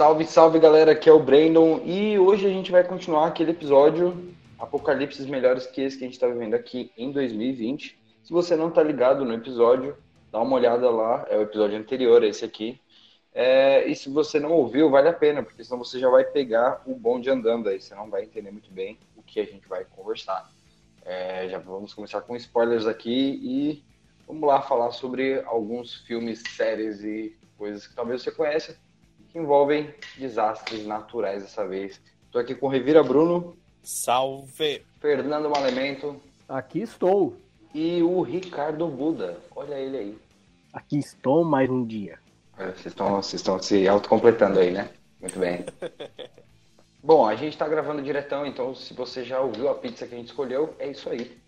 [0.00, 4.34] Salve, salve galera, aqui é o Brandon e hoje a gente vai continuar aquele episódio
[4.58, 7.98] Apocalipses melhores que esse que a gente está vivendo aqui em 2020.
[8.22, 9.96] Se você não está ligado no episódio,
[10.32, 12.80] dá uma olhada lá, é o episódio anterior a esse aqui.
[13.34, 16.82] É, e se você não ouviu, vale a pena, porque senão você já vai pegar
[16.86, 19.84] o bonde andando aí, você não vai entender muito bem o que a gente vai
[19.84, 20.50] conversar.
[21.04, 23.89] É, já vamos começar com spoilers aqui e
[24.30, 28.78] vamos lá falar sobre alguns filmes, séries e coisas que talvez você conheça
[29.28, 32.00] que envolvem desastres naturais dessa vez.
[32.26, 33.56] Estou aqui com o Revira Bruno.
[33.82, 34.84] Salve!
[35.00, 36.20] Fernando Malemento.
[36.48, 37.36] Aqui estou.
[37.74, 39.38] E o Ricardo Buda.
[39.54, 40.18] Olha ele aí.
[40.72, 42.18] Aqui estou mais um dia.
[42.56, 44.90] É, vocês estão, vocês estão se autocompletando aí, né?
[45.20, 45.64] Muito bem.
[47.02, 50.18] Bom, a gente está gravando diretão, então se você já ouviu a pizza que a
[50.18, 51.39] gente escolheu, é isso aí.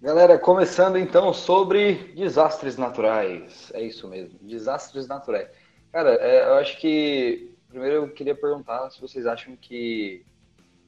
[0.00, 3.70] Galera, começando então sobre desastres naturais.
[3.72, 5.48] É isso mesmo, desastres naturais.
[5.92, 7.50] Cara, é, eu acho que.
[7.68, 10.24] Primeiro eu queria perguntar se vocês acham que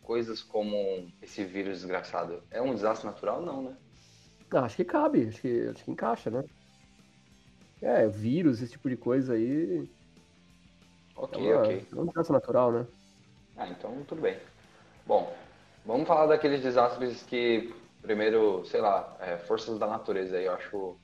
[0.03, 3.77] coisas como esse vírus desgraçado é um desastre natural não, né?
[4.53, 6.45] Acho que cabe, acho que, acho que encaixa, né?
[7.83, 9.89] É, vírus, esse tipo de coisa aí.
[11.17, 11.87] Ok, é ok.
[11.93, 12.87] É um desastre natural, né?
[13.57, 14.39] Ah, então tudo bem.
[15.07, 15.35] Bom,
[15.85, 17.75] vamos falar daqueles desastres que,
[18.07, 20.97] primeiro, sei lá, é, forças da natureza aí, eu acho,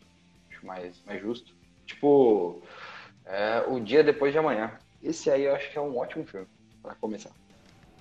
[0.50, 1.53] acho mais, mais justo.
[1.84, 2.62] Tipo,
[3.27, 4.78] é O Dia Depois de Amanhã.
[5.03, 6.47] Esse aí eu acho que é um ótimo filme,
[6.80, 7.33] para começar.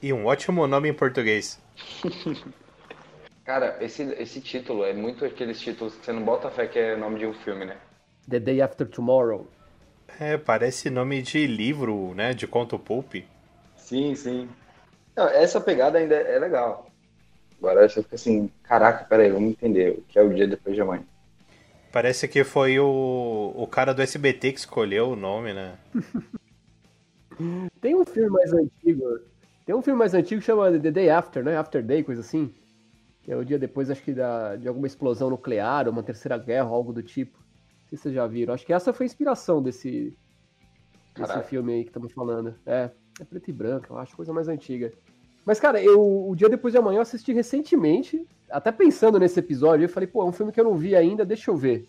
[0.02, 1.60] E um ótimo nome em português.
[3.44, 6.96] Cara, esse, esse título é muito aqueles títulos que você não bota fé que é
[6.96, 7.78] nome de um filme, né?
[8.30, 9.48] The Day After Tomorrow.
[10.20, 12.34] É, parece nome de livro, né?
[12.34, 13.16] De conto pulp.
[13.76, 14.48] Sim, sim.
[15.16, 16.91] Não, essa pegada ainda é legal.
[17.62, 20.82] Agora você fica assim, caraca, peraí, vamos entender o que é o dia depois de
[20.82, 21.04] amanhã.
[21.92, 25.78] Parece que foi o, o cara do SBT que escolheu o nome, né?
[27.80, 29.20] Tem um filme mais antigo.
[29.64, 31.56] Tem um filme mais antigo que chama The Day After, né?
[31.56, 32.52] After Day, coisa assim.
[33.22, 36.40] Que é o dia depois, acho que, da, de alguma explosão nuclear, ou uma terceira
[36.40, 37.38] guerra, algo do tipo.
[37.38, 38.56] Não sei se vocês já viram.
[38.56, 40.18] Acho que essa foi a inspiração desse,
[41.16, 42.56] desse filme aí que estamos falando.
[42.66, 42.90] É,
[43.20, 44.92] é preto e branco, eu acho, coisa mais antiga.
[45.46, 49.86] Mas, cara, eu, o dia depois de amanhã eu assisti recentemente, até pensando nesse episódio,
[49.86, 51.88] eu falei, pô, é um filme que eu não vi ainda, deixa eu ver.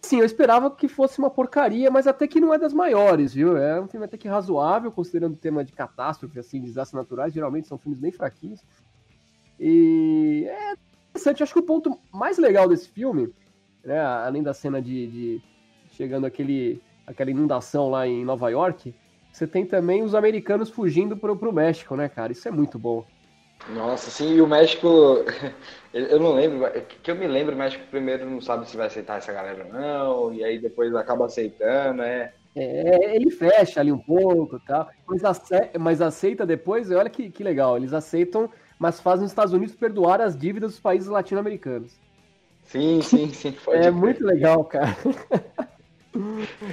[0.00, 3.56] Sim, eu esperava que fosse uma porcaria, mas até que não é das maiores, viu?
[3.56, 7.66] É um filme até que razoável, considerando o tema de catástrofe, assim, desastres naturais, geralmente
[7.66, 8.60] são filmes bem fraquinhos.
[9.58, 10.74] E é
[11.10, 13.32] interessante, acho que o ponto mais legal desse filme,
[13.82, 15.42] né, além da cena de, de
[15.90, 18.94] chegando aquele, aquela inundação lá em Nova York,
[19.34, 22.30] você tem também os americanos fugindo pro, pro México, né, cara?
[22.30, 23.04] Isso é muito bom.
[23.70, 24.86] Nossa, sim, e o México,
[25.92, 26.70] eu não lembro,
[27.02, 29.72] que eu me lembro, o México primeiro não sabe se vai aceitar essa galera ou
[29.72, 32.32] não, e aí depois acaba aceitando, é.
[32.54, 37.42] É, ele fecha ali um pouco tal, mas, ace mas aceita depois, olha que, que
[37.42, 42.00] legal, eles aceitam, mas fazem os Estados Unidos perdoar as dívidas dos países latino-americanos.
[42.62, 43.56] Sim, sim, sim.
[43.72, 44.96] é muito legal, cara.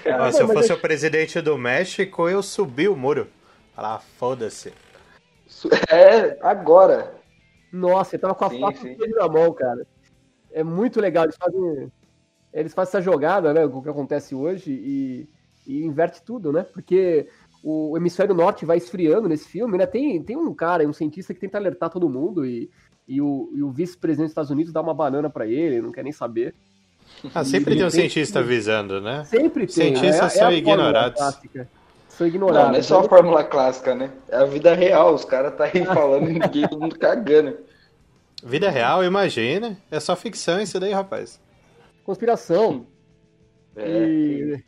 [0.06, 3.28] Ah, se eu fosse o presidente do México, eu subi o muro.
[3.75, 4.74] Falar, foda-se.
[5.91, 7.13] É, agora.
[7.74, 8.80] Nossa, ele tava com a faca
[9.16, 9.85] na mão, cara.
[10.51, 11.25] É muito legal.
[11.25, 11.91] Eles fazem,
[12.53, 13.66] eles fazem essa jogada, né?
[13.66, 15.30] O que acontece hoje e,
[15.68, 16.63] e inverte tudo, né?
[16.63, 17.28] Porque
[17.63, 19.85] o hemisfério norte vai esfriando nesse filme, né?
[19.85, 22.69] Tem, tem um cara, um cientista que tenta alertar todo mundo e,
[23.07, 26.03] e o, e o vice-presidente dos Estados Unidos dá uma banana para ele, não quer
[26.03, 26.56] nem saber.
[27.33, 29.23] Ah, sempre tem um cientista avisando, né?
[29.25, 29.95] Sempre tem.
[29.95, 31.39] Cientistas é, são é ignorados
[32.22, 32.63] são ignorados.
[32.63, 34.11] Não, não é só a fórmula clássica, né?
[34.29, 35.16] É a vida real.
[35.16, 37.57] Os caras tá aí falando e ninguém, todo mundo cagando.
[38.44, 39.77] Vida real, imagina.
[39.89, 41.39] É só ficção isso daí, rapaz.
[42.03, 42.85] Conspiração.
[43.75, 43.88] É.
[43.88, 44.63] E...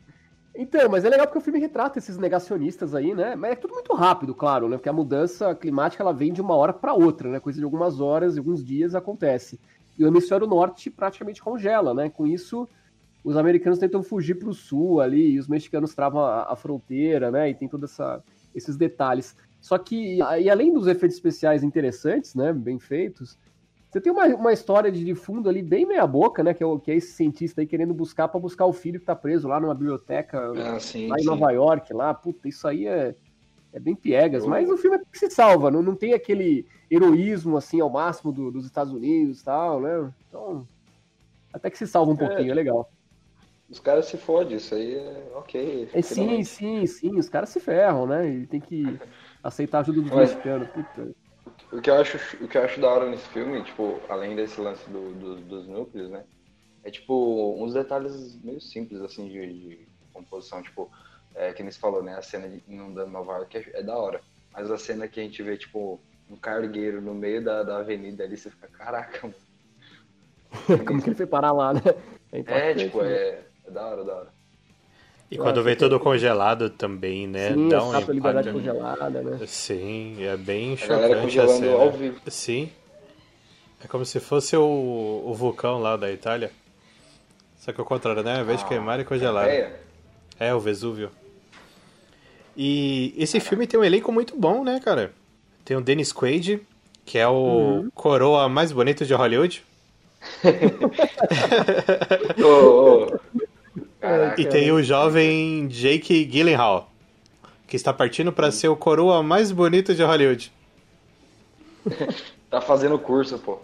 [0.56, 3.34] Então, mas é legal porque o filme retrata esses negacionistas aí, né?
[3.34, 4.76] Mas é tudo muito rápido, claro, né?
[4.76, 7.40] Porque a mudança climática ela vem de uma hora para outra, né?
[7.40, 9.60] Coisa de algumas horas, alguns dias acontece.
[9.98, 12.10] E o hemisfério norte praticamente congela, né?
[12.10, 12.68] Com isso,
[13.22, 17.30] os americanos tentam fugir para o sul ali, e os mexicanos travam a, a fronteira,
[17.30, 17.50] né?
[17.50, 17.96] E tem todos
[18.54, 19.36] esses detalhes.
[19.60, 22.52] Só que, e além dos efeitos especiais interessantes, né?
[22.52, 23.38] Bem feitos,
[23.94, 26.52] você tem uma, uma história de, de fundo ali bem meia boca, né?
[26.52, 29.06] Que é, o, que é esse cientista aí querendo buscar para buscar o filho que
[29.06, 31.26] tá preso lá numa biblioteca ah, sim, lá em sim.
[31.26, 32.12] Nova York, lá.
[32.12, 33.14] Puta, isso aí é,
[33.74, 34.46] é bem piegas.
[34.46, 38.32] Mas o filme é que se salva, não, não tem aquele heroísmo assim ao máximo
[38.32, 40.14] do, dos Estados Unidos e tal, né?
[40.28, 40.66] Então,
[41.52, 42.88] até que se salva um pouquinho, é, é legal.
[43.68, 45.88] Os caras se fodem, isso aí é ok.
[45.92, 48.28] É, sim, sim, sim, os caras se ferram, né?
[48.28, 48.84] E tem que
[49.42, 50.68] aceitar a ajuda do Mas, mexicano.
[51.72, 54.60] O que, eu acho, o que eu acho da hora nesse filme, tipo, além desse
[54.60, 56.24] lance do, do, dos núcleos, né?
[56.84, 60.90] É tipo uns detalhes meio simples assim de, de composição, tipo,
[61.34, 62.16] é, que nem se falou, né?
[62.16, 64.20] A cena de inundando Nova York é, é da hora.
[64.52, 66.00] Mas a cena que a gente vê, tipo,
[66.30, 69.34] um cargueiro no meio da, da avenida ali, você fica, caraca, mano.
[70.86, 71.80] Como que ele foi parar lá, né?
[72.32, 73.12] É, impactante, tipo, né?
[73.12, 74.28] é, é da hora, da hora.
[75.30, 77.54] E quando que- tudo congelado também, né?
[77.54, 78.52] Sim, Dá um impacto.
[78.52, 79.46] congelada, né?
[79.46, 81.82] Sim, é bem A galera chocante a congelando cena.
[81.82, 82.20] ao vivo.
[82.30, 82.70] Sim.
[83.82, 84.62] É como se fosse o,
[85.26, 86.50] o vulcão lá da Itália.
[87.58, 88.36] Só que ao contrário, né?
[88.36, 89.48] Ao invés de queimar, é congelado.
[89.48, 89.80] É,
[90.38, 91.10] É, o Vesúvio.
[92.56, 95.12] E esse filme tem um elenco muito bom, né, cara?
[95.64, 96.60] Tem o Dennis Quaid,
[97.04, 97.90] que é o Uhum.
[97.94, 99.64] coroa mais bonito de Hollywood.
[102.40, 103.18] ô, ô.
[104.00, 106.90] Caraca, E tem o jovem Jake Gyllenhaal,
[107.66, 110.52] que está partindo para ser o coroa mais bonito de Hollywood.
[112.50, 113.58] tá fazendo curso, pô.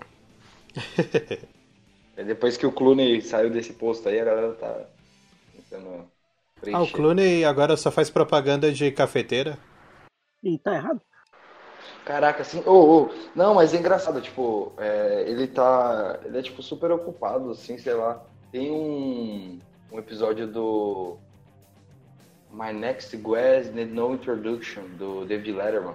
[2.17, 4.85] É depois que o Clooney saiu desse posto aí, a galera tá
[5.55, 6.10] tentando
[6.61, 6.79] preencher.
[6.79, 9.59] Ah, o Clooney agora só faz propaganda de cafeteira.
[10.43, 11.01] Ih, tá errado.
[12.05, 16.63] Caraca, assim, ô, ô, não, mas é engraçado, tipo, é, ele tá, ele é, tipo,
[16.63, 19.59] super ocupado, assim, sei lá, tem um,
[19.93, 21.19] um episódio do
[22.51, 25.95] My Next Guest Need No Introduction, do David Letterman,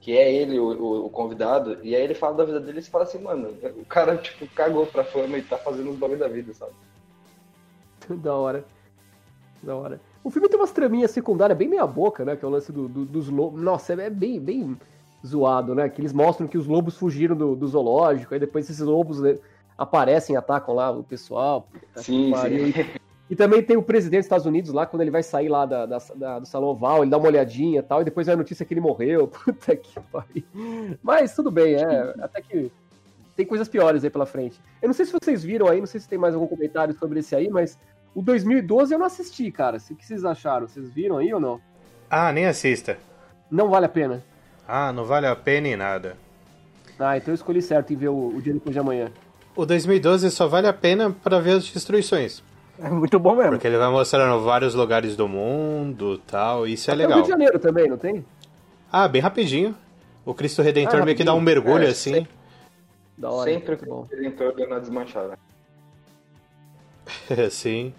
[0.00, 2.82] que é ele, o, o, o convidado, e aí ele fala da vida dele e
[2.82, 6.28] fala assim, mano, o cara, tipo, cagou pra fama e tá fazendo os bagulho da
[6.28, 6.72] vida, sabe?
[8.08, 8.64] da hora.
[9.62, 10.00] Da hora.
[10.24, 12.34] O filme tem umas traminhas secundárias bem meia boca, né?
[12.36, 13.60] Que é o lance do- do- dos lobos.
[13.62, 14.76] Nossa, é bem, bem
[15.24, 15.88] zoado, né?
[15.88, 19.36] Que eles mostram que os lobos fugiram do, do zoológico, aí depois esses lobos né,
[19.78, 21.68] aparecem e atacam lá o pessoal.
[21.96, 22.84] Sim, sim.
[23.30, 25.86] E também tem o presidente dos Estados Unidos lá, quando ele vai sair lá da,
[25.86, 28.36] da- da- do salão oval, ele dá uma olhadinha e tal, e depois vem a
[28.36, 29.26] notícia que ele morreu.
[29.44, 30.44] Puta que pariu.
[31.02, 32.14] Mas tudo bem, é.
[32.20, 32.70] Até que
[33.36, 34.60] tem coisas piores aí pela frente.
[34.82, 37.20] Eu não sei se vocês viram aí, não sei se tem mais algum comentário sobre
[37.20, 37.78] esse aí, mas
[38.14, 39.78] o 2012 eu não assisti, cara.
[39.90, 40.68] O que vocês acharam?
[40.68, 41.60] Vocês viram aí ou não?
[42.10, 42.98] Ah, nem assista.
[43.50, 44.22] Não vale a pena.
[44.66, 46.16] Ah, não vale a pena em nada.
[46.98, 49.10] Ah, então eu escolhi certo em ver o, o dia depois de amanhã.
[49.56, 52.42] O 2012 só vale a pena para ver as destruições.
[52.78, 53.50] É muito bom mesmo.
[53.52, 56.66] Porque ele vai mostrando vários lugares do mundo tal.
[56.66, 57.18] Isso é Tem o legal.
[57.18, 58.24] Rio de Janeiro também, não tem?
[58.90, 59.74] Ah, bem rapidinho.
[60.24, 62.14] O Cristo Redentor Ah, meio que dá um mergulho É, assim.
[62.14, 62.30] sempre.
[63.18, 63.50] Da hora.
[63.50, 65.38] Sempre o Redentor dando a desmanchada.
[67.50, 67.92] Sim.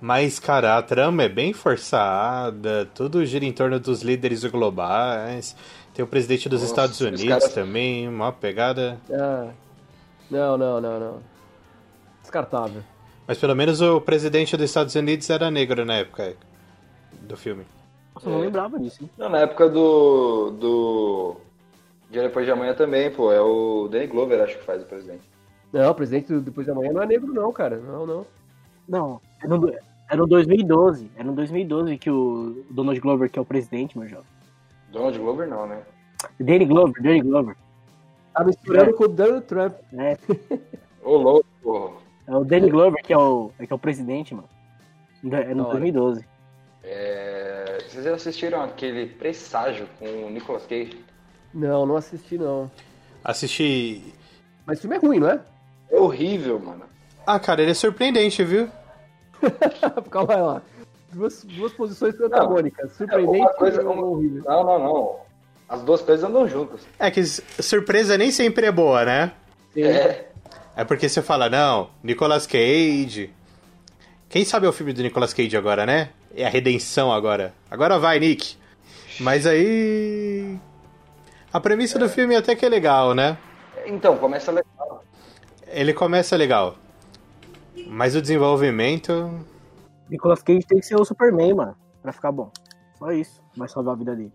[0.00, 5.56] Mas, cara, a trama é bem forçada, tudo gira em torno dos líderes globais.
[5.94, 8.98] Tem o presidente dos Nossa, Estados os Unidos caras- também, uma pegada.
[9.10, 9.48] Ah,
[10.30, 11.22] não, não, não, não.
[12.20, 12.82] Descartável.
[13.26, 16.36] Mas pelo menos o presidente dos Estados Unidos era negro na época
[17.22, 17.64] do filme.
[18.14, 19.10] Nossa, eu não lembrava disso, hein?
[19.16, 20.50] Não, na época do.
[20.50, 21.36] do.
[22.10, 23.32] Dia depois de amanhã também, pô.
[23.32, 25.24] É o Danny Glover, acho que faz o presidente.
[25.72, 27.76] Não, o presidente do depois de amanhã não é negro, não, cara.
[27.76, 28.26] Não, não.
[28.88, 29.72] Não, é no,
[30.08, 31.10] é no 2012.
[31.16, 34.26] É no 2012 que o Donald Glover, que é o presidente, meu jovem.
[34.92, 35.82] Donald Glover não, né?
[36.40, 37.56] Danny Glover, Danny Glover.
[38.32, 39.74] Tá misturando com o Donald Trump.
[39.94, 40.16] É,
[41.02, 44.48] Ô, louco, é o Danny Glover que é o, é que é o presidente, mano.
[45.24, 45.80] É no Da hora.
[45.80, 46.24] 2012.
[46.82, 51.04] É, Vocês já assistiram aquele Presságio com o Nicolas Cage?
[51.52, 52.70] Não, não assisti, não.
[53.24, 54.14] Assisti.
[54.64, 55.40] Mas o filme é ruim, não é?
[55.90, 56.82] É horrível, mano.
[57.26, 58.68] Ah, cara, ele é surpreendente, viu?
[60.10, 60.62] Calma aí lá.
[61.12, 62.92] Duas, duas posições antagônicas.
[62.92, 64.42] Surpreendente uma coisa- e horrível.
[64.46, 65.16] Não, não, não.
[65.68, 66.80] As duas coisas andam juntas.
[66.98, 69.32] É que surpresa nem sempre é boa, né?
[69.74, 69.82] Sim.
[69.84, 70.28] É.
[70.76, 73.32] É porque você fala, não, Nicolas Cage.
[74.28, 76.10] Quem sabe é o filme do Nicolas Cage agora, né?
[76.36, 77.54] É a redenção agora.
[77.70, 78.56] Agora vai, Nick.
[79.20, 80.56] Mas aí.
[81.52, 83.38] A premissa do filme até que é legal, né?
[83.86, 84.66] Então, começa legal.
[85.68, 86.76] Ele começa legal.
[87.86, 89.30] Mas o desenvolvimento.
[90.08, 91.76] Nicolas Cage tem que ser o Superman, mano.
[92.02, 92.50] Pra ficar bom.
[92.98, 93.42] Só isso.
[93.56, 94.32] Vai salvar a vida dele.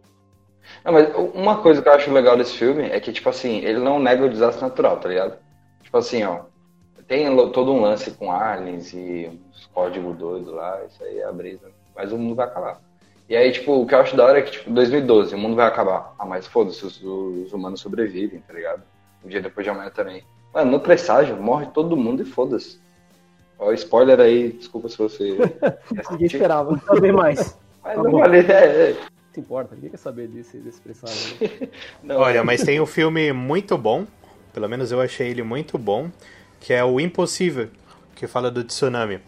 [0.84, 3.80] Não, mas uma coisa que eu acho legal desse filme é que, tipo assim, ele
[3.80, 5.38] não nega o desastre natural, tá ligado?
[5.82, 6.42] Tipo assim, ó.
[7.08, 11.32] Tem todo um lance com aliens e uns códigos doidos lá, isso aí é a
[11.32, 11.70] brisa.
[11.96, 12.80] Mas o mundo vai acabar.
[13.28, 15.56] E aí, tipo, o que eu acho da hora é que, tipo, 2012, o mundo
[15.56, 16.14] vai acabar.
[16.18, 18.84] Ah, mas foda-se, os, os humanos sobrevivem, tá ligado?
[19.24, 20.24] Um dia depois de amanhã também.
[20.54, 22.80] Mano, no presságio, morre todo mundo e foda-se.
[23.58, 25.38] Ó, spoiler aí, desculpa se você.
[26.12, 26.72] Ninguém esperava.
[26.72, 27.58] Não Saber mais.
[27.84, 28.98] Mas não vale, é, é.
[29.34, 31.36] se importa, ninguém quer saber desse, desse presságio.
[31.42, 31.70] né?
[32.04, 34.06] Não, Olha, mas tem um filme muito bom.
[34.54, 36.12] Pelo menos eu achei ele muito bom.
[36.60, 37.70] Que é o Impossível.
[38.16, 39.20] Que fala do tsunami.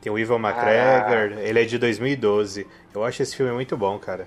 [0.00, 1.38] Tem o Ivan McGregor.
[1.38, 2.66] Ele é de 2012.
[2.94, 4.26] Eu acho esse filme muito bom, cara.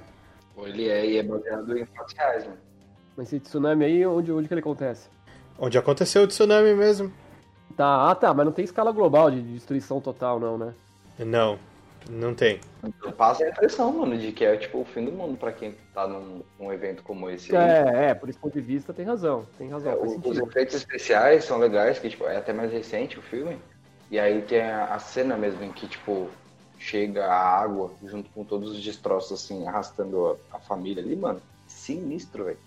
[0.57, 2.57] Ele é, e é baseado em fatos reais, mano.
[3.17, 5.09] Mas esse tsunami aí, onde, onde que ele acontece?
[5.63, 7.09] Onde aconteceu o tsunami mesmo.
[7.77, 10.73] Tá, ah tá, mas não tem escala global de destruição total, não, né?
[11.17, 11.57] Não,
[12.09, 12.59] não tem.
[12.83, 15.73] Então, passa a impressão, mano, de que é tipo o fim do mundo pra quem
[15.93, 17.55] tá num, num evento como esse.
[17.55, 17.63] aí.
[17.63, 20.75] É, é, por esse ponto de vista tem razão, tem razão, É, o- os efeitos
[20.75, 23.57] especiais são legais, que tipo, é até mais recente o filme.
[24.11, 26.27] E aí tem a, a cena mesmo em que, tipo,
[26.77, 31.41] chega a água junto com todos os destroços, assim, arrastando a, a família ali, mano.
[31.69, 32.59] Sinistro, velho.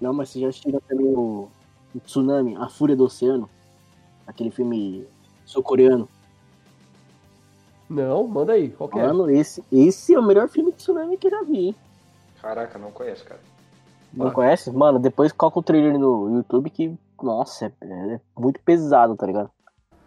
[0.00, 1.48] Não, mas você já assistiu também o,
[1.94, 3.48] o Tsunami, A Fúria do Oceano?
[4.26, 5.06] Aquele filme
[5.44, 6.08] sul-coreano.
[7.88, 9.06] Não, manda aí, qual que é?
[9.06, 11.76] Mano, esse, esse é o melhor filme de tsunami que eu já vi, hein?
[12.40, 13.40] Caraca, não conheço, cara.
[14.12, 14.30] Não Ah.
[14.30, 14.70] conhece?
[14.70, 17.70] Mano, depois coloca o trailer no YouTube que, nossa, é,
[18.14, 19.50] é muito pesado, tá ligado?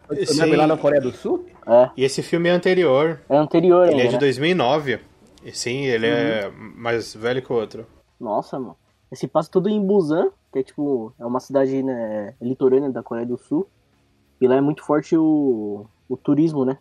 [0.10, 1.46] Lembra lá na Coreia do Sul?
[1.66, 3.22] É, E esse filme é anterior.
[3.30, 4.20] é anterior Ele é ainda, de né?
[4.20, 5.00] 2009.
[5.44, 7.86] E sim, ele é mais velho que o outro.
[8.20, 8.76] Nossa, mano.
[9.12, 13.26] Esse passa tudo em Busan, que é tipo, é uma cidade né, litorânea da Coreia
[13.28, 13.68] do Sul.
[14.40, 16.78] E lá é muito forte o, o turismo, né?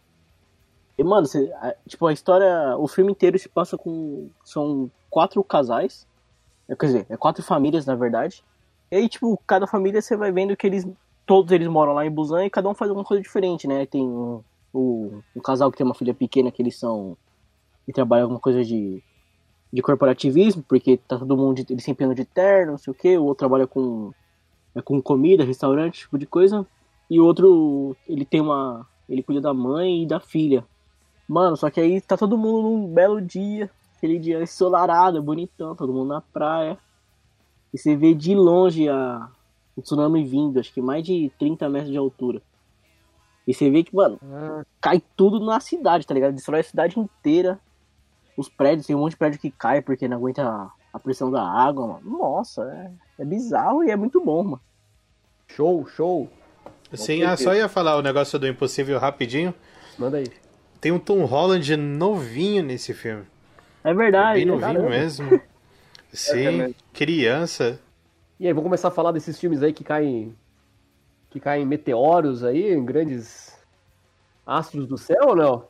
[0.98, 4.28] E, mano, você- a- tipo, a história, o filme inteiro se passa com.
[4.44, 6.06] São quatro casais.
[6.68, 8.42] É, Quer dizer, é quatro famílias, na verdade.
[8.90, 10.86] E aí, tipo, cada família você vai vendo que eles.
[11.26, 13.84] Todos eles moram lá em Busan e cada um faz alguma coisa diferente, né?
[13.84, 14.42] Tem o,
[15.34, 17.16] um casal que tem uma filha pequena que eles são.
[17.84, 19.02] que trabalham alguma coisa de
[19.76, 23.24] de corporativismo, porque tá todo mundo, de, andam de terno, não sei o que, o
[23.24, 24.10] outro trabalha com,
[24.74, 26.66] é, com comida, restaurante, tipo de coisa,
[27.10, 30.64] e o outro, ele tem uma, ele cuida da mãe e da filha.
[31.28, 35.92] Mano, só que aí tá todo mundo num belo dia, aquele dia ensolarado, bonitão, todo
[35.92, 36.78] mundo na praia,
[37.70, 39.28] e você vê de longe a,
[39.76, 42.40] o tsunami vindo, acho que mais de 30 metros de altura.
[43.46, 46.34] E você vê que, mano, Ah, cai tudo na cidade, tá ligado?
[46.34, 47.60] Destrói a cidade inteira.
[48.36, 51.30] Os prédios, tem um monte de prédio que cai porque não aguenta a, a pressão
[51.30, 52.18] da água, mano.
[52.18, 54.60] Nossa, é, é bizarro e é muito bom, mano.
[55.48, 56.30] show, show.
[56.92, 59.54] Sim, ah, só ia falar o negócio do impossível rapidinho.
[59.98, 60.26] Manda aí.
[60.80, 63.24] Tem um Tom Holland novinho nesse filme.
[63.82, 64.40] É verdade.
[64.40, 64.52] Bem né?
[64.52, 64.90] novinho caramba.
[64.90, 65.40] mesmo.
[66.12, 66.74] Sim, mesmo.
[66.92, 67.80] criança.
[68.38, 70.36] E aí, vamos começar a falar desses filmes aí que caem.
[71.30, 73.56] que caem meteoros aí, em grandes
[74.46, 75.68] astros do céu ou não?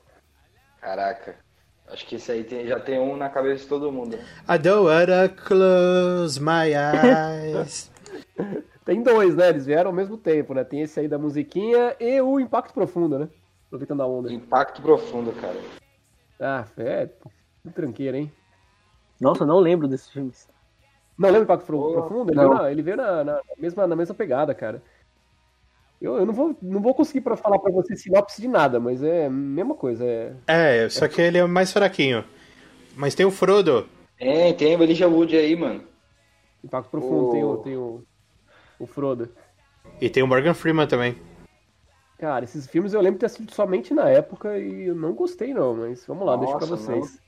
[0.81, 1.46] Caraca.
[1.89, 4.17] Acho que esse aí tem- já tem um na cabeça de todo mundo.
[4.49, 7.91] I don't wanna close my eyes.
[8.85, 9.49] Tem dois, né?
[9.49, 10.63] Eles vieram ao mesmo tempo, né?
[10.63, 13.29] Tem esse aí da musiquinha e o Impacto Profundo, né?
[13.67, 14.33] Aproveitando a onda.
[14.33, 15.59] Impacto profundo, cara.
[16.41, 17.09] Ah, é.
[17.65, 18.31] Que tranqueira, hein?
[19.21, 20.49] Nossa, eu não lembro desses filmes.
[21.19, 22.31] Não lembra o Impacto Pro- Oh, Profundo?
[22.31, 22.49] Ele não.
[22.51, 24.81] veio, na, ele veio na, na mesma, na mesma pegada, cara.
[26.01, 29.03] Eu, eu não, vou, não vou conseguir pra falar pra você sinopse de nada, mas
[29.03, 30.05] é a mesma coisa.
[30.05, 30.35] É...
[30.47, 32.25] É, só que ele é mais fraquinho.
[32.95, 33.89] Mas tem o Frodo.
[34.19, 35.85] Tem, tem o Elijah Wood aí, mano.
[36.63, 38.05] Impacto Profundo, tem, o, tem o,
[38.79, 39.31] o Frodo.
[40.01, 41.17] E tem o Morgan Freeman também.
[42.19, 45.53] Cara, esses filmes eu lembro de ter assistido somente na época e eu não gostei
[45.53, 47.21] não, mas vamos lá, deixa pra Nossa, vocês.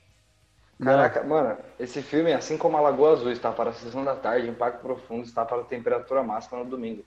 [0.81, 4.47] Caraca, mano, esse filme, assim como a Lagoa Azul está para a sessão da tarde,
[4.47, 7.03] Impacto Profundo está para a temperatura máxima no domingo.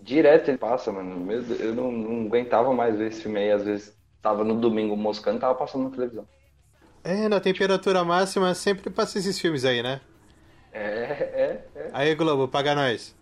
[0.00, 1.30] Direto ele passa, mano.
[1.32, 3.50] Eu não, não aguentava mais ver esse filme aí.
[3.50, 6.26] Às vezes tava no domingo moscando, tava passando na televisão.
[7.02, 10.00] É, na temperatura máxima sempre passa esses filmes aí, né?
[10.72, 11.90] É, é, é.
[11.92, 13.14] Aí, Globo, paga nós.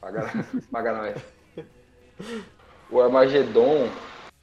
[0.00, 0.30] Paga,
[0.72, 1.22] paga nós.
[2.90, 3.88] O Armagedon.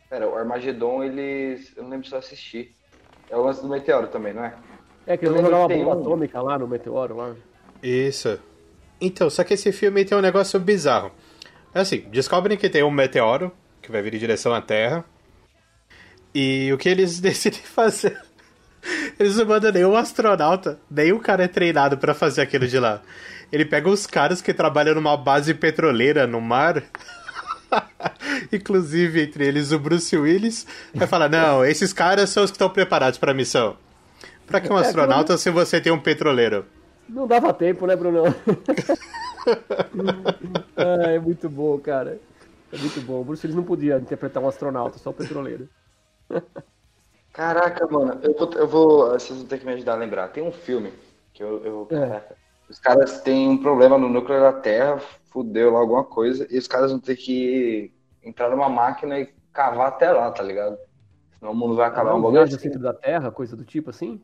[0.10, 1.76] Pera, o Armagedon, eles.
[1.76, 2.76] Eu não lembro se eu assisti.
[3.30, 4.54] É o lance do meteoro também, não é?
[5.08, 6.00] É que eles Eu vão jogar uma bomba um.
[6.02, 7.36] atômica lá no meteoro lá.
[7.82, 8.40] Isso.
[9.00, 11.12] Então, só que esse filme tem um negócio bizarro.
[11.74, 13.52] É assim, descobrem que tem um meteoro
[13.82, 15.06] que vai vir em direção à Terra.
[16.34, 18.18] E o que eles decidem fazer?
[19.20, 23.02] Eles não mandam nenhum astronauta, nenhum cara é treinado pra fazer aquilo de lá.
[23.52, 26.82] Ele pega os caras que trabalham numa base petroleira no mar.
[28.52, 30.66] Inclusive, entre eles, o Bruce Willis.
[30.94, 33.78] Vai falar: Não, esses caras são os que estão preparados pra missão.
[34.48, 36.66] Pra que um astronauta se você tem um petroleiro?
[37.08, 38.34] Não dava tempo, né, Brunão?
[40.76, 42.22] ah, é muito bom, cara.
[42.72, 43.22] É muito bom.
[43.22, 45.70] O Bruce Willis não podia interpretar um astronauta, só o petroleiro.
[47.34, 49.10] Caraca, mano, eu vou, eu vou.
[49.12, 50.28] Vocês vão ter que me ajudar a lembrar.
[50.30, 50.92] Tem um filme
[51.34, 51.64] que eu.
[51.64, 52.36] eu É.
[52.70, 55.00] os caras têm um problema no núcleo da Terra,
[55.32, 59.88] fudeu lá alguma coisa, e os caras vão ter que entrar numa máquina e cavar
[59.88, 60.78] até lá, tá ligado?
[61.40, 62.58] Senão o mundo vai acabar Ah, um um bagulho assim.
[62.58, 64.22] centro da Terra, coisa do tipo assim?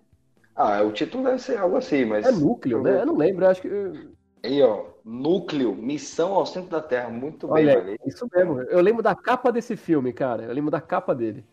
[0.55, 2.25] Ah, o título deve ser algo assim, mas.
[2.25, 3.01] É núcleo, né?
[3.01, 3.69] Eu não lembro, eu acho que.
[4.43, 7.09] Aí, ó, núcleo, missão ao centro da Terra.
[7.09, 7.99] Muito bem, Olha, velho.
[8.05, 8.61] isso mesmo.
[8.63, 10.43] Eu lembro da capa desse filme, cara.
[10.43, 11.45] Eu lembro da capa dele.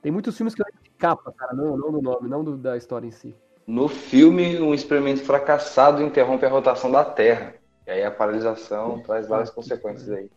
[0.00, 2.56] Tem muitos filmes que eu lembro de capa, cara, não, não do nome, não do-
[2.56, 3.34] da história em si.
[3.66, 7.54] No filme, um experimento fracassado interrompe a rotação da Terra.
[7.86, 10.30] E aí a paralisação traz várias consequências aí.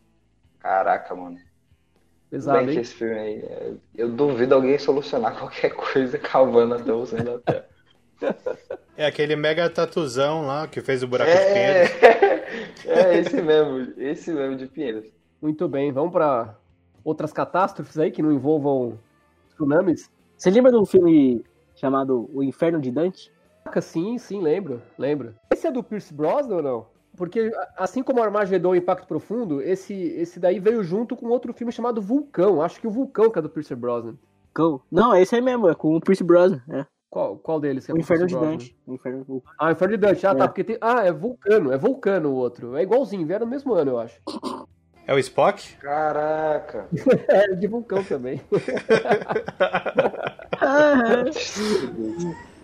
[0.59, 1.37] Caraca, mano.
[2.29, 2.79] Pesado, Bem que hein?
[2.81, 7.39] esse filme aí, é, eu duvido alguém solucionar qualquer coisa cavando até o centro da
[7.39, 7.65] Terra.
[8.97, 11.29] É aquele mega tatuzão lá que fez o buraco.
[11.29, 11.83] É,
[12.85, 15.05] é esse mesmo, esse mesmo de Pinheiros.
[15.41, 16.55] Muito bem, vamos para
[17.03, 18.97] outras catástrofes aí que não envolvam
[19.49, 20.09] tsunamis?
[20.37, 21.43] Você lembra de um filme
[21.75, 23.31] chamado O Inferno de Dante?
[23.63, 25.33] Caraca, Sim, sim, lembro, lembro.
[25.51, 26.85] Esse é do Pierce Brosnan ou não?
[27.15, 31.71] Porque assim como Armagedon e Impacto Profundo, esse, esse daí veio junto com outro filme
[31.71, 32.61] chamado Vulcão.
[32.61, 34.15] Acho que o Vulcão que é do Pierce Brosnan.
[34.91, 36.61] Não, esse aí mesmo, é com o Pierce Brosnan.
[36.69, 36.85] É.
[37.15, 38.33] Qual, qual deles que é O Inferno de?
[38.37, 38.77] Dante.
[38.85, 39.41] O Inferno.
[39.57, 40.27] Ah, Inferno de Dante.
[40.27, 40.35] Ah, É.
[40.35, 40.77] tá, porque tem...
[40.81, 42.75] Ah, é Vulcano, é Vulcano o outro.
[42.75, 44.19] É igualzinho, vieram no mesmo ano, eu acho.
[45.07, 45.77] É o Spock?
[45.77, 46.89] Caraca.
[47.29, 48.41] É, de Vulcão também.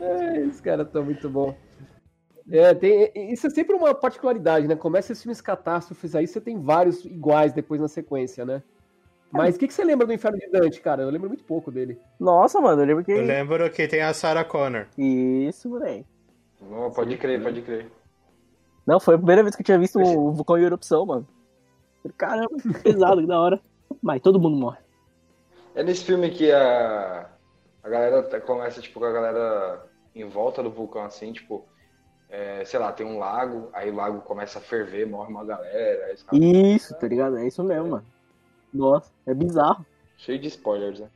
[0.01, 1.55] É, esses caras estão muito bons.
[2.49, 4.75] É, tem, isso é sempre uma particularidade, né?
[4.75, 8.63] Começa esses filmes catástrofes aí, você tem vários iguais depois na sequência, né?
[9.31, 11.03] Mas o que, que você lembra do Inferno de Dante, cara?
[11.03, 11.97] Eu lembro muito pouco dele.
[12.19, 13.11] Nossa, mano, eu lembro que.
[13.11, 14.87] Eu lembro que tem a Sarah Connor.
[14.97, 16.05] Isso, moleque.
[16.61, 17.91] Não, pode crer, pode crer.
[18.85, 21.27] Não, foi a primeira vez que eu tinha visto o vulcão em erupção, mano.
[22.17, 23.59] Caramba, que pesado, que da hora.
[24.01, 24.79] Mas todo mundo morre.
[25.75, 27.29] É nesse filme que a,
[27.83, 31.65] a galera tá- começa, tipo, com a galera em volta do vulcão, assim, tipo,
[32.29, 36.13] é, sei lá, tem um lago, aí o lago começa a ferver, morre uma galera,
[36.33, 37.37] Isso, tá ligado?
[37.37, 38.05] É isso mesmo, mano.
[38.73, 39.85] Nossa, é bizarro.
[40.17, 41.09] cheio de spoilers, né?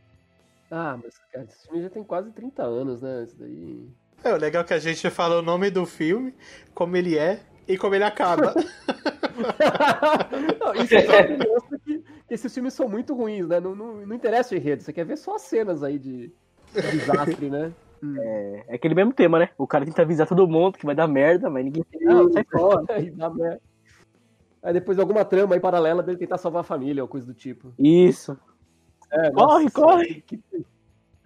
[0.72, 3.24] Ah, mas, cara, esse filme já tem quase 30 anos, né?
[3.24, 3.88] Isso daí.
[4.24, 6.34] É, o legal é que a gente fala o nome do filme,
[6.74, 8.54] como ele é e como ele acaba.
[10.60, 13.60] não, isso só mostra que, que esses filmes são muito ruins, né?
[13.60, 16.32] Não, não, não interessa o enredo, você quer ver só as cenas aí de
[16.74, 17.72] desastre, né?
[18.18, 19.50] É, é aquele mesmo tema, né?
[19.58, 22.86] O cara tenta avisar todo mundo que vai dar merda, mas ninguém Não, sai fora.
[23.16, 23.62] Dá merda.
[24.66, 27.72] Aí depois alguma trama aí paralela dele tentar salvar a família ou coisa do tipo.
[27.78, 28.38] Isso.
[29.12, 30.22] É, Corre, nossa, corre!
[30.26, 30.42] que-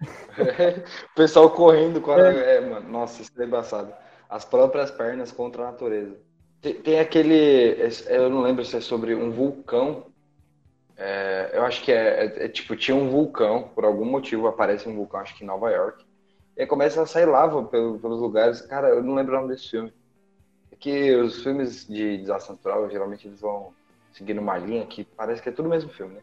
[0.00, 2.18] o pessoal correndo com a...
[2.20, 2.60] é.
[2.60, 3.92] mano, nossa, isso é embaçado.
[4.28, 6.16] As próprias pernas contra a natureza.
[6.60, 7.76] Tem, tem aquele,
[8.08, 10.04] eu não lembro se é sobre um vulcão,
[10.96, 14.86] É, eu acho que é, é- é tipo, tinha um vulcão, por algum motivo aparece
[14.86, 16.04] um vulcão, acho que em Nova York,
[16.54, 18.60] e aí começa a sair lava pelo- pelos lugares.
[18.60, 19.90] Cara, eu não lembro o nome desse filme.
[20.80, 23.72] Que os filmes de desastre natural, geralmente eles vão
[24.12, 26.20] seguindo uma linha que parece que é tudo o mesmo filme, né?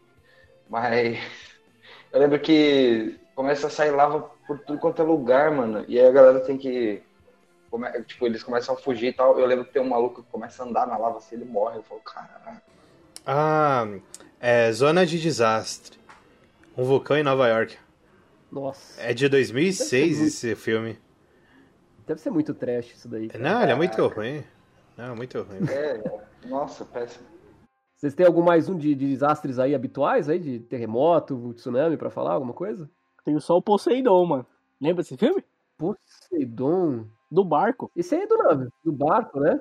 [0.68, 1.18] Mas
[2.12, 5.84] eu lembro que começa a sair lava por tudo quanto é lugar, mano.
[5.88, 7.00] E aí a galera tem que.
[7.70, 9.38] come- Tipo, eles começam a fugir e tal.
[9.38, 11.78] Eu lembro que tem um maluco que começa a andar na lava assim, ele morre.
[11.78, 12.60] Eu falo, caraca.
[13.24, 13.86] Ah,
[14.40, 15.98] é Zona de Desastre.
[16.76, 17.76] Um vulcão em Nova York.
[18.50, 19.00] Nossa.
[19.02, 20.98] É de 2006 esse filme.
[22.08, 23.28] Deve ser muito trash isso daí.
[23.28, 23.44] cara.
[23.44, 24.42] Não, ele é muito ruim.
[24.96, 25.58] Não, muito ruim.
[25.70, 27.26] É, nossa, péssimo.
[27.94, 30.38] Vocês têm algum mais um de, de desastres aí habituais aí?
[30.38, 32.88] De terremoto, tsunami, pra falar alguma coisa?
[33.26, 34.46] Tem só o Poseidon, mano.
[34.80, 35.44] Lembra desse filme?
[35.76, 37.04] Poseidon.
[37.30, 37.90] Do barco.
[37.94, 39.60] Esse aí é do navio, do barco, né?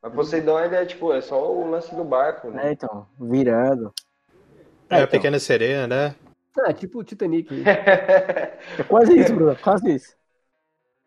[0.00, 2.68] Mas Poseidon, ele é tipo, é só o lance do barco, né?
[2.68, 3.92] É, então, virando.
[4.88, 5.08] É, a então.
[5.08, 6.14] Pequena Sereia, né?
[6.60, 7.50] Ah, tipo o Titanic.
[8.78, 9.56] É quase isso, Bruno.
[9.56, 10.15] Quase isso.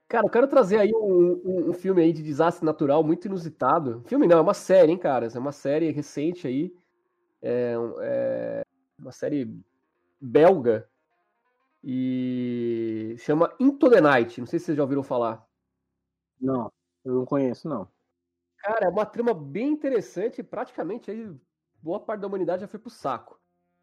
[0.09, 4.03] Cara, eu quero trazer aí um, um- um filme aí de desastre natural muito inusitado.
[4.07, 5.27] Filme não, é uma série, hein, cara?
[5.27, 6.73] É uma série recente aí.
[7.41, 8.63] É, é
[8.99, 9.53] uma série
[10.21, 10.89] belga.
[11.83, 14.39] E chama Into the Night.
[14.39, 15.47] Não sei se vocês já ouviram falar.
[16.39, 16.71] Não,
[17.05, 17.89] eu não conheço, não.
[18.59, 20.43] Cara, é uma trama bem interessante.
[20.43, 21.35] Praticamente aí
[21.81, 23.39] boa parte da humanidade já foi pro saco.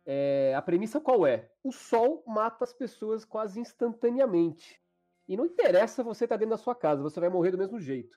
[0.07, 1.51] É, a premissa qual é?
[1.65, 4.83] O sol mata as pessoas quase instantaneamente.
[5.29, 8.17] E não interessa você estar dentro da sua casa, você vai morrer do mesmo jeito.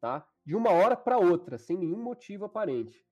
[0.00, 0.26] Tá?
[0.44, 3.06] De uma hora para outra, sem nenhum motivo aparente.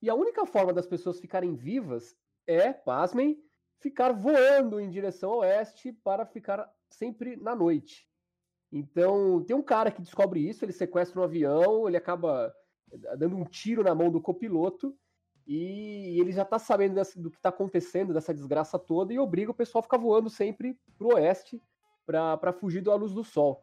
[0.00, 3.42] E a única forma das pessoas ficarem vivas é, pasmem,
[3.80, 8.08] ficar voando em direção ao oeste para ficar sempre na noite.
[8.70, 12.54] Então, tem um cara que descobre isso, ele sequestra um avião, ele acaba
[13.16, 14.96] dando um tiro na mão do copiloto
[15.46, 19.54] e ele já tá sabendo do que tá acontecendo, dessa desgraça toda, e obriga o
[19.54, 21.60] pessoal a ficar voando sempre pro oeste
[22.08, 23.62] para fugir da luz do sol.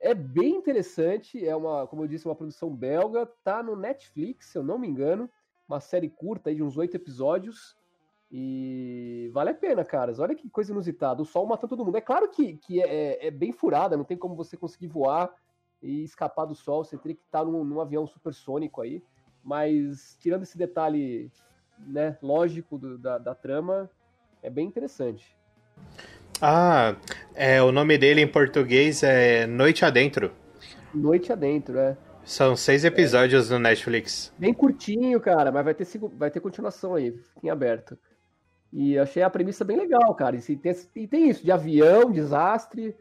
[0.00, 4.58] É bem interessante, é uma, como eu disse, uma produção belga, tá no Netflix, se
[4.58, 5.30] eu não me engano,
[5.66, 7.76] uma série curta aí de uns oito episódios,
[8.30, 10.18] e vale a pena, caras.
[10.18, 11.20] Olha que coisa inusitada.
[11.20, 11.98] O sol matando todo mundo.
[11.98, 15.34] É claro que, que é, é bem furada, não tem como você conseguir voar
[15.82, 16.82] e escapar do sol.
[16.82, 19.04] Você teria que estar num, num avião supersônico aí.
[19.44, 21.30] Mas, tirando esse detalhe
[21.78, 23.90] né, lógico do- da, da trama,
[24.42, 25.36] é bem interessante.
[26.44, 26.96] Ah,
[27.36, 30.32] é, o nome dele em português é Noite Adentro.
[30.92, 31.96] Noite adentro, é.
[32.24, 34.32] São seis episódios no Netflix.
[34.36, 35.86] Bem curtinho, cara, mas vai ter,
[36.18, 37.12] vai ter continuação aí.
[37.32, 37.96] Fiquem aberto.
[38.72, 40.34] E achei a premissa bem legal, cara.
[40.34, 42.92] E tem, e tem isso, de avião, desastre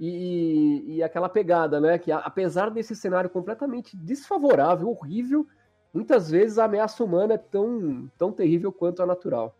[0.00, 1.98] e, e, aquela pegada, né?
[1.98, 5.46] Que apesar desse cenário completamente desfavorável, horrível,
[5.92, 9.54] muitas vezes a ameaça humana é tão, tão terrível quanto a natural.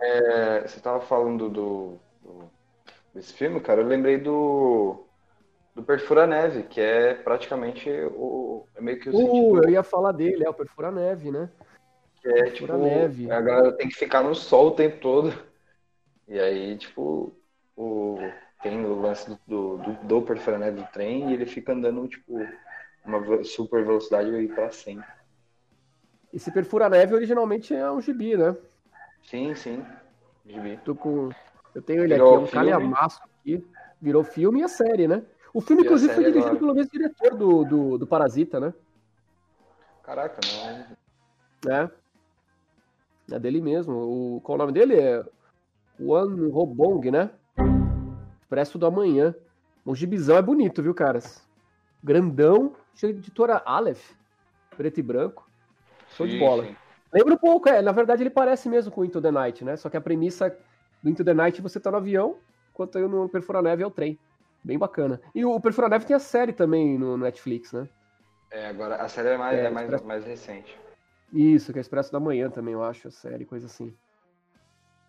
[0.00, 2.50] É, você estava falando do, do,
[3.14, 5.04] desse filme, cara, eu lembrei do
[5.74, 9.64] do Perfura Neve, que é praticamente o é meio que o uh, sentido...
[9.64, 11.48] eu ia falar dele, é o Perfura Neve, né?
[12.20, 13.30] Que é tipo, neve.
[13.30, 15.32] a galera tem que ficar no sol o tempo todo.
[16.26, 17.32] E aí, tipo,
[17.76, 18.18] o,
[18.62, 22.44] tem o lance do, do, do perfura neve do trem e ele fica andando, tipo,
[23.04, 25.06] uma super velocidade aí pra sempre.
[26.32, 28.54] Esse Perfura Neve originalmente é um gibi, né?
[29.28, 29.84] Sim, sim.
[30.46, 30.78] Gibi.
[30.84, 31.28] Tô com...
[31.74, 33.66] Eu tenho ele Virou aqui, é um calhamaço aqui.
[34.00, 35.22] Virou filme e a série, né?
[35.52, 36.58] O filme, inclusive, foi dirigido agora.
[36.60, 38.72] pelo mesmo diretor do, do, do Parasita, né?
[40.02, 41.72] Caraca, não.
[41.72, 41.90] É.
[43.30, 43.94] É dele mesmo.
[43.94, 44.98] O, qual o nome dele?
[44.98, 45.22] É
[46.00, 47.30] Juan Robong, né?
[48.40, 49.34] Expresso do Amanhã.
[49.84, 51.46] O gibizão é bonito, viu, caras?
[52.02, 54.12] Grandão, cheio de editora Aleph,
[54.74, 55.46] preto e branco.
[56.16, 56.64] Show sim, de bola.
[56.64, 56.76] Sim.
[57.12, 57.80] Lembra um pouco, é.
[57.80, 59.76] Na verdade, ele parece mesmo com o Into the Night, né?
[59.76, 60.56] Só que a premissa
[61.02, 62.36] do Into the Night você tá no avião,
[62.70, 64.18] enquanto eu no Perfura Neve é o trem.
[64.62, 65.20] Bem bacana.
[65.34, 67.88] E o Perfura Neve tem a série também no Netflix, né?
[68.50, 70.78] É, agora a série é mais, é, é mais, mais recente.
[71.32, 73.94] Isso, que é Expresso da Manhã também, eu acho, a série, coisa assim.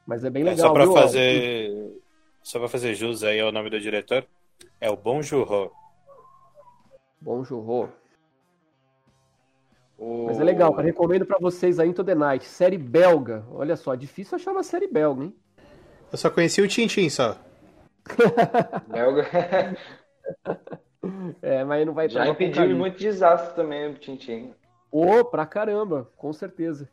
[0.05, 0.65] Mas é bem legal.
[0.65, 0.93] É só pra viu?
[0.93, 2.01] fazer.
[2.43, 4.25] Só pra fazer jus aí ao nome do diretor,
[4.79, 4.97] é o.
[4.97, 5.71] Bon Joon-ho.
[9.99, 10.27] O...
[10.27, 10.87] Mas é legal, cara.
[10.87, 12.45] Recomendo para vocês aí Into the Night.
[12.45, 13.45] Série belga.
[13.51, 15.35] Olha só, difícil achar uma série belga, hein?
[16.09, 17.37] Eu só conheci o Tintin só.
[18.87, 19.27] belga.
[21.41, 24.53] é, mas não vai Já impediu muito desastre também o Tintin.
[24.89, 26.89] Ô, oh, pra caramba, com certeza.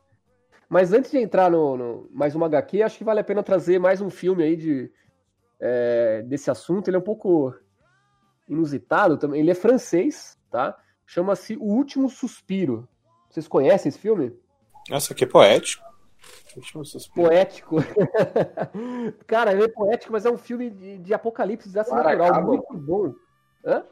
[0.68, 3.78] Mas antes de entrar no, no, mais uma HQ, acho que vale a pena trazer
[3.78, 4.90] mais um filme aí de,
[5.60, 6.88] é, desse assunto.
[6.88, 7.54] Ele é um pouco
[8.48, 9.40] inusitado também.
[9.40, 10.76] Ele é francês, tá?
[11.06, 12.88] Chama-se O Último Suspiro.
[13.36, 14.34] Vocês conhecem esse filme?
[14.88, 15.84] Nossa, que poético.
[17.14, 17.76] Poético.
[19.28, 23.14] Cara, ele é poético, mas é um filme de, de apocalipse desastre natural, muito bom.
[23.62, 23.84] Hã?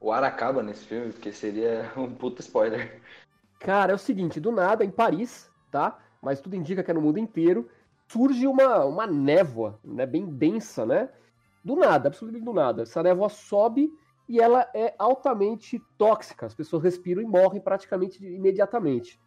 [0.00, 3.00] O ar acaba nesse filme, porque seria um puta spoiler.
[3.60, 5.96] Cara, é o seguinte, do nada, em Paris, tá?
[6.20, 7.70] Mas tudo indica que é no mundo inteiro,
[8.08, 10.04] surge uma, uma névoa, né?
[10.04, 11.10] Bem densa, né?
[11.62, 12.82] Do nada, absolutamente do nada.
[12.82, 13.96] Essa névoa sobe
[14.28, 16.46] e ela é altamente tóxica.
[16.46, 19.20] As pessoas respiram e morrem praticamente imediatamente.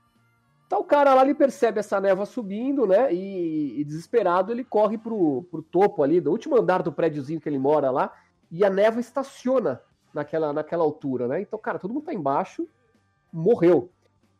[0.65, 3.13] Então o cara lá ele percebe essa névoa subindo, né?
[3.13, 7.47] E, e, desesperado ele corre pro, pro topo ali, do último andar do prédiozinho que
[7.47, 8.13] ele mora lá,
[8.51, 9.81] e a névoa estaciona
[10.13, 11.41] naquela, naquela altura, né?
[11.41, 12.67] Então, cara, todo mundo tá embaixo,
[13.31, 13.89] morreu.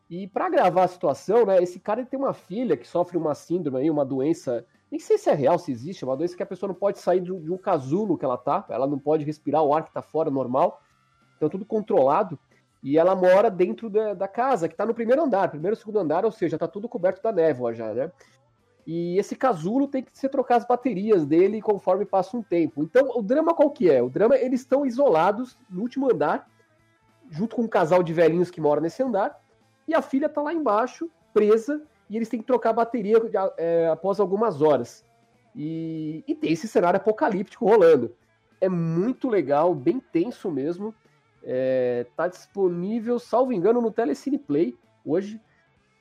[0.09, 1.61] E para gravar a situação, né?
[1.61, 4.65] Esse cara ele tem uma filha que sofre uma síndrome aí, uma doença.
[4.89, 6.99] Nem sei se é real, se existe, é uma doença que a pessoa não pode
[6.99, 10.01] sair de um casulo que ela tá, ela não pode respirar o ar que tá
[10.01, 10.81] fora normal.
[11.35, 12.39] Então, tudo controlado.
[12.81, 16.23] E ela mora dentro da, da casa, que está no primeiro andar, primeiro segundo andar,
[16.23, 18.11] ou seja, está tudo coberto da névoa já, né?
[18.85, 22.81] E esse casulo tem que ser trocar as baterias dele conforme passa um tempo.
[22.81, 24.01] Então, o drama qual que é?
[24.01, 26.49] O drama, eles estão isolados no último andar,
[27.29, 29.37] junto com um casal de velhinhos que mora nesse andar,
[29.85, 33.17] e a filha está lá embaixo, presa, e eles têm que trocar a bateria
[33.57, 35.05] é, após algumas horas.
[35.55, 38.15] E, e tem esse cenário apocalíptico rolando.
[38.61, 40.93] É muito legal, bem tenso mesmo.
[41.43, 45.41] É, tá disponível, salvo engano, no Telecine Play hoje.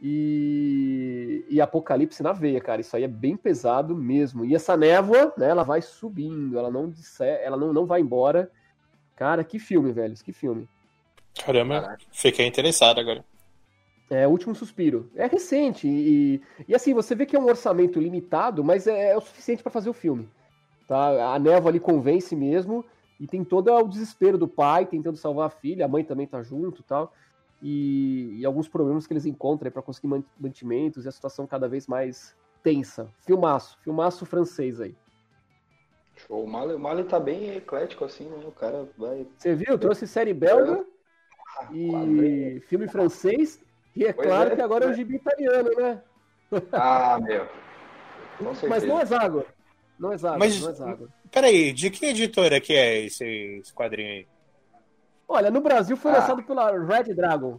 [0.00, 2.82] E, e Apocalipse na veia, cara.
[2.82, 4.44] Isso aí é bem pesado mesmo.
[4.44, 8.50] E essa névoa, né, ela vai subindo, ela não disser, ela não, não vai embora.
[9.14, 10.68] Cara, que filme, velhos, que filme.
[11.42, 13.24] Caramba, fiquei interessado agora.
[14.08, 15.10] É, Último Suspiro.
[15.14, 19.16] É recente e, e assim, você vê que é um orçamento limitado, mas é, é
[19.16, 20.28] o suficiente para fazer o filme.
[20.86, 21.34] Tá?
[21.34, 22.84] A névoa ali convence mesmo
[23.18, 26.42] e tem todo o desespero do pai tentando salvar a filha, a mãe também tá
[26.42, 27.12] junto tal.
[27.62, 31.86] E, e alguns problemas que eles encontram para conseguir mantimentos e a situação cada vez
[31.86, 33.08] mais tensa.
[33.22, 34.94] Filmaço, filmaço francês aí.
[36.16, 36.44] Show.
[36.44, 38.44] O Mali, o Mali tá bem eclético assim, né?
[38.46, 39.26] O cara vai.
[39.36, 39.78] Você viu?
[39.78, 40.86] Trouxe série belga
[41.58, 43.60] ah, e filme francês.
[43.96, 46.02] E é pois claro é, que agora é o gibi italiano, né?
[46.72, 47.48] Ah, meu.
[48.68, 49.46] Mas não é Zago.
[49.98, 51.08] Não é Zago, Mas, não é Zago.
[51.32, 54.28] Peraí, de que editora que é esse, esse quadrinho aí?
[55.26, 56.18] Olha, no Brasil foi ah.
[56.18, 57.58] lançado pela Red Dragon.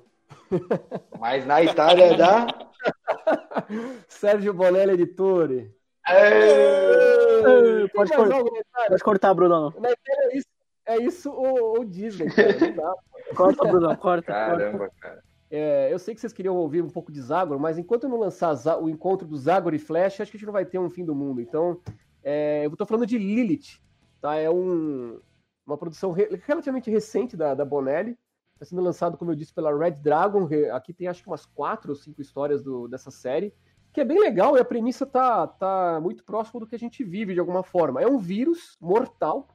[1.20, 2.48] Mas na Itália é da.
[4.08, 5.76] Sérgio Bonelli Editore.
[6.08, 7.88] É...
[7.94, 8.30] Pode, cor...
[8.30, 9.74] Pode, cortar, Bruno.
[9.80, 10.48] Na Itália é isso,
[10.86, 12.58] é isso ou, ou Disney, cara.
[12.60, 12.94] Não dá,
[13.36, 14.32] corta, Bruno, corta.
[14.32, 15.27] Caramba, cara.
[15.50, 18.20] É, eu sei que vocês queriam ouvir um pouco de Zagor, mas enquanto eu não
[18.20, 20.90] lançar o encontro do Zagor e Flash, acho que a gente não vai ter um
[20.90, 21.40] fim do mundo.
[21.40, 21.80] Então,
[22.24, 23.80] é, eu estou falando de Lilith,
[24.20, 24.36] tá?
[24.36, 25.20] É um,
[25.66, 28.18] uma produção re, relativamente recente da, da Bonelli.
[28.54, 30.50] Está sendo lançado, como eu disse, pela Red Dragon.
[30.74, 33.54] Aqui tem acho que umas quatro ou cinco histórias do, dessa série,
[33.94, 37.04] que é bem legal e a premissa tá, tá muito próxima do que a gente
[37.04, 38.02] vive de alguma forma.
[38.02, 39.48] É um vírus mortal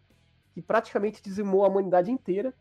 [0.53, 2.55] que praticamente dizimou a humanidade inteira.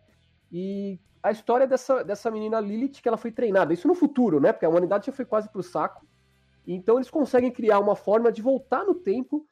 [0.51, 4.51] E a história dessa, dessa menina Lilith, que ela foi treinada, isso no futuro, né?
[4.51, 6.05] Porque a humanidade já foi quase pro saco.
[6.67, 9.47] Então eles conseguem criar uma forma de voltar no tempo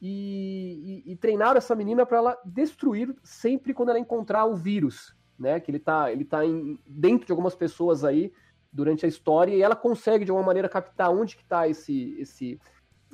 [0.00, 5.16] e, e, e treinar essa menina para ela destruir sempre quando ela encontrar o vírus,
[5.38, 5.58] né?
[5.60, 8.32] Que ele tá, ele tá em, dentro de algumas pessoas aí
[8.72, 12.60] durante a história e ela consegue de alguma maneira captar onde que tá esse, esse,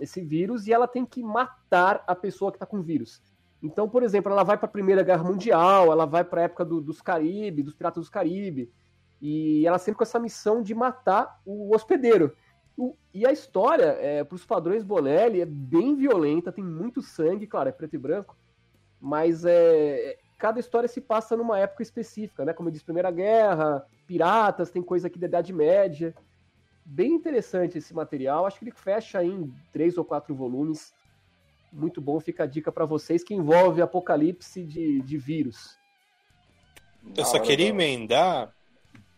[0.00, 3.22] esse vírus e ela tem que matar a pessoa que tá com o vírus.
[3.62, 6.64] Então, por exemplo, ela vai para a Primeira Guerra Mundial, ela vai para a época
[6.64, 8.72] do, dos Caribe, dos Piratas dos Caribe,
[9.20, 12.34] e ela sempre com essa missão de matar o hospedeiro.
[12.76, 17.46] O, e a história, é, para os padrões Bonelli, é bem violenta, tem muito sangue,
[17.46, 18.34] claro, é preto e branco,
[18.98, 22.54] mas é, cada história se passa numa época específica, né?
[22.54, 26.14] Como eu disse, Primeira Guerra, piratas, tem coisa aqui da Idade Média.
[26.84, 30.94] Bem interessante esse material, acho que ele fecha em três ou quatro volumes
[31.72, 35.78] muito bom, fica a dica para vocês, que envolve apocalipse de, de vírus.
[37.16, 38.52] Eu só queria emendar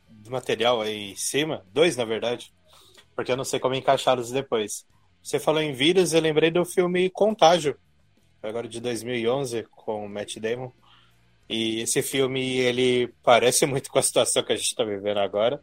[0.09, 2.53] do material aí em cima, dois na verdade,
[3.15, 4.87] porque eu não sei como encaixá-los depois.
[5.23, 7.77] Você falou em vírus, eu lembrei do filme Contágio,
[8.43, 10.73] agora de 2011, com o Matt Damon.
[11.49, 15.63] E esse filme, ele parece muito com a situação que a gente está vivendo agora.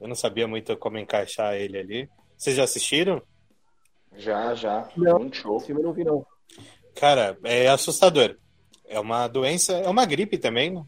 [0.00, 2.10] Eu não sabia muito como encaixar ele ali.
[2.36, 3.22] Vocês já assistiram?
[4.16, 4.88] Já, já.
[4.96, 5.56] Não, Muito show.
[5.56, 6.26] Esse filme eu não vi, não.
[6.94, 8.36] Cara, é assustador.
[8.86, 10.84] É uma doença, é uma gripe também, né?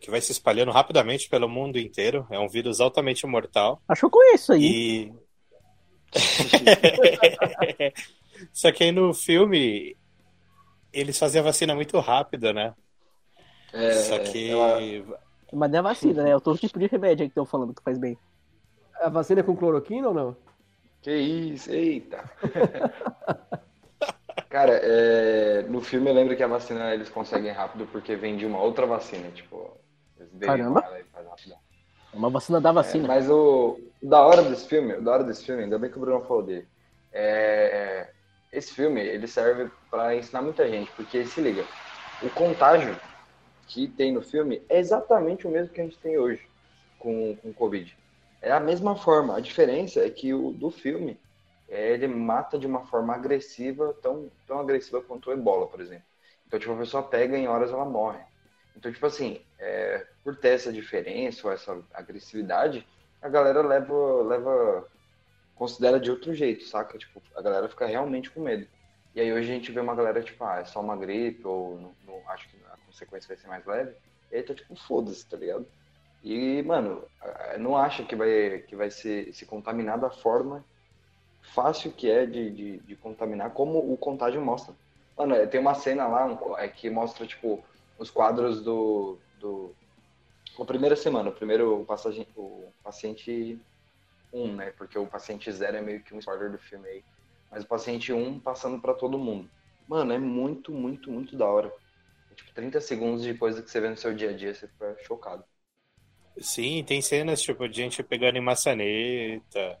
[0.00, 2.26] Que vai se espalhando rapidamente pelo mundo inteiro.
[2.30, 3.80] É um vírus altamente mortal.
[3.88, 4.64] Acho que eu conheço aí.
[4.64, 5.12] E...
[8.52, 9.96] Só que aí no filme
[10.92, 12.74] eles faziam a vacina muito rápida, né?
[13.72, 14.50] É, Só que.
[14.50, 14.78] Ela...
[15.52, 16.30] Mas não é vacina, né?
[16.30, 18.18] É todo tipo de remédio que estão falando que faz bem.
[19.00, 20.36] A vacina é com cloroquina ou não?
[21.02, 22.24] Que isso, eita.
[24.48, 25.62] Cara, é...
[25.68, 28.86] no filme eu lembro que a vacina eles conseguem rápido porque vem de uma outra
[28.86, 29.76] vacina, tipo,
[30.18, 30.84] eles Caramba.
[32.12, 33.04] É uma vacina da vacina.
[33.04, 33.78] É, mas o...
[34.02, 36.24] o da hora desse filme, o da hora desse filme, ainda bem que o Bruno
[36.24, 36.66] falou dele.
[37.12, 38.10] É...
[38.52, 41.64] Esse filme, ele serve para ensinar muita gente, porque se liga,
[42.22, 42.96] o contágio
[43.66, 46.48] que tem no filme é exatamente o mesmo que a gente tem hoje
[46.98, 47.96] com o Covid.
[48.40, 49.36] É a mesma forma.
[49.36, 51.18] A diferença é que o do filme
[51.68, 56.04] é, ele mata de uma forma agressiva, tão, tão agressiva quanto o ebola, por exemplo.
[56.46, 58.20] Então, tipo, a pessoa pega e em horas ela morre.
[58.76, 62.86] Então, tipo assim, é, por ter essa diferença ou essa agressividade,
[63.20, 64.88] a galera leva, leva,
[65.56, 66.96] considera de outro jeito, saca?
[66.98, 68.66] Tipo, a galera fica realmente com medo.
[69.14, 71.80] E aí hoje a gente vê uma galera, tipo, ah, é só uma gripe, ou
[71.80, 73.96] não, não, acho que a consequência vai ser mais leve.
[74.30, 75.66] E aí tá tipo, foda-se, tá ligado?
[76.22, 77.04] E, mano,
[77.58, 80.64] não acha que vai, que vai ser, se contaminar da forma
[81.54, 84.74] fácil que é de, de, de contaminar, como o contágio mostra.
[85.16, 87.64] Mano, é, tem uma cena lá um, é, que mostra, tipo,
[87.98, 89.74] os quadros do, do...
[90.58, 93.60] A primeira semana, o primeiro o, passagem, o paciente
[94.32, 94.72] 1, né?
[94.72, 97.04] Porque o paciente 0 é meio que um spoiler do filme aí.
[97.50, 99.50] Mas o paciente 1 passando para todo mundo.
[99.88, 101.72] Mano, é muito, muito, muito da hora.
[102.30, 104.68] É, tipo, 30 segundos de coisa que você vê no seu dia a dia, você
[104.68, 105.44] fica chocado.
[106.40, 109.78] Sim, tem cenas tipo de gente pegando em maçaneta,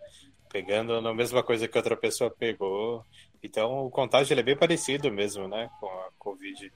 [0.50, 3.04] pegando na mesma coisa que outra pessoa pegou.
[3.42, 6.72] Então o contágio é bem parecido mesmo, né, com a Covid.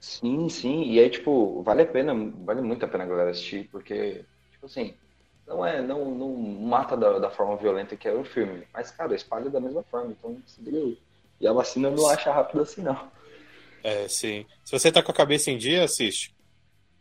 [0.00, 0.84] Sim, sim.
[0.84, 4.66] E aí, tipo, vale a pena, vale muito a pena a galera assistir, porque, tipo
[4.66, 4.98] assim,
[5.46, 9.14] não é, não, não mata da, da forma violenta que é o filme, mas, cara,
[9.14, 10.98] espalha da mesma forma, então se liga
[11.40, 13.10] E a vacina não acha rápido assim, não.
[13.82, 14.46] É, sim.
[14.64, 16.34] Se você tá com a cabeça em dia, assiste.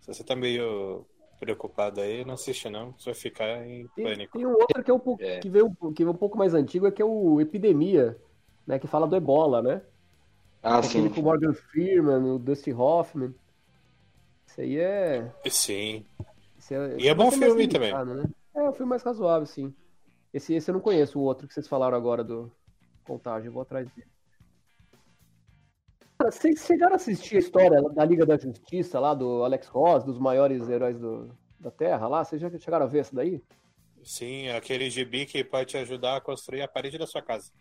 [0.10, 1.06] Se você tá meio
[1.39, 4.38] preocupado aí, não assiste não, você vai ficar em pânico.
[4.38, 5.39] Tem um outro que, é um pouco, é.
[5.39, 8.17] que, veio, que veio um pouco mais antigo, é que é o Epidemia,
[8.65, 9.82] né, que fala do ebola, né?
[10.62, 11.13] Ah, Aquele sim.
[11.13, 13.34] com o Morgan Freeman, o Dusty Hoffman.
[14.45, 15.32] Isso aí é...
[15.50, 16.06] Sim.
[16.72, 16.98] É...
[16.98, 17.93] E é bom filme também.
[17.93, 18.24] Né?
[18.56, 19.74] É, um filme mais razoável, sim.
[20.34, 22.52] Esse, esse eu não conheço, o outro que vocês falaram agora do
[23.06, 24.08] Contágio, eu vou atrás dele.
[26.22, 30.20] Vocês chegaram a assistir a história da Liga da Justiça lá, do Alex Ross, dos
[30.20, 32.26] maiores heróis do, da Terra lá?
[32.26, 33.42] Vocês já chegaram a ver essa daí?
[34.04, 37.52] Sim, aquele gibi que pode te ajudar a construir a parede da sua casa.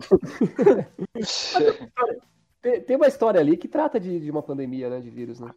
[2.62, 5.00] tem, tem, uma história ali que trata de, de uma pandemia, né?
[5.00, 5.50] De vírus, né?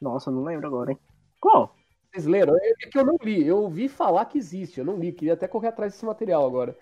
[0.00, 0.98] Nossa, não lembro agora, hein?
[1.38, 1.76] Qual?
[2.10, 2.56] Vocês leram?
[2.56, 3.46] É que eu não li.
[3.46, 4.78] Eu ouvi falar que existe.
[4.78, 5.12] Eu não li.
[5.12, 6.76] Queria até correr atrás desse material agora.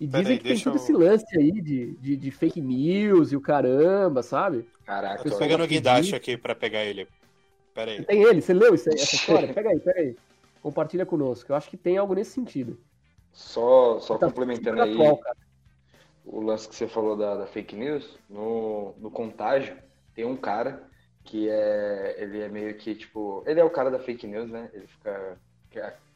[0.00, 2.60] E Pera dizem aí, que tem todo eu- esse lance aí de, de, de fake
[2.60, 4.66] news e o caramba, sabe?
[4.84, 7.06] Caraca, Eu tô pegando o guindaste aqui pra pegar ele.
[7.72, 8.04] Pera aí.
[8.04, 8.40] Tem ele?
[8.42, 9.52] Você leu isso aí, essa história?
[9.54, 10.16] Pega aí, pega aí.
[10.62, 11.52] Compartilha conosco.
[11.52, 12.78] Eu acho que tem algo nesse sentido.
[13.32, 15.20] só, só Tá complementando aí atual,
[16.24, 19.76] o lance que você falou da, da fake news, no, no contágio,
[20.14, 20.82] tem um cara
[21.22, 22.16] que é.
[22.18, 23.42] Ele é meio que, tipo.
[23.46, 24.70] Ele é o cara da fake news, né?
[24.72, 25.36] Ele fica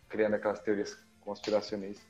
[0.09, 2.07] criando aquelas teorias conspiracionistas.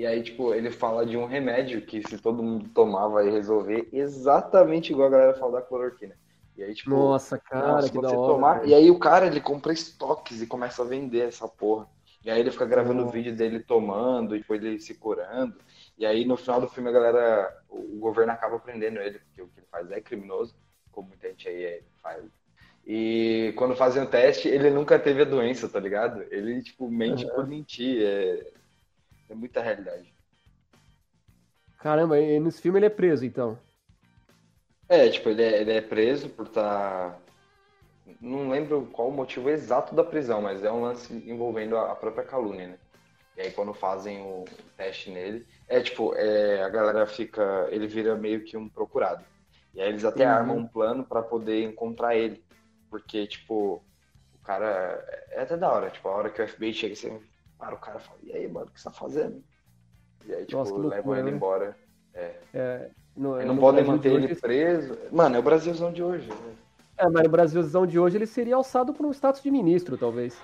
[0.00, 3.86] E aí, tipo, ele fala de um remédio que se todo mundo tomar vai resolver
[3.92, 6.16] exatamente igual a galera fala da cloroquina.
[6.56, 8.32] E aí, tipo, Nossa, cara, nossa, que da você hora.
[8.32, 8.66] tomar.
[8.66, 11.86] E aí o cara, ele compra estoques e começa a vender essa porra.
[12.24, 13.14] E aí ele fica gravando o Nossa.
[13.14, 15.54] vídeo dele tomando, e depois ele se curando.
[15.98, 19.48] E aí no final do filme a galera, o governo acaba prendendo ele, porque o
[19.48, 20.56] que ele faz é criminoso,
[20.90, 22.24] como muita gente aí é- faz.
[22.86, 26.22] E quando fazem o teste, ele nunca teve a doença, tá ligado?
[26.30, 28.02] Ele, tipo, mente por mentir.
[28.02, 28.59] É,
[29.32, 30.14] é muita realidade.
[31.78, 33.58] Caramba, e nesse filme ele é preso, então.
[34.88, 37.20] É, tipo, ele é, ele é preso por estar.
[38.20, 42.24] Não lembro qual o motivo exato da prisão, mas é um lance envolvendo a própria
[42.24, 42.78] calúnia, né?
[43.36, 44.44] E aí quando fazem o
[44.76, 47.68] teste nele, é tipo, é, a galera fica.
[47.70, 49.24] Ele vira meio que um procurado.
[49.74, 50.26] E aí eles até Uhum.
[50.26, 52.44] armam um plano pra poder encontrar ele.
[52.90, 53.86] Porque, tipo,
[54.32, 55.04] o cara.
[55.32, 57.22] É até da hora, tipo, a hora que o FBI chega, você
[57.60, 59.44] para o cara e fala, e aí, mano, o que você tá fazendo?
[60.26, 61.36] E aí, tipo, Nossa, levam loucura, ele né?
[61.36, 61.76] embora.
[62.14, 64.98] É, no, E não no podem manter ele hoje- preso.
[65.12, 66.28] Mano, é o Brasilzão de hoje.
[66.28, 66.54] né?
[66.98, 70.36] É, mas no Brasilzão de hoje ele seria alçado por um status de ministro, talvez.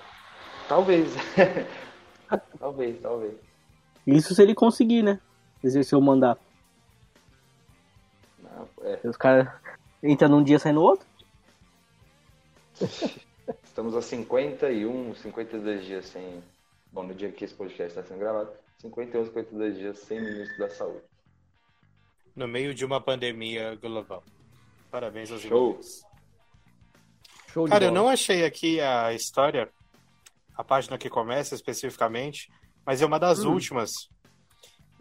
[0.69, 1.13] Talvez.
[2.59, 3.35] talvez, talvez.
[4.05, 5.19] Isso se ele conseguir, né?
[5.63, 6.41] Exercer o mandato.
[8.41, 9.49] Não, é, Os caras
[10.01, 11.05] entram num dia e saem no outro.
[13.63, 16.41] estamos a 51, 52 dias sem.
[16.91, 20.69] Bom, no dia que esse podcast está sendo gravado, 51, 52 dias sem ministro da
[20.69, 21.03] saúde.
[22.35, 24.23] No meio de uma pandemia global.
[24.91, 25.79] Parabéns aos Show.
[27.51, 29.69] Show de Cara, eu não achei aqui a história,
[30.55, 32.49] a página que começa especificamente,
[32.85, 33.53] mas é uma das Hum.
[33.53, 33.91] últimas.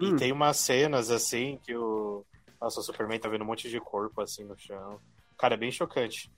[0.00, 0.16] E Hum.
[0.16, 2.24] tem umas cenas assim que o.
[2.60, 4.98] Nossa, o Superman tá vendo um monte de corpo assim no chão.
[5.38, 6.30] Cara, é bem chocante.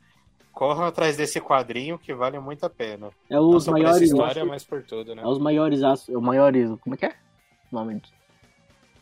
[0.58, 3.10] Corram atrás desse quadrinho que vale muito a pena.
[3.30, 4.02] É Não os essa maiores.
[4.10, 5.22] história, mas por tudo, né?
[5.22, 5.84] É os maiores.
[5.84, 6.68] aço- O maiores.
[6.80, 7.14] Como é que é?
[7.70, 8.12] O nome disso?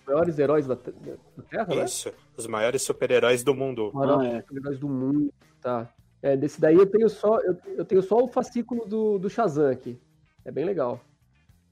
[0.03, 1.85] Os maiores heróis da, da Terra, né?
[1.87, 2.13] Isso.
[2.37, 3.87] Os maiores super-heróis do mundo.
[3.89, 4.45] Os maiores Ah, é.
[4.59, 5.89] heróis do mundo, tá.
[6.23, 9.71] É, desse daí eu tenho só, eu, eu tenho só o fascículo do, do Shazam
[9.71, 9.99] aqui.
[10.45, 11.01] É bem legal.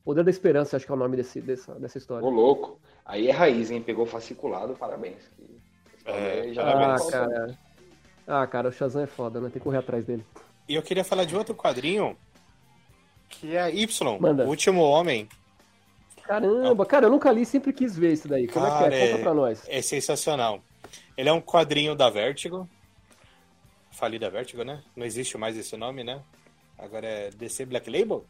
[0.03, 2.27] Poder da Esperança, acho que é o nome desse, dessa, dessa história.
[2.27, 2.81] Ô, louco.
[3.05, 3.83] Aí é raiz, hein?
[3.83, 5.29] Pegou fasciculado, parabéns.
[5.37, 5.61] Que-
[6.07, 7.03] É, já parabéns.
[7.11, 7.59] vai Ah, cara.
[8.27, 9.47] Ah, cara, o Shazam é foda, né?
[9.49, 10.25] Tem que correr atrás dele.
[10.69, 12.17] E eu queria falar de outro quadrinho
[13.29, 14.45] que é Y, Manda.
[14.45, 15.29] o último homem.
[16.23, 18.49] Caramba, cara, eu nunca li, sempre quis ver isso daí.
[18.49, 19.07] Como é Cara, que é?
[19.09, 19.63] Conta é- pra nós.
[19.69, 20.63] É sensacional.
[21.17, 22.69] Ele é um quadrinho da Vertigo.
[23.93, 24.83] Falei da Vertigo, né?
[24.97, 26.21] Não existe mais esse nome, né?
[26.79, 28.25] Agora é DC Black Label?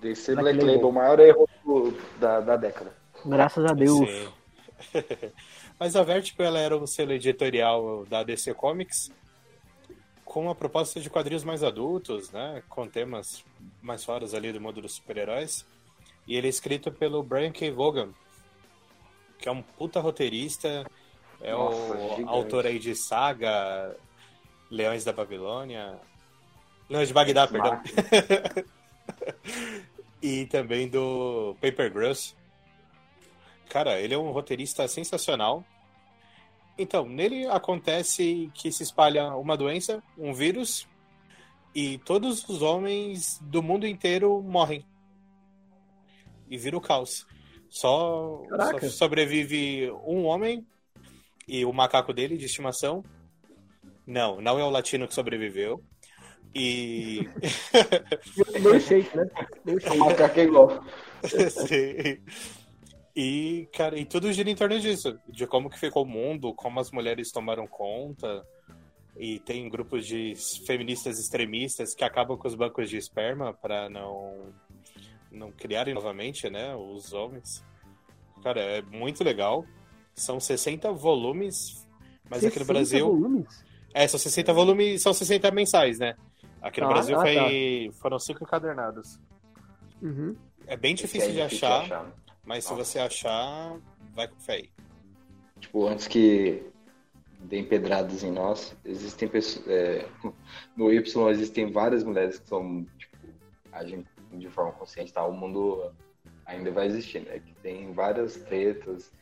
[0.00, 0.74] DC Black Black, Label.
[0.74, 2.92] Label, o maior erro do- da, da década.
[3.24, 3.98] Graças a Deus.
[4.08, 4.28] Sim.
[5.80, 9.10] Mas a Vertigo ela era um selo editorial da DC Comics
[10.32, 12.62] com uma proposta de quadrinhos mais adultos, né?
[12.66, 13.44] Com temas
[13.82, 15.66] mais fora ali do mundo dos super-heróis.
[16.26, 17.70] E ele é escrito pelo Brian K.
[17.70, 18.14] Vaughan,
[19.38, 20.86] que é um puta roteirista,
[21.38, 22.28] é Nossa, o gigante.
[22.28, 23.94] autor aí de Saga,
[24.70, 26.00] Leões da Babilônia,
[26.88, 27.82] Leões de Bagdá, perdão,
[30.22, 32.34] e também do Paper Girls.
[33.68, 35.62] Cara, ele é um roteirista sensacional.
[36.82, 40.86] Então, nele acontece que se espalha uma doença, um vírus,
[41.74, 44.84] e todos os homens do mundo inteiro morrem.
[46.50, 47.26] E vira o caos.
[47.70, 48.42] Só,
[48.80, 50.66] só sobrevive um homem
[51.48, 53.02] e o macaco dele de estimação.
[54.06, 55.82] Não, não é o latino que sobreviveu.
[56.54, 57.26] E.
[58.62, 59.26] O shake, né?
[59.64, 59.96] Nem o O shake.
[59.96, 60.84] macaco é igual.
[61.48, 62.22] Sim.
[63.14, 66.80] E, cara, e tudo gira em torno disso, de como que ficou o mundo, como
[66.80, 68.44] as mulheres tomaram conta.
[69.16, 70.34] E tem grupos de
[70.66, 74.52] feministas extremistas que acabam com os bancos de esperma para não
[75.30, 77.64] não criarem novamente, né, os homens.
[78.42, 79.64] Cara, é muito legal.
[80.14, 81.86] São 60 volumes,
[82.28, 83.64] mas aqui no 60 Brasil volumes?
[83.94, 86.14] é, são 60 volumes, são 60 mensais, né?
[86.60, 89.18] Aqui no Ah, Brasil ah, foi, foram cinco encadernados.
[90.02, 90.36] Uhum.
[90.66, 92.12] É bem difícil aí de é achar, achar.
[92.44, 92.84] Mas se Nossa.
[92.84, 93.78] você achar,
[94.14, 94.70] vai com fé aí.
[95.60, 96.62] Tipo, antes que
[97.40, 99.66] deem pedradas em nós, existem pessoas.
[99.68, 100.08] é,
[100.76, 103.16] no Y existem várias mulheres que são tipo,
[103.72, 105.24] agem de forma consciente, tá?
[105.26, 105.92] O mundo
[106.46, 107.38] ainda vai existir, né?
[107.38, 109.12] Que tem várias tretas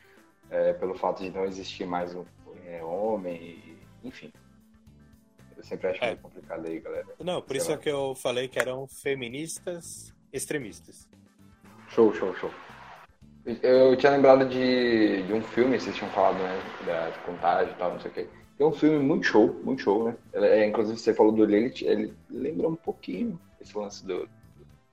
[0.50, 2.24] é, pelo fato de não existir mais um
[2.64, 4.32] é, homem, enfim.
[5.56, 6.06] Eu sempre acho É.
[6.08, 7.06] meio complicado aí, galera.
[7.22, 7.76] Não, por Sei isso lá.
[7.76, 11.08] é que eu falei que eram feministas extremistas.
[11.88, 12.50] Show, show, show.
[13.62, 16.58] Eu tinha lembrado de, de um filme, vocês tinham falado, né?
[16.84, 18.28] Da contagem e tal, não sei o quê.
[18.58, 20.16] Tem um filme muito show, muito show, né?
[20.34, 24.28] Ele é, inclusive, você falou do Lilith, ele lembra um pouquinho esse lance do,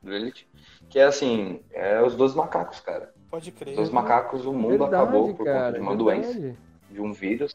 [0.01, 0.45] do Lilith.
[0.89, 3.13] Que é assim, é os dois macacos, cara.
[3.29, 3.71] Pode crer.
[3.71, 6.57] Os dois macacos, o mundo Verdade, acabou por cara, conta de uma doença, verdade.
[6.89, 7.53] de um vírus,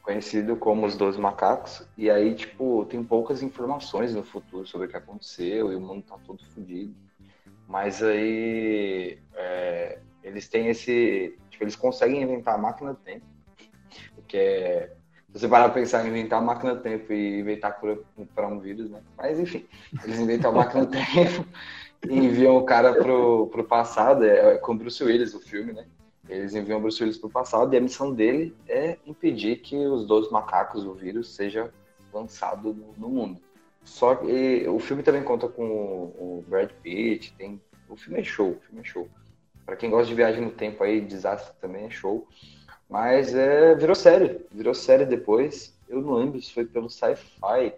[0.00, 1.86] conhecido como os dois macacos.
[1.98, 6.02] E aí, tipo, tem poucas informações no futuro sobre o que aconteceu e o mundo
[6.02, 6.94] tá todo fodido.
[7.70, 11.38] Mas aí é, eles têm esse.
[11.50, 13.24] Tipo, eles conseguem inventar a máquina do tempo.
[14.18, 14.92] O que é.
[15.28, 18.00] Se você parar pra pensar em inventar a máquina do tempo e inventar cura
[18.34, 19.00] para um vírus, né?
[19.16, 19.64] Mas enfim,
[20.02, 21.46] eles inventam a máquina do tempo
[22.08, 25.86] e enviam o cara pro, pro passado, é, é com Bruce Willis o filme, né?
[26.28, 30.04] Eles enviam o Bruce Willis pro passado e a missão dele é impedir que os
[30.04, 31.72] dois macacos, o vírus, seja
[32.12, 33.40] lançado no, no mundo.
[33.84, 38.24] Só que o filme também conta com o, o Brad Pitt, tem, o filme é
[38.24, 39.08] show, o filme é show.
[39.64, 42.26] Pra quem gosta de viagem no tempo aí, desastre também é show.
[42.88, 45.78] Mas é, virou série, virou série depois.
[45.88, 47.74] Eu não lembro se foi pelo Sci-Fi.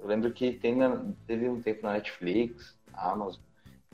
[0.00, 3.40] Eu lembro que tem na- teve um tempo na Netflix, na Amazon.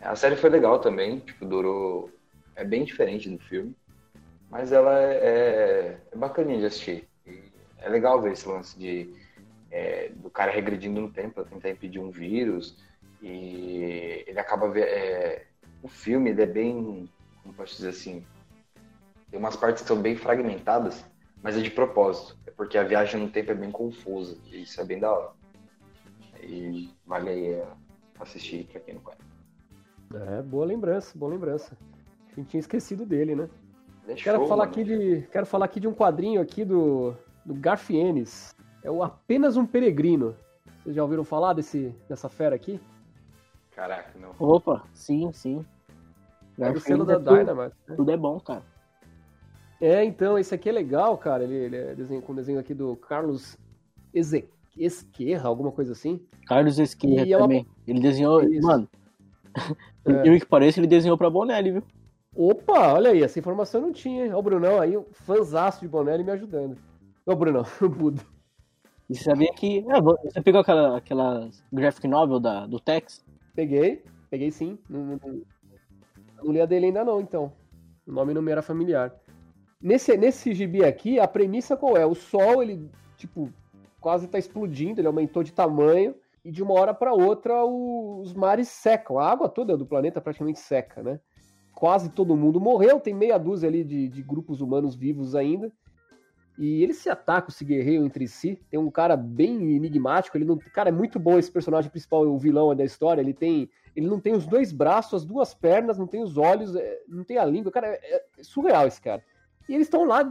[0.01, 2.11] A série foi legal também, tipo, durou.
[2.57, 3.75] É bem diferente do filme.
[4.51, 7.09] Mas ela é, é, é bacaninha de assistir.
[7.27, 7.43] E
[7.79, 9.13] é legal ver esse lance de
[9.75, 12.79] é, do cara regredindo no tempo para tentar impedir um vírus.
[13.21, 14.79] E ele acaba.
[14.79, 15.47] É,
[15.83, 17.11] o filme ele é bem.
[17.43, 18.25] Como posso dizer assim?
[19.31, 21.05] Tem umas partes que são bem fragmentadas,
[21.43, 22.39] mas é de propósito.
[22.47, 24.39] É porque a viagem no tempo é bem confusa.
[24.47, 25.33] E isso é bem da hora.
[26.41, 27.67] E vale aí é,
[28.21, 29.25] assistir pra quem não conhece.
[30.15, 31.77] É, boa lembrança, boa lembrança.
[32.31, 33.51] A gente tinha esquecido dele, né?
[34.07, 34.71] É Quero show, falar mano.
[34.71, 38.55] aqui de, quero falar aqui de um quadrinho aqui do do Garfienes.
[38.85, 40.37] É o apenas um peregrino.
[40.83, 42.79] Vocês já ouviram falar desse dessa fera aqui?
[43.75, 44.31] Caraca, não.
[44.39, 45.65] Opa, sim, sim.
[46.59, 47.75] É do selo da é tudo, Dynamite.
[47.89, 47.97] né?
[47.97, 48.63] tudo é bom, cara.
[49.81, 51.43] É, então, esse aqui é legal, cara.
[51.43, 53.59] Ele, ele é desenho, com desenho aqui do Carlos
[54.13, 56.21] Eze- Esquerra, alguma coisa assim.
[56.47, 57.67] Carlos Esquerra E é também.
[57.87, 58.43] Ele desenhou.
[58.43, 58.67] Isso.
[58.67, 58.89] Mano,
[60.07, 60.29] É.
[60.29, 61.83] eu que pareça, ele desenhou pra Bonelli, viu?
[62.37, 64.27] Opa, olha aí, essa informação eu não tinha.
[64.27, 64.33] hein?
[64.35, 66.77] Ó, o Brunão aí, um fãzaço de Bonelli me ajudando.
[67.25, 68.23] Ô, Brunão, o Buda.
[69.09, 69.79] E sabia que.
[69.89, 73.25] É, você pegou aquela, aquela graphic novel da, do Tex?
[73.55, 74.79] Peguei, peguei sim.
[74.89, 75.43] Não, não,
[76.43, 77.53] não li a dele ainda não, então.
[78.07, 79.15] O nome não me era familiar.
[79.81, 82.07] Nesse, nesse gibi aqui, a premissa qual é?
[82.07, 83.51] O Sol, ele, tipo,
[84.01, 88.35] quase tá explodindo, ele aumentou de tamanho, e de uma hora para outra o- os
[88.35, 89.19] mares secam.
[89.19, 91.21] A água toda do planeta praticamente seca, né?
[91.75, 95.73] Quase todo mundo morreu, tem meia dúzia ali de, de grupos humanos vivos ainda.
[96.57, 98.61] E eles se atacam, se guerreiam entre si.
[98.71, 100.37] Tem um cara bem enigmático.
[100.37, 103.21] Ele não, cara, é muito bom esse personagem principal, o vilão da história.
[103.21, 106.77] Ele tem, ele não tem os dois braços, as duas pernas, não tem os olhos,
[106.77, 107.73] é, não tem a língua.
[107.73, 109.23] Cara, é, é surreal esse cara.
[109.69, 110.31] E eles estão lá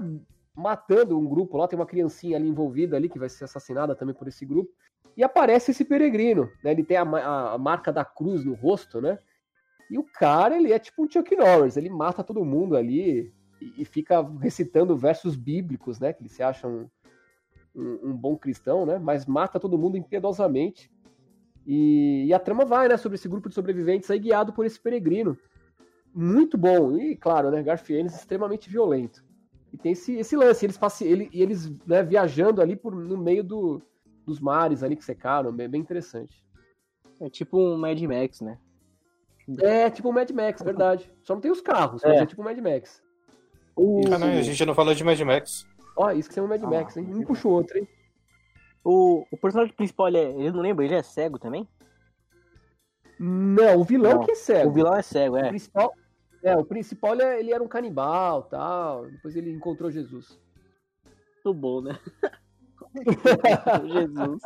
[0.56, 1.58] matando um grupo.
[1.58, 4.72] Lá tem uma criancinha ali envolvida ali que vai ser assassinada também por esse grupo.
[5.18, 6.72] E aparece esse peregrino, né?
[6.72, 7.04] Ele tem a,
[7.54, 9.20] a marca da cruz no rosto, né?
[9.92, 11.76] E o cara, ele é tipo um Chuck Norris.
[11.76, 13.32] Ele mata todo mundo ali
[13.78, 16.14] e, fica recitando versos bíblicos, né?
[16.14, 16.90] Que ele se acha um,
[17.76, 18.98] um, um bom cristão, né?
[18.98, 20.92] Mas mata todo mundo impiedosamente.
[21.66, 22.98] E, e a trama vai, né?
[22.98, 25.38] Sobre esse grupo de sobreviventes aí guiado por esse peregrino.
[26.14, 26.98] Muito bom.
[26.98, 27.64] E, claro, né?
[27.64, 29.24] Garfienes extremamente violento.
[29.72, 33.18] E tem esse, esse lance, eles, passe, ele, e eles né, viajando ali por, no
[33.18, 33.82] meio do,
[34.24, 36.46] dos mares ali que secaram, bem, bem interessante.
[37.20, 38.60] É tipo um Mad Max, né?
[39.60, 41.12] É tipo o Mad Max, verdade.
[41.24, 42.10] Só não tem os carros, É.
[42.10, 43.03] mas é tipo o Mad Max.
[43.76, 45.66] O, Caralho, a gente não falou de Mad Max.
[45.98, 47.06] Ó, isso que é um Mad Ah, Max, hein?
[47.10, 47.88] Um puxa o outro, hein?
[48.84, 51.68] o, o personagem principal, ele, é, ele não lembra, ele é cego também?
[53.20, 54.70] Não, o vilão Não, que é cego.
[54.70, 55.50] O vilão é cego, O é.
[55.50, 55.94] principal,
[56.44, 59.06] é, o principal ele, é- ele era um canibal tal.
[59.10, 60.38] Depois ele encontrou Jesus.
[61.46, 61.98] Muito bom, né?
[63.92, 64.42] Jesus.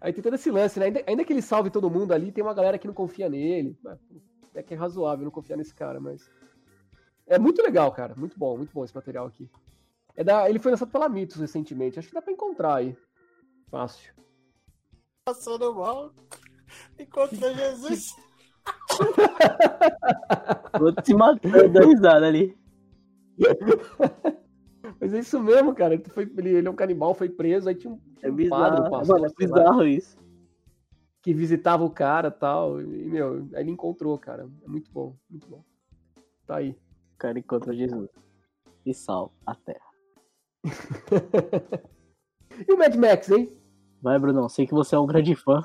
[0.00, 0.86] Aí tem todo esse lance, né?
[0.86, 3.76] Ainda, ainda que ele salve todo mundo ali, tem uma galera que não confia nele.
[4.54, 6.28] É que é razoável não confiar nesse cara, mas.
[7.26, 8.14] É muito legal, cara.
[8.16, 9.48] Muito bom, muito bom esse material aqui.
[10.16, 11.98] É da, ele foi lançado pela Mitos recentemente.
[11.98, 12.96] Acho que dá pra encontrar aí.
[13.70, 14.12] Fácil.
[15.24, 16.12] Passando mal.
[16.98, 18.06] Encontra Jesus.
[20.78, 22.56] Vou se matando da risada ali.
[25.00, 25.94] Mas é isso mesmo, cara.
[25.94, 28.62] Ele, foi, ele, ele é um canibal, foi preso, aí tinha um, É bizarro.
[28.62, 30.18] padre, um pastor, Mano, é bizarro isso.
[31.22, 32.80] Que visitava o cara e tal.
[32.80, 34.48] E, meu, aí ele encontrou, cara.
[34.64, 35.62] É muito bom, muito bom.
[36.46, 36.70] Tá aí.
[36.70, 38.08] O cara encontra Jesus.
[38.84, 39.90] E sal a terra.
[42.66, 43.48] e o Mad Max, hein?
[44.00, 44.48] Vai, Brunão.
[44.48, 45.62] Sei que você é um grande fã.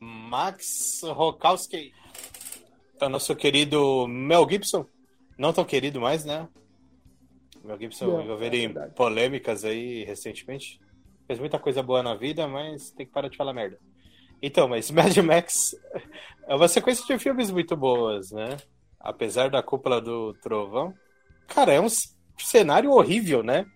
[0.00, 1.92] Max Rokowski.
[3.00, 4.84] É nosso querido Mel Gibson.
[5.38, 6.48] Não tão querido mais, né?
[7.62, 10.80] Mel Gibson Não, envolvido é em polêmicas aí recentemente.
[11.26, 13.78] Fez muita coisa boa na vida, mas tem que parar de falar merda.
[14.42, 15.76] Então, mas Mad Max
[16.46, 18.56] é uma sequência de filmes muito boas, né?
[19.00, 20.94] Apesar da cúpula do trovão.
[21.46, 21.88] Cara, é um
[22.38, 23.66] cenário horrível, né?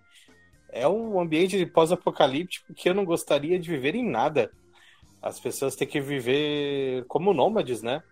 [0.70, 4.50] É um ambiente pós-apocalíptico que eu não gostaria de viver em nada.
[5.20, 8.02] As pessoas têm que viver como nômades, né?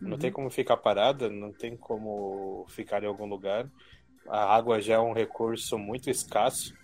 [0.00, 3.70] Não tem como ficar parada, não tem como ficar em algum lugar.
[4.26, 6.74] A água já é um recurso muito escasso.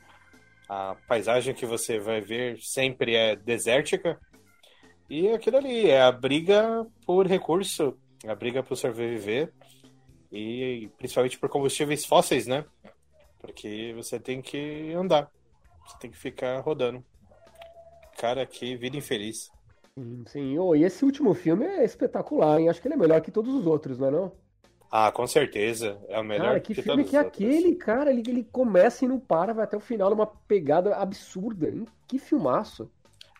[0.69, 4.21] A paisagem que você vai ver sempre é desértica.
[5.09, 7.97] E aquilo ali é a briga por recurso,
[8.27, 9.53] a briga por sobreviver.
[10.33, 12.65] E principalmente por combustíveis fósseis, né?
[13.41, 15.31] Porque você tem que andar.
[15.87, 17.05] Você tem que ficar rodando.
[18.19, 19.51] Cara, que vida infeliz.
[20.27, 20.59] Sim.
[20.59, 22.69] Ô, e esse último filme é espetacular, hein?
[22.69, 24.33] Acho que ele é melhor que todos os outros, não é não?
[24.91, 25.99] Ah, com certeza.
[26.09, 28.11] É o melhor Cara, que filme todos que é aquele, cara?
[28.11, 31.69] Ele, ele começa e não para, vai até o final numa pegada absurda.
[31.69, 31.87] hein?
[32.07, 32.91] Que filmaço.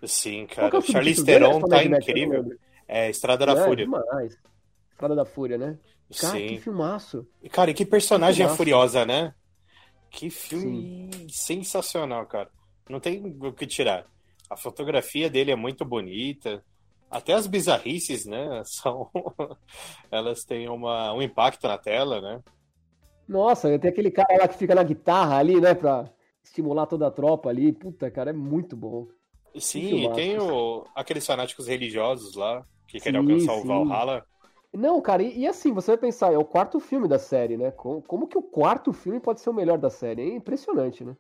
[0.05, 0.79] Sim, que é cara.
[0.79, 1.25] O Charlize?
[1.25, 2.59] Theron É tá incrível.
[2.87, 3.85] É Estrada da É, Fúria.
[3.85, 4.39] demais.
[4.93, 5.79] Estrada da Fúria, né?
[6.21, 6.59] Cara, que Sim.
[6.61, 7.27] filmaço.
[7.43, 8.57] E, Cara, e que personagem Filmaço.
[8.57, 9.35] furiosa, né?
[10.11, 12.49] Que filme sensacional, cara.
[12.89, 14.07] Não tem o que tirar.
[14.49, 16.63] A fotografia dele é muito bonita.
[17.11, 18.63] Até as bizarrices, né?
[18.65, 19.11] São...
[20.11, 21.13] Elas têm uma...
[21.13, 22.41] um impacto na tela, né?
[23.29, 25.75] Nossa, tem aquele cara lá que fica na guitarra ali, né?
[25.75, 26.09] Pra
[26.45, 27.73] estimular toda a tropa ali.
[27.73, 29.09] Puta, cara, é muito bom.
[29.55, 30.85] Sim, e tem o...
[30.95, 33.69] aqueles fanáticos religiosos lá que querem Sim, alcançar o sim.
[33.69, 34.27] Valhalla.
[34.73, 37.71] Não, cara, e, e assim, você vai pensar, é o quarto filme da série, né?
[37.71, 40.23] Como, como que o quarto filme pode ser o melhor da série?
[40.23, 41.17] É impressionante, né?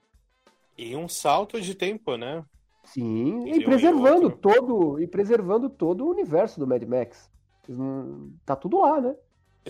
[0.77, 2.45] E um salto de tempo, né?
[2.85, 4.39] Sim, um e e preservando outro.
[4.39, 7.31] todo e preservando todo o universo do Mad Max.
[8.45, 9.17] Tá tudo lá, né?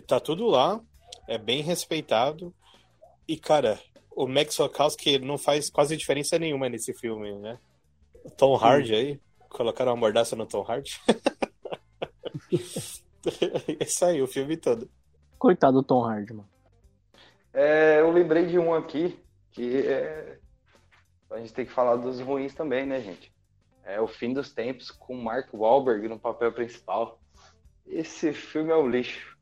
[0.06, 0.80] Tá tudo lá,
[1.28, 2.52] é bem respeitado.
[3.26, 3.78] E, cara,
[4.10, 7.58] o Max Wachowski não faz quase diferença nenhuma nesse filme, né?
[8.36, 11.00] Tom Hardy aí, colocaram uma mordaça no Tom Hardy.
[13.80, 14.90] Isso aí, o filme todo.
[15.38, 16.48] Coitado do Tom Hardy, mano.
[17.52, 19.18] É, eu lembrei de um aqui
[19.50, 20.38] que é...
[21.30, 23.32] a gente tem que falar dos ruins também, né, gente?
[23.84, 27.20] É o Fim dos Tempos com Mark Wahlberg no papel principal.
[27.86, 29.36] Esse filme é um lixo.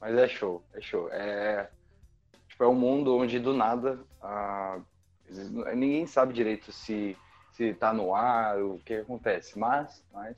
[0.00, 1.08] Mas é show, é show.
[1.10, 1.70] É,
[2.48, 4.80] tipo, é um mundo onde do nada ah,
[5.74, 7.16] ninguém sabe direito se,
[7.54, 9.58] se tá no ar, o que acontece.
[9.58, 10.36] Mas, mas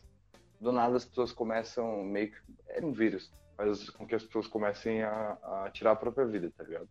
[0.60, 2.36] do nada as pessoas começam meio que.
[2.68, 3.32] É um vírus.
[3.56, 6.88] Faz com que as pessoas comecem a, a tirar a própria vida, tá ligado?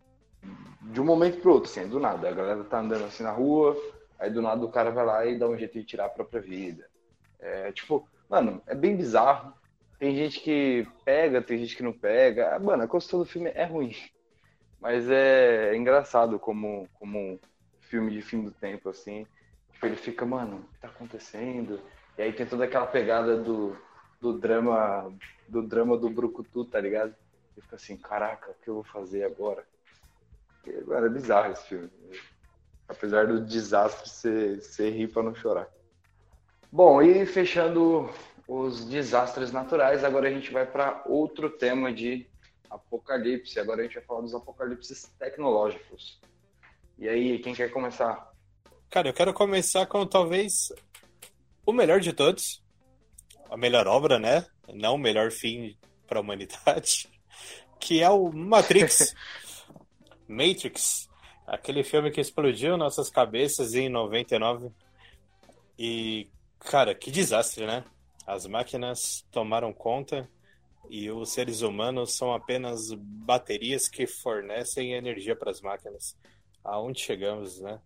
[0.81, 2.27] De um momento pro outro, assim, do nada.
[2.27, 3.77] A galera tá andando assim na rua,
[4.17, 6.41] aí do nada o cara vai lá e dá um jeito de tirar a própria
[6.41, 6.87] vida.
[7.39, 9.53] É tipo, mano, é bem bizarro.
[9.99, 12.57] Tem gente que pega, tem gente que não pega.
[12.59, 13.95] Mano, a construção do filme é ruim.
[14.81, 17.39] Mas é, é engraçado como, como
[17.79, 19.25] filme de fim do tempo, assim.
[19.75, 21.81] Tipo, ele fica, mano, o que tá acontecendo?
[22.17, 23.77] E aí tem toda aquela pegada do,
[24.21, 25.13] do drama
[25.47, 27.13] do drama do Brucutu, tá ligado?
[27.57, 29.65] E fica assim, caraca, o que eu vou fazer agora?
[30.65, 31.91] E, mano, é bizarro esse filme.
[32.87, 35.67] Apesar do desastre, você, você ri pra não chorar.
[36.71, 38.09] Bom, e fechando
[38.47, 42.29] os desastres naturais, agora a gente vai para outro tema de
[42.69, 43.59] apocalipse.
[43.59, 46.21] Agora a gente vai falar dos apocalipses tecnológicos.
[46.97, 48.34] E aí, quem quer começar?
[48.95, 50.71] Cara, eu quero começar com talvez
[51.65, 52.63] o melhor de todos.
[53.49, 54.47] A melhor obra, né?
[54.73, 55.77] Não o melhor fim
[56.07, 57.09] para a humanidade.
[57.77, 59.13] Que é o Matrix.
[60.29, 61.09] Matrix.
[61.45, 64.71] Aquele filme que explodiu nossas cabeças em 99.
[65.77, 67.83] E, cara, que desastre, né?
[68.25, 70.25] As máquinas tomaram conta
[70.89, 76.17] e os seres humanos são apenas baterias que fornecem energia para as máquinas.
[76.63, 77.77] Aonde chegamos, né?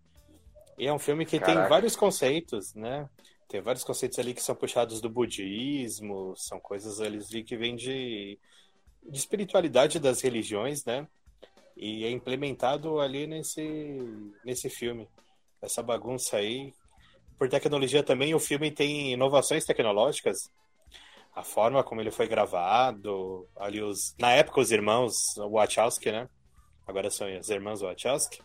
[0.79, 1.67] E é um filme que tem Caraca.
[1.67, 3.09] vários conceitos, né?
[3.49, 8.39] Tem vários conceitos ali que são puxados do budismo, são coisas ali que vêm de,
[9.03, 11.05] de espiritualidade das religiões, né?
[11.75, 13.61] E é implementado ali nesse,
[14.45, 15.09] nesse filme.
[15.61, 16.73] Essa bagunça aí.
[17.37, 20.49] Por tecnologia também, o filme tem inovações tecnológicas.
[21.35, 26.29] A forma como ele foi gravado, ali os, na época os irmãos Wachowski, né?
[26.87, 28.41] Agora são os irmãos Wachowski.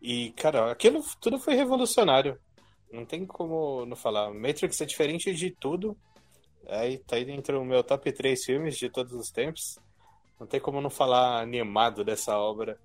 [0.00, 2.38] E, cara, aquilo tudo foi revolucionário.
[2.92, 4.32] Não tem como não falar.
[4.32, 5.96] Matrix é diferente de tudo.
[6.66, 9.78] Aí tá aí entre o meu top 3 filmes de todos os tempos.
[10.38, 12.78] Não tem como não falar animado dessa obra.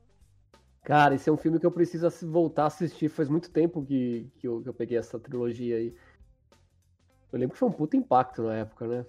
[0.83, 3.09] Cara, esse é um filme que eu preciso voltar a assistir.
[3.09, 5.95] Faz muito tempo que, que, eu, que eu peguei essa trilogia aí.
[7.31, 9.05] Eu lembro que foi um puta impacto na época, né?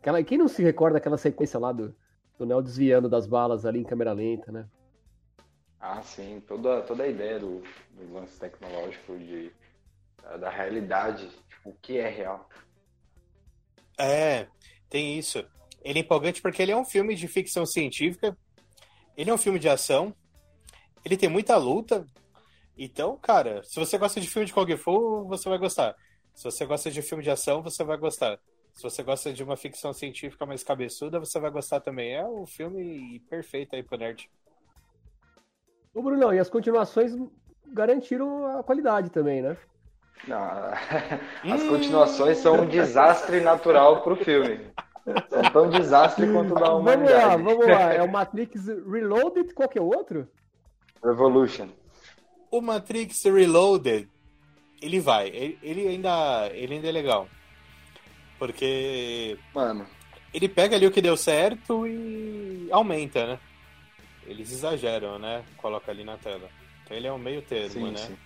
[0.00, 1.94] Aquela, quem não se recorda daquela sequência lá do,
[2.38, 4.68] do Neo desviando das balas ali em câmera lenta, né?
[5.80, 7.62] Ah, sim, toda, toda a ideia do,
[7.92, 9.52] do lance tecnológico, de,
[10.22, 12.48] da, da realidade, tipo, o que é real.
[13.98, 14.46] É,
[14.88, 15.44] tem isso.
[15.82, 18.36] Ele é empolgante porque ele é um filme de ficção científica.
[19.16, 20.14] Ele é um filme de ação.
[21.04, 22.06] Ele tem muita luta.
[22.76, 25.96] Então, cara, se você gosta de filme de Kung Fu, você vai gostar.
[26.34, 28.38] Se você gosta de filme de ação, você vai gostar.
[28.72, 32.14] Se você gosta de uma ficção científica mais cabeçuda, você vai gostar também.
[32.14, 34.30] É um filme perfeito aí pro nerd.
[35.98, 37.12] Ô, Brunão, e as continuações
[37.66, 39.56] garantiram a qualidade também, né?
[40.28, 40.38] Não,
[41.52, 44.60] as continuações são um desastre natural pro filme.
[45.28, 47.42] São tão desastre quanto da Vamos lá, humanidade.
[47.42, 47.92] vamos lá.
[47.94, 50.28] É o Matrix Reloaded, qual que é o outro?
[51.04, 51.68] Revolution.
[52.48, 54.08] O Matrix Reloaded,
[54.80, 55.26] ele vai.
[55.30, 57.26] Ele, ele ainda, ele ainda é legal.
[58.38, 59.84] Porque Mano,
[60.32, 63.40] ele pega ali o que deu certo e aumenta, né?
[64.28, 65.42] Eles exageram, né?
[65.56, 66.48] Coloca ali na tela.
[66.84, 67.96] Então ele é um meio termo, sim, né?
[67.98, 68.16] sim.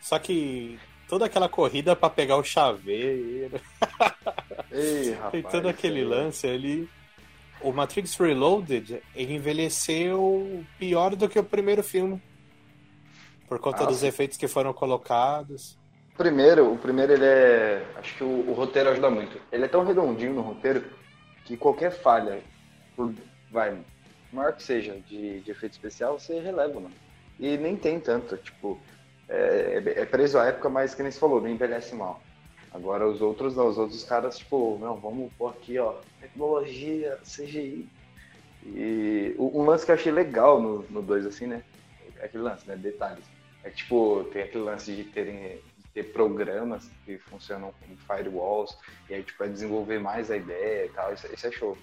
[0.00, 3.60] Só que toda aquela corrida pra pegar o chaveiro,
[4.70, 5.32] Ei, rapaz.
[5.32, 6.04] tem todo aquele aí.
[6.04, 6.88] lance ali.
[7.60, 12.20] O Matrix Reloaded, ele envelheceu pior do que o primeiro filme.
[13.48, 14.08] Por conta Ah, dos sim.
[14.08, 15.78] efeitos que foram colocados.
[16.16, 17.86] Primeiro, o primeiro ele é.
[17.96, 19.40] Acho que o, o roteiro ajuda muito.
[19.52, 20.84] Ele é tão redondinho no roteiro
[21.44, 22.42] que qualquer falha,
[22.96, 23.14] por,
[23.50, 23.76] vai,
[24.34, 26.94] maior que seja, de, de efeito especial, você releva, mano.
[27.38, 28.78] E nem tem tanto, tipo,
[29.28, 32.22] é, é preso à época, mas que nem você falou, não envelhece mal.
[32.72, 37.88] Agora os outros não, os outros caras, tipo, não, vamos pôr aqui, ó, tecnologia, CGI.
[38.64, 41.62] E um lance que eu achei legal no 2, no dois, assim, né?
[42.18, 42.76] É aquele lance, né?
[42.76, 43.24] Detalhes.
[43.64, 45.60] É tipo, tem aquele lance de terem
[45.92, 48.76] ter programas que funcionam como firewalls,
[49.10, 51.76] e aí, tipo, é desenvolver mais a ideia e tal, isso, isso é show.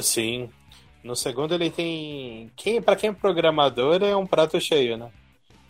[0.00, 0.50] Sim.
[1.02, 2.50] No segundo ele tem.
[2.56, 5.10] Quem, para quem é programador é um prato cheio, né?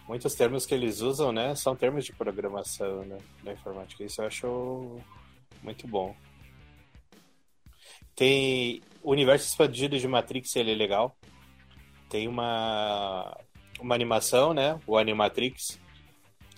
[0.06, 1.54] Muitos termos que eles usam, né?
[1.54, 3.18] São termos de programação, né?
[3.42, 4.04] Da informática.
[4.04, 5.00] Isso eu acho
[5.62, 6.14] muito bom.
[8.14, 11.16] Tem o universo expandido de Matrix, ele é legal.
[12.10, 13.34] Tem uma
[13.80, 14.78] uma animação, né?
[14.86, 15.80] O Animatrix.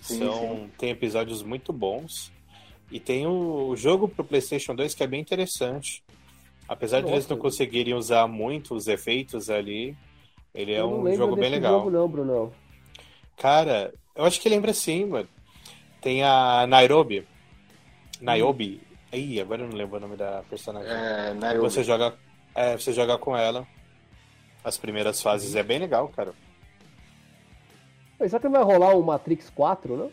[0.01, 0.71] Sim, São, sim.
[0.77, 2.31] Tem episódios muito bons.
[2.91, 6.03] E tem o jogo pro PlayStation 2 que é bem interessante.
[6.67, 7.33] Apesar de eles Nossa.
[7.35, 9.95] não conseguirem usar muito os efeitos ali,
[10.53, 11.79] ele é um jogo bem legal.
[11.79, 12.51] jogo não, Brunão.
[13.37, 15.27] Cara, eu acho que lembra sim, mano.
[16.01, 17.27] Tem a Nairobi.
[18.21, 18.81] Nairobi.
[19.11, 20.89] Ih, agora eu não lembro o nome da personagem.
[20.89, 22.15] É, na Você joga,
[22.53, 23.67] é, você joga com ela.
[24.63, 26.33] As primeiras fases é bem legal, cara.
[28.19, 30.11] Mas Será que vai rolar o Matrix 4, não?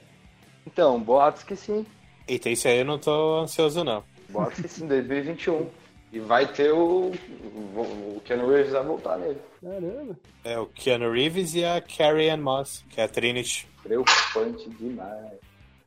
[0.66, 1.86] Então, boatos que sim.
[2.28, 4.05] Eita, isso aí eu não tô ansioso, não.
[4.28, 5.66] Boatos que sim, 2021.
[6.12, 7.10] E vai ter o.
[7.10, 9.40] O, Keanu Reeves vai voltar nele.
[9.62, 10.16] Caramba.
[10.44, 13.66] É o Keanu Reeves e a Carrie Ann Moss, que é a Trinity.
[13.82, 15.38] Preocupante demais.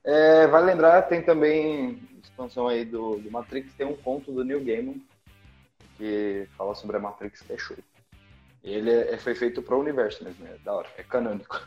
[0.04, 4.64] É, vai lembrar, tem também expansão aí do, do Matrix, tem um conto do Neil
[4.64, 5.02] Gaiman
[5.98, 7.78] que fala sobre a Matrix que é show.
[8.64, 11.66] Ele é, é- foi feito pro universo mesmo, é da hora, é canônico.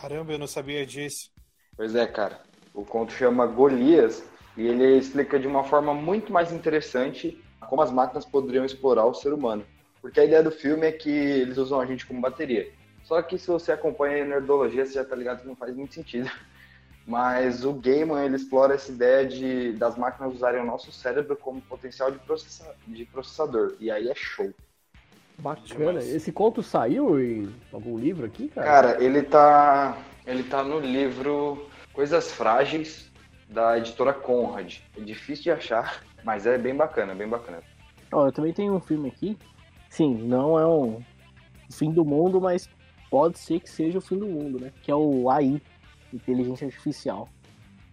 [0.00, 1.30] Caramba, eu não sabia disso.
[1.76, 2.40] Pois é, cara.
[2.72, 4.22] O conto chama Golias
[4.56, 9.14] e ele explica de uma forma muito mais interessante como as máquinas poderiam explorar o
[9.14, 9.64] ser humano.
[10.00, 12.70] Porque a ideia do filme é que eles usam a gente como bateria.
[13.02, 15.94] Só que se você acompanha a nerdologia, você já tá ligado que não faz muito
[15.94, 16.30] sentido.
[17.06, 21.60] Mas o Gaiman, ele explora essa ideia de das máquinas usarem o nosso cérebro como
[21.60, 23.74] potencial de, processa, de processador.
[23.78, 24.52] E aí é show.
[25.38, 25.66] Bacana.
[25.66, 26.08] Demais.
[26.08, 28.66] Esse conto saiu em algum livro aqui, cara?
[28.66, 29.98] Cara, ele tá.
[30.26, 33.08] Ele tá no livro Coisas Frágeis
[33.48, 34.78] da editora Conrad.
[34.96, 37.62] É difícil de achar, mas é bem bacana, bem bacana.
[38.12, 39.38] Ó, eu também tenho um filme aqui.
[39.88, 41.00] Sim, não é um
[41.68, 42.68] o fim do mundo, mas
[43.08, 44.72] pode ser que seja o fim do mundo, né?
[44.82, 45.62] Que é o AI,
[46.12, 47.28] Inteligência Artificial.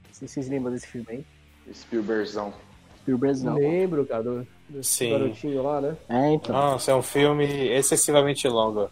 [0.08, 1.26] Não sei se vocês lembram desse filme aí.
[1.72, 2.54] Spielbergzão.
[3.00, 3.56] Spielberg não.
[3.56, 5.12] Lembro, cara, do, do Sim.
[5.12, 5.98] garotinho lá, né?
[6.10, 6.56] É, então.
[6.56, 8.90] Nossa, é um filme excessivamente longo.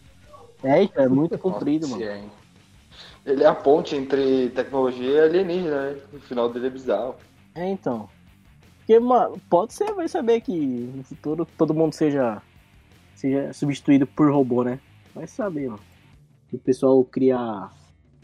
[0.64, 2.12] É, então, é muito comprido, Nossa, mano.
[2.12, 3.32] é?
[3.32, 6.02] Ele é a ponte entre tecnologia e alienígena, né?
[6.14, 7.16] O final dele é bizarro.
[7.56, 8.10] É, então.
[8.92, 12.42] Porque, mano, pode ser, vai saber que no futuro todo mundo seja,
[13.16, 14.82] seja substituído por robô, né?
[15.16, 15.82] Vai saber, mano.
[16.50, 17.70] Que o pessoal cria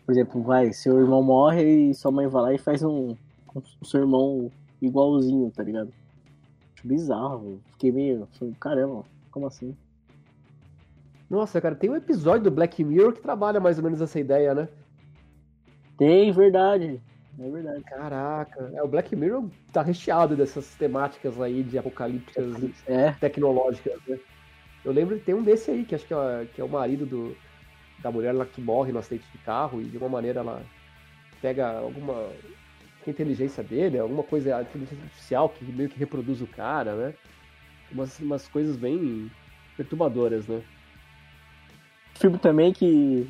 [0.06, 3.16] Por exemplo, vai, seu irmão morre e sua mãe vai lá e faz um,
[3.56, 4.52] um, um seu irmão
[4.82, 5.94] igualzinho, tá ligado?
[6.76, 7.62] Acho bizarro.
[7.72, 8.28] Fiquei meio.
[8.38, 9.74] falei, Caramba, como assim?
[11.30, 14.54] Nossa, cara, tem um episódio do Black Mirror que trabalha mais ou menos essa ideia,
[14.54, 14.68] né?
[15.98, 17.02] Tem, verdade.
[17.40, 17.84] É verdade.
[17.84, 22.46] Caraca, é, o Black Mirror tá recheado dessas temáticas aí de apocalípticas
[22.88, 24.18] É, tecnológicas, né?
[24.84, 27.06] Eu lembro que tem um desse aí, que acho que é, que é o marido
[27.06, 27.38] do,
[28.00, 30.64] da mulher lá que morre no acidente de carro e de uma maneira ela
[31.42, 32.30] pega alguma
[33.06, 37.14] inteligência dele, alguma coisa, inteligência artificial que meio que reproduz o cara, né?
[37.92, 39.32] Umas, umas coisas bem
[39.78, 40.62] perturbadoras, né?
[42.18, 43.28] filme também que,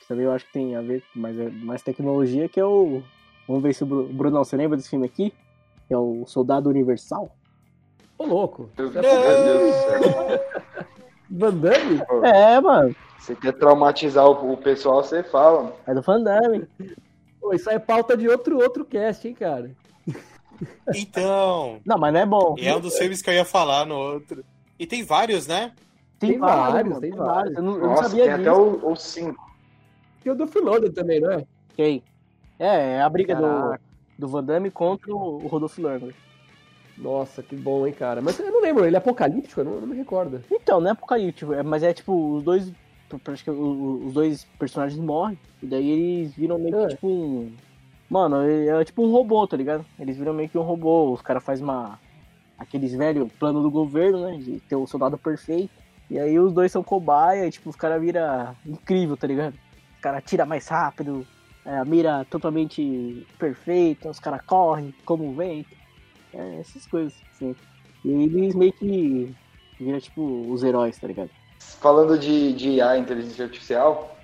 [0.00, 3.02] que também eu acho que tem a ver com mais, mais tecnologia, que é o.
[3.50, 5.34] Vamos ver se o Bru- Brunão, você lembra desse filme aqui?
[5.88, 7.34] Que é o Soldado Universal.
[8.16, 8.70] Ô, louco!
[8.78, 10.46] Meu Deus é do céu.
[11.28, 12.00] Van Damme?
[12.32, 12.94] É, mano.
[13.18, 15.74] Você quer traumatizar o, o pessoal, você fala.
[15.84, 16.64] É do Van Damme.
[17.40, 19.72] Pô, isso aí é pauta de outro, outro cast, hein, cara?
[20.94, 22.54] Então, Não, mas não é bom.
[22.58, 24.44] e é um dos filmes que eu ia falar no outro.
[24.78, 25.72] E tem vários, né?
[26.18, 27.56] Tem vários, mano, tem vários.
[27.56, 28.50] Eu não, eu não Nossa, sabia tem disso.
[28.50, 29.50] até o 5.
[30.22, 31.44] Tem o do Philoden também, não é?
[31.74, 32.02] Quem?
[32.60, 33.80] É, é a briga do, Caraca.
[34.18, 36.12] do Van Damme contra o, Rodolfo Lundgren.
[36.98, 38.20] Nossa, que bom, hein, cara.
[38.20, 39.60] Mas eu não lembro, ele é apocalíptico?
[39.62, 40.42] Eu não, não me recordo.
[40.50, 42.70] Então, não é apocalíptico, é- mas é tipo, os dois.
[43.12, 45.36] Os dois personagens morrem.
[45.60, 46.88] E daí eles viram meio que É.
[46.88, 47.52] tipo um.
[48.08, 49.84] Mano, é, é tipo um robô, tá ligado?
[49.98, 51.10] Eles viram meio que um robô.
[51.12, 51.98] Os caras fazem uma.
[52.58, 54.36] Aqueles velhos plano do governo, né?
[54.36, 55.70] De ter o soldado perfeito.
[56.10, 59.54] E aí os dois são cobaia e tipo, os caras viram incrível, tá ligado?
[59.94, 61.26] Os caras tiram mais rápido,
[61.64, 65.76] é, a mira totalmente perfeita, os caras correm como o vento.
[66.32, 67.54] É, essas coisas, assim.
[68.04, 69.34] E eles meio que
[69.78, 71.30] viram tipo os heróis, tá ligado?
[71.58, 74.16] Falando de, de IA, inteligência artificial,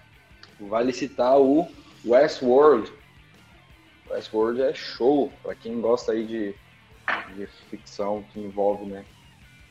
[0.60, 1.68] vale citar o
[2.04, 2.92] Westworld.
[4.08, 6.54] Westworld é show, para quem gosta aí de,
[7.34, 9.04] de ficção que envolve né,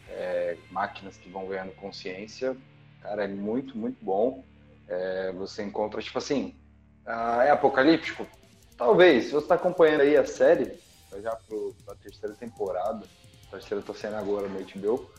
[0.10, 2.56] é, máquinas que vão ganhando consciência.
[3.02, 4.44] Cara, é muito, muito bom.
[4.88, 6.54] É, você encontra, tipo assim,
[7.06, 8.26] ah, é apocalíptico?
[8.78, 9.26] Talvez.
[9.26, 10.74] Se você está acompanhando aí a série,
[11.22, 13.06] já para a terceira temporada,
[13.48, 15.10] a terceira tá sendo agora no HBO,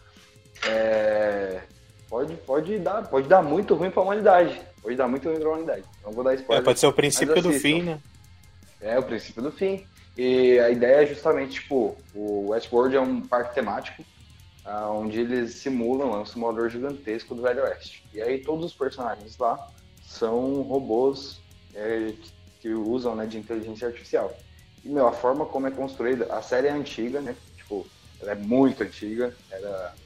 [0.66, 1.62] é,
[2.08, 4.60] pode, pode, dar, pode dar muito ruim para a humanidade.
[4.82, 5.84] Pode dar muito ruim para a humanidade.
[6.04, 6.64] Não vou dar É, spoiler.
[6.64, 8.00] pode ser o princípio do fim, né?
[8.80, 9.86] É o princípio do fim.
[10.16, 14.04] E a ideia é justamente, tipo, o Westworld é um parque temático
[14.66, 18.04] ah, onde eles simulam um simulador gigantesco do Velho Oeste.
[18.12, 19.68] E aí todos os personagens lá
[20.02, 21.40] são robôs
[21.76, 22.12] é,
[22.60, 24.34] que, usam né, de inteligência artificial.
[24.84, 27.36] E, meu, a forma como é construída, a série é antiga, né?
[27.56, 29.96] Tipo, ela é muito antiga, era...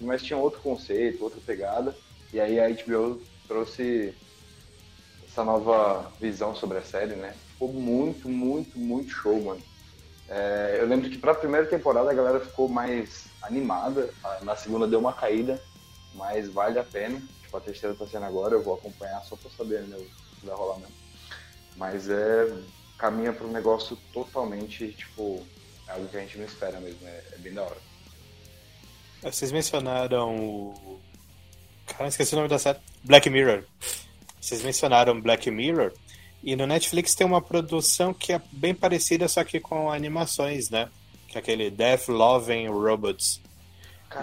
[0.00, 1.96] mas tinha outro conceito, outra pegada.
[2.32, 4.18] E aí a HBO trouxe
[5.22, 7.34] essa nova visão sobre a série, né?
[7.46, 9.62] Ficou muito, muito, muito show, mano.
[10.28, 14.88] É, eu lembro que pra primeira temporada a galera ficou mais animada, a- na segunda
[14.88, 15.62] deu uma caída,
[16.14, 17.20] mas vale a pena.
[17.42, 20.46] Tipo, a terceira tá sendo agora, eu vou acompanhar só pra saber né, o que
[20.46, 20.99] vai rolar mesmo.
[21.80, 22.52] Mas é.
[22.98, 25.42] caminha pra um negócio totalmente, tipo,
[25.88, 27.78] algo que a gente não espera mesmo, é, é bem da hora.
[29.22, 31.00] Vocês mencionaram o.
[31.86, 32.78] Cara, esqueci o nome da série.
[33.02, 33.64] Black Mirror.
[34.40, 35.92] Vocês mencionaram Black Mirror.
[36.42, 40.88] E no Netflix tem uma produção que é bem parecida, só que com animações, né?
[41.28, 43.40] Que é aquele Death Loving Robots.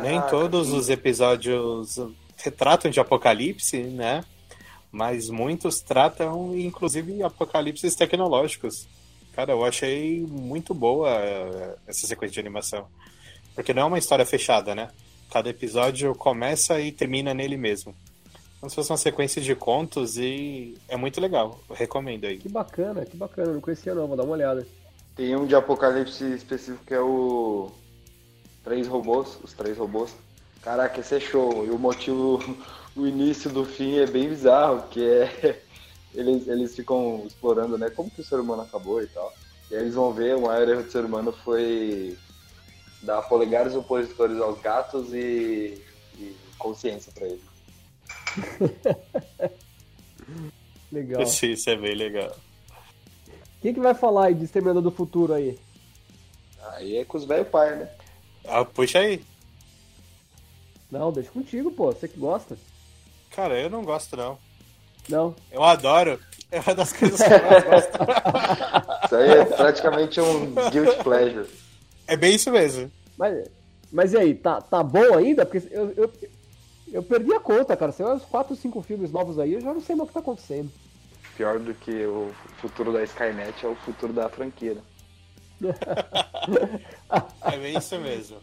[0.02, 2.00] Nem Caraca, todos que- os episódios
[2.38, 4.24] retratam de apocalipse, né?
[4.98, 8.88] Mas muitos tratam, inclusive, apocalipses tecnológicos.
[9.32, 12.88] Cara, eu achei muito boa eh, essa sequência de animação.
[13.54, 14.90] Porque não é uma história fechada, né?
[15.32, 17.94] Cada episódio começa e termina nele mesmo.
[18.60, 21.60] Como se fosse uma sequência de contos e é muito legal.
[21.70, 22.40] Eu recomendo aí.
[22.40, 23.54] Que bacana, que bacana.
[23.54, 24.68] Não conhecia não, vou dar uma olhada.
[25.16, 27.70] Tem um de apocalipse específico que é o
[28.64, 30.16] Três Robôs, os Três Robôs.
[30.64, 31.68] Caraca, esse é show.
[31.68, 32.40] E o motivo,
[32.98, 35.62] o início do fim é bem bizarro, que é
[36.14, 39.32] eles, eles ficam explorando, né, como que o ser humano acabou e tal.
[39.70, 42.18] E aí eles vão ver, o maior erro do ser humano foi
[43.04, 45.82] dar polegares opositores aos gatos e,
[46.18, 47.42] e consciência pra eles.
[50.92, 51.22] Legal.
[51.22, 52.36] Esse- Isso é bem legal.
[53.62, 55.60] Quem que vai falar aí de Exterminador do Futuro aí?
[56.72, 57.90] Aí é com os velhos pai, né?
[58.46, 59.24] Ah, puxa aí.
[60.90, 61.92] Não, deixa contigo, pô.
[61.92, 62.58] Você que gosta.
[63.38, 64.36] Cara, eu não gosto, não.
[65.08, 65.36] Não.
[65.52, 66.20] Eu adoro.
[66.52, 68.00] É uma das coisas que eu mais gosto.
[69.06, 71.48] Isso aí é praticamente um guilt pleasure.
[72.08, 72.92] É bem isso mesmo.
[73.16, 73.48] Mas,
[73.92, 75.46] mas e aí, tá, tá bom ainda?
[75.46, 76.12] Porque eu, eu,
[76.92, 77.92] eu perdi a conta, cara.
[77.92, 80.20] Saiu uns 4, 5 filmes novos aí, eu já não sei mais o que tá
[80.20, 80.72] acontecendo.
[81.36, 84.74] pior do que o futuro da Skynet é o futuro da franquia.
[85.62, 85.76] né?
[87.44, 88.38] É bem isso mesmo.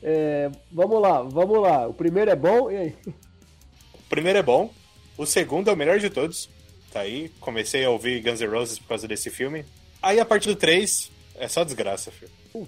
[0.00, 1.88] É, vamos lá, vamos lá.
[1.88, 2.96] O primeiro é bom, e aí?
[4.10, 4.74] O primeiro é bom,
[5.16, 6.50] o segundo é o melhor de todos.
[6.92, 9.64] Tá aí, comecei a ouvir Guns N' Roses por causa desse filme.
[10.02, 12.32] Aí a partir do 3, é só desgraça, filho.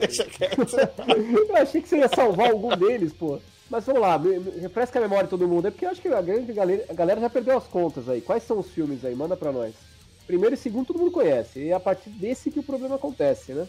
[0.00, 0.66] Deixa quieto.
[0.76, 3.40] Eu achei que você ia salvar algum deles, pô.
[3.70, 4.20] Mas vamos lá,
[4.60, 6.94] refresca a memória de todo mundo aí, porque eu acho que a grande galera, a
[6.94, 8.20] galera já perdeu as contas aí.
[8.20, 9.14] Quais são os filmes aí?
[9.14, 9.72] Manda pra nós.
[10.26, 13.52] Primeiro e segundo todo mundo conhece, e é a partir desse que o problema acontece,
[13.52, 13.68] né?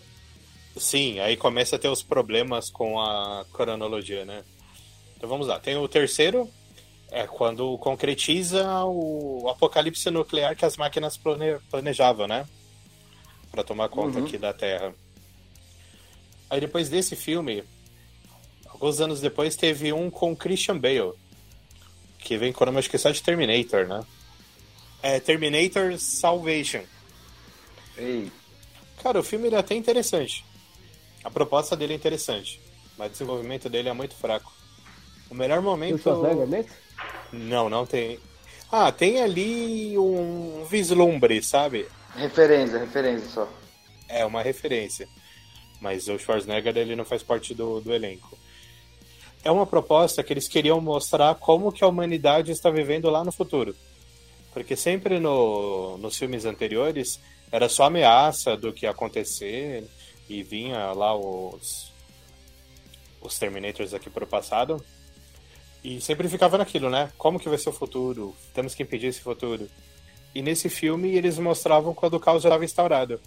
[0.76, 4.44] Sim, aí começa a ter os problemas com a cronologia, né?
[5.16, 5.60] Então vamos lá.
[5.60, 6.50] Tem o terceiro,
[7.12, 12.47] é quando concretiza o apocalipse nuclear que as máquinas plane- planejavam, né?
[13.51, 14.26] Pra tomar conta Uhum.
[14.26, 14.95] aqui da Terra.
[16.49, 17.64] Aí depois desse filme,
[18.66, 21.14] alguns anos depois, teve um com Christian Bale,
[22.18, 24.05] que vem com o nome, acho que só de Terminator, né?
[25.03, 26.84] É Terminator Salvation.
[27.97, 28.32] Ei,
[29.03, 30.45] Cara, o filme ele é até interessante.
[31.24, 32.62] A proposta dele é interessante,
[32.97, 34.53] mas o desenvolvimento dele é muito fraco.
[35.30, 36.01] O melhor Tem o momento.
[36.03, 36.70] Schwarzenegger nesse?
[37.32, 38.20] Não, não tem.
[38.72, 41.88] Ah, tem ali um vislumbre, sabe?
[42.16, 43.50] referência, referência só.
[44.08, 45.08] É uma referência.
[45.80, 48.38] Mas o Schwarzenegger ele não faz parte do, do elenco.
[49.44, 53.32] É uma proposta que eles queriam mostrar como que a humanidade está vivendo lá no
[53.32, 53.76] futuro.
[54.54, 57.20] Porque sempre no, nos filmes anteriores
[57.52, 59.84] era só ameaça do que ia acontecer
[60.30, 61.92] e vinha lá os
[63.20, 64.84] os Terminators aqui pro passado
[65.84, 67.12] e sempre ficava naquilo, né?
[67.18, 68.36] Como que vai ser o futuro?
[68.54, 69.70] Temos que impedir esse futuro.
[70.34, 73.20] E nesse filme eles mostravam quando o caos estava instaurado.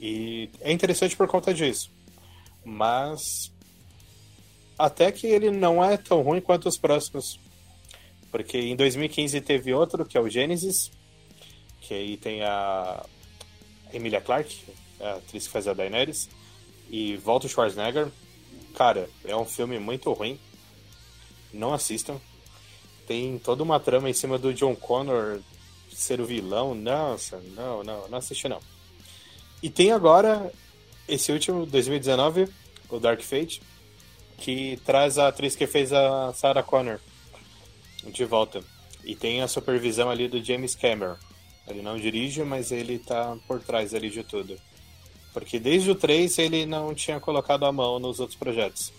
[0.00, 1.90] E é interessante por conta disso.
[2.64, 3.52] Mas
[4.78, 7.40] até que ele não é tão ruim quanto os próximos.
[8.30, 10.90] Porque em 2015 teve outro, que é o Genesis,
[11.80, 13.04] que aí tem a
[13.92, 14.60] Emilia Clarke,
[15.00, 16.28] a atriz que faz a Daenerys,
[16.90, 18.08] e volta o Schwarzenegger.
[18.74, 20.38] Cara, é um filme muito ruim.
[21.52, 22.20] Não assistam.
[23.06, 25.40] Tem toda uma trama em cima do John Connor
[25.90, 26.74] ser o vilão.
[26.74, 28.60] Nossa, não, não, não assisti não.
[29.62, 30.52] E tem agora
[31.08, 32.48] esse último, 2019,
[32.88, 33.62] o Dark Fate,
[34.36, 37.00] que traz a atriz que fez a Sarah Connor
[38.04, 38.62] de volta.
[39.04, 41.16] E tem a supervisão ali do James Cameron.
[41.66, 44.58] Ele não dirige, mas ele tá por trás ali de tudo.
[45.32, 48.92] Porque desde o 3 ele não tinha colocado a mão nos outros projetos.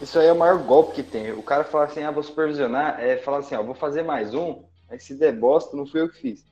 [0.00, 1.32] Isso aí é o maior golpe que tem.
[1.32, 4.62] O cara fala assim, ah, vou supervisionar, é falar assim, ó, vou fazer mais um,
[4.88, 6.44] aí se der bosta, não fui eu que fiz.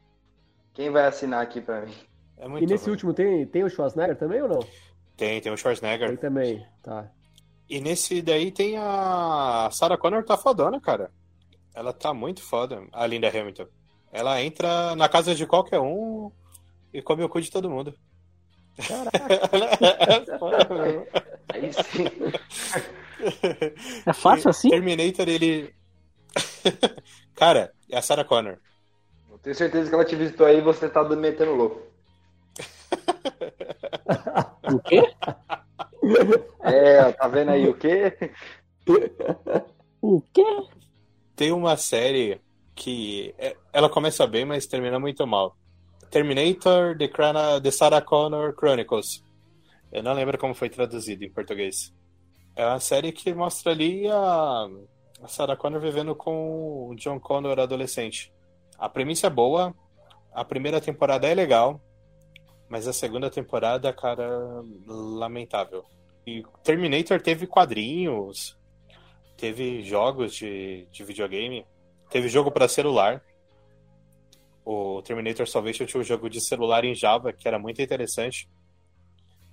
[0.72, 1.94] Quem vai assinar aqui pra mim?
[2.38, 2.92] É muito E nesse ruim.
[2.92, 4.60] último tem, tem o Schwarzenegger também ou não?
[5.16, 6.08] Tem, tem o Schwarzenegger.
[6.08, 7.08] Tem também, tá.
[7.68, 11.10] E nesse daí tem a Sarah Connor tá fodona, cara.
[11.74, 13.66] Ela tá muito foda, a Linda Hamilton.
[14.12, 16.30] Ela entra na casa de qualquer um
[16.92, 17.94] e come o cu de todo mundo.
[18.90, 19.10] Ela
[20.34, 21.06] é foda.
[21.52, 22.04] Aí sim.
[24.06, 24.68] É fácil assim?
[24.70, 25.74] Terminator, ele.
[27.34, 28.58] cara, é a Sarah Connor.
[29.30, 31.82] Eu tenho certeza que ela te visitou aí e você tá metendo louco.
[34.72, 35.02] O quê?
[36.62, 38.12] É, tá vendo aí o quê?
[40.00, 40.44] O quê?
[41.34, 42.40] Tem uma série
[42.74, 45.56] que é- ela começa bem, mas termina muito mal.
[46.10, 49.22] Terminator The, Chron- The Sarah Connor Chronicles.
[49.92, 51.92] Eu não lembro como foi traduzido em português.
[52.56, 54.68] É uma série que mostra ali a,
[55.22, 58.32] a Sarah Connor vivendo com o John Connor adolescente.
[58.78, 59.74] A premissa é boa,
[60.32, 61.80] a primeira temporada é legal,
[62.68, 64.28] mas a segunda temporada, cara,
[64.86, 65.84] lamentável.
[66.24, 68.56] E Terminator teve quadrinhos,
[69.36, 71.66] teve jogos de, de videogame,
[72.08, 73.20] teve jogo para celular.
[74.64, 78.48] O Terminator Salvation tinha um jogo de celular em Java que era muito interessante.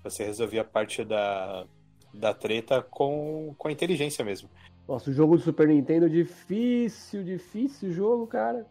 [0.04, 1.66] Você resolvia parte da,
[2.14, 4.50] da treta com, com a inteligência mesmo.
[4.88, 8.66] Nossa, o jogo do Super Nintendo, difícil, difícil jogo, cara.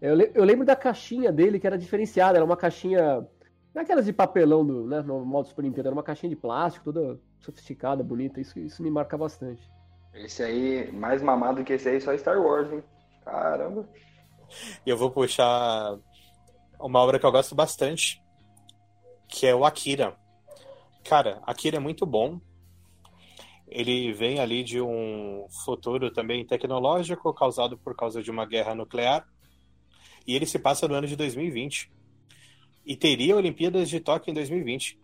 [0.00, 3.26] Eu, le- eu lembro da caixinha dele, que era diferenciada, era uma caixinha.
[3.74, 6.36] Não é aquelas de papelão do, né, no modo Super Nintendo, era uma caixinha de
[6.36, 8.40] plástico, toda sofisticada, bonita.
[8.40, 9.68] Isso, isso me marca bastante.
[10.14, 12.82] Esse aí, mais mamado que esse aí, só Star Wars, hein?
[13.24, 13.88] Caramba.
[14.86, 15.98] E eu vou puxar
[16.80, 18.22] uma obra que eu gosto bastante,
[19.28, 20.16] que é o Akira.
[21.04, 22.40] Cara, Akira é muito bom.
[23.68, 29.26] Ele vem ali de um futuro também tecnológico causado por causa de uma guerra nuclear.
[30.26, 31.90] E ele se passa no ano de 2020.
[32.84, 34.98] E teria Olimpíadas de Tóquio em 2020.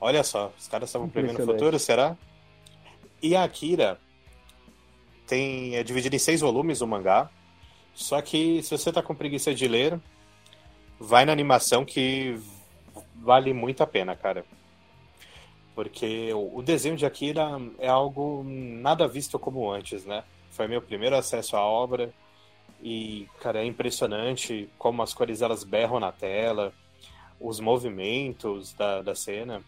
[0.00, 2.16] Olha só, os caras estavam prevendo o futuro, será?
[3.22, 3.98] E a Akira
[5.26, 7.30] tem é dividido em seis volumes o mangá.
[7.94, 9.98] Só que se você tá com preguiça de ler,
[11.00, 12.38] vai na animação que
[13.14, 14.44] vale muito a pena, cara.
[15.76, 20.24] Porque o desenho de Akira é algo nada visto como antes, né?
[20.50, 22.14] Foi meu primeiro acesso à obra
[22.82, 26.72] e, cara, é impressionante como as cores elas berram na tela,
[27.38, 29.62] os movimentos da, da cena.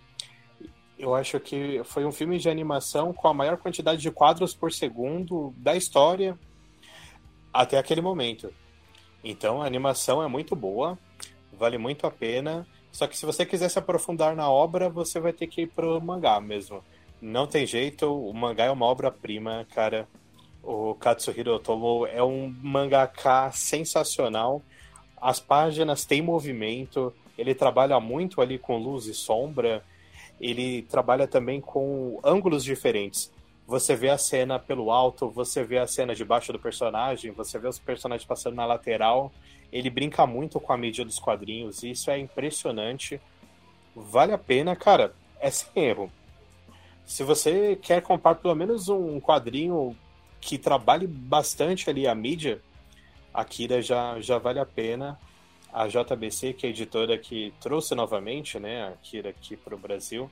[0.99, 4.73] Eu acho que foi um filme de animação com a maior quantidade de quadros por
[4.73, 6.39] segundo da história
[7.53, 8.51] até aquele momento.
[9.23, 10.99] Então a animação é muito boa,
[11.53, 12.67] vale muito a pena.
[12.91, 16.01] Só que se você quiser se aprofundar na obra, você vai ter que ir pro
[16.01, 16.83] mangá mesmo.
[17.21, 20.09] Não tem jeito, o mangá é uma obra-prima, cara.
[20.63, 24.63] O Katsuhiro Otomo é um mangaka sensacional.
[25.21, 29.83] As páginas têm movimento, ele trabalha muito ali com luz e sombra.
[30.41, 33.33] Ele trabalha também com ângulos diferentes.
[33.67, 37.69] Você vê a cena pelo alto, você vê a cena debaixo do personagem, você vê
[37.69, 39.33] os personagens passando na lateral
[39.73, 43.21] ele brinca muito com a mídia dos quadrinhos, e isso é impressionante.
[43.95, 46.11] Vale a pena, cara, é sem erro.
[47.05, 49.97] Se você quer comprar pelo menos um quadrinho
[50.41, 52.61] que trabalhe bastante ali a mídia,
[53.33, 55.19] a Kira já, já vale a pena.
[55.71, 59.79] A JBC, que é a editora que trouxe novamente né, a Kira aqui para o
[59.79, 60.31] Brasil,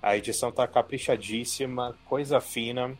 [0.00, 2.96] a edição tá caprichadíssima, coisa fina.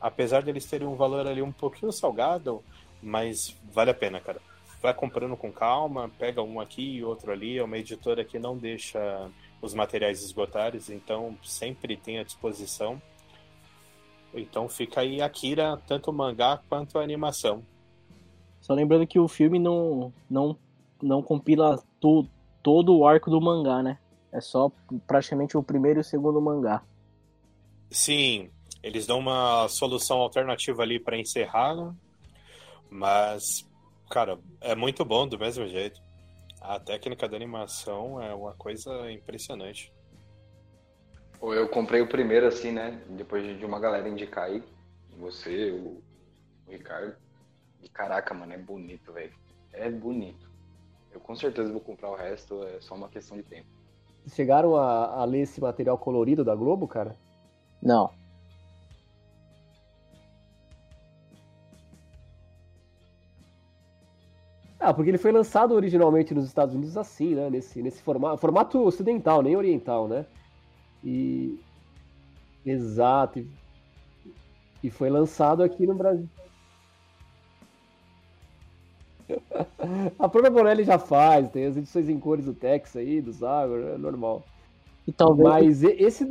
[0.00, 2.62] Apesar deles terem um valor ali um pouquinho salgado,
[3.02, 4.47] mas vale a pena, cara
[4.80, 7.58] vai comprando com calma, pega um aqui e outro ali.
[7.58, 13.00] É uma editora que não deixa os materiais esgotarem, então sempre tem à disposição.
[14.32, 17.62] Então fica aí Akira, tanto o mangá quanto a animação.
[18.60, 20.56] Só lembrando que o filme não, não,
[21.02, 22.26] não compila tu,
[22.62, 23.98] todo o arco do mangá, né?
[24.30, 24.70] É só
[25.06, 26.82] praticamente o primeiro e o segundo mangá.
[27.90, 28.50] Sim,
[28.82, 31.94] eles dão uma solução alternativa ali para encerrar, né?
[32.90, 33.66] mas
[34.10, 36.00] Cara, é muito bom do mesmo jeito.
[36.60, 39.92] A técnica da animação é uma coisa impressionante.
[41.40, 43.00] Eu comprei o primeiro assim, né?
[43.10, 44.62] Depois de uma galera indicar aí.
[45.18, 46.02] Você, o,
[46.66, 47.16] o Ricardo.
[47.82, 49.32] E caraca, mano, é bonito, velho.
[49.72, 50.50] É bonito.
[51.12, 53.68] Eu com certeza vou comprar o resto, é só uma questão de tempo.
[54.28, 57.16] Chegaram a, a ler esse material colorido da Globo, cara?
[57.80, 58.10] Não.
[64.80, 67.50] Ah, porque ele foi lançado originalmente nos Estados Unidos assim, né?
[67.50, 70.24] Nesse, nesse formato, formato ocidental, nem oriental, né?
[71.02, 71.58] E.
[72.64, 73.44] Exato.
[74.82, 76.28] E foi lançado aqui no Brasil.
[80.18, 83.80] A própria Bonelli já faz, tem as edições em cores do Tex aí, do Zagor,
[83.80, 84.44] é normal.
[85.06, 85.48] E talvez...
[85.48, 86.26] Mas esse,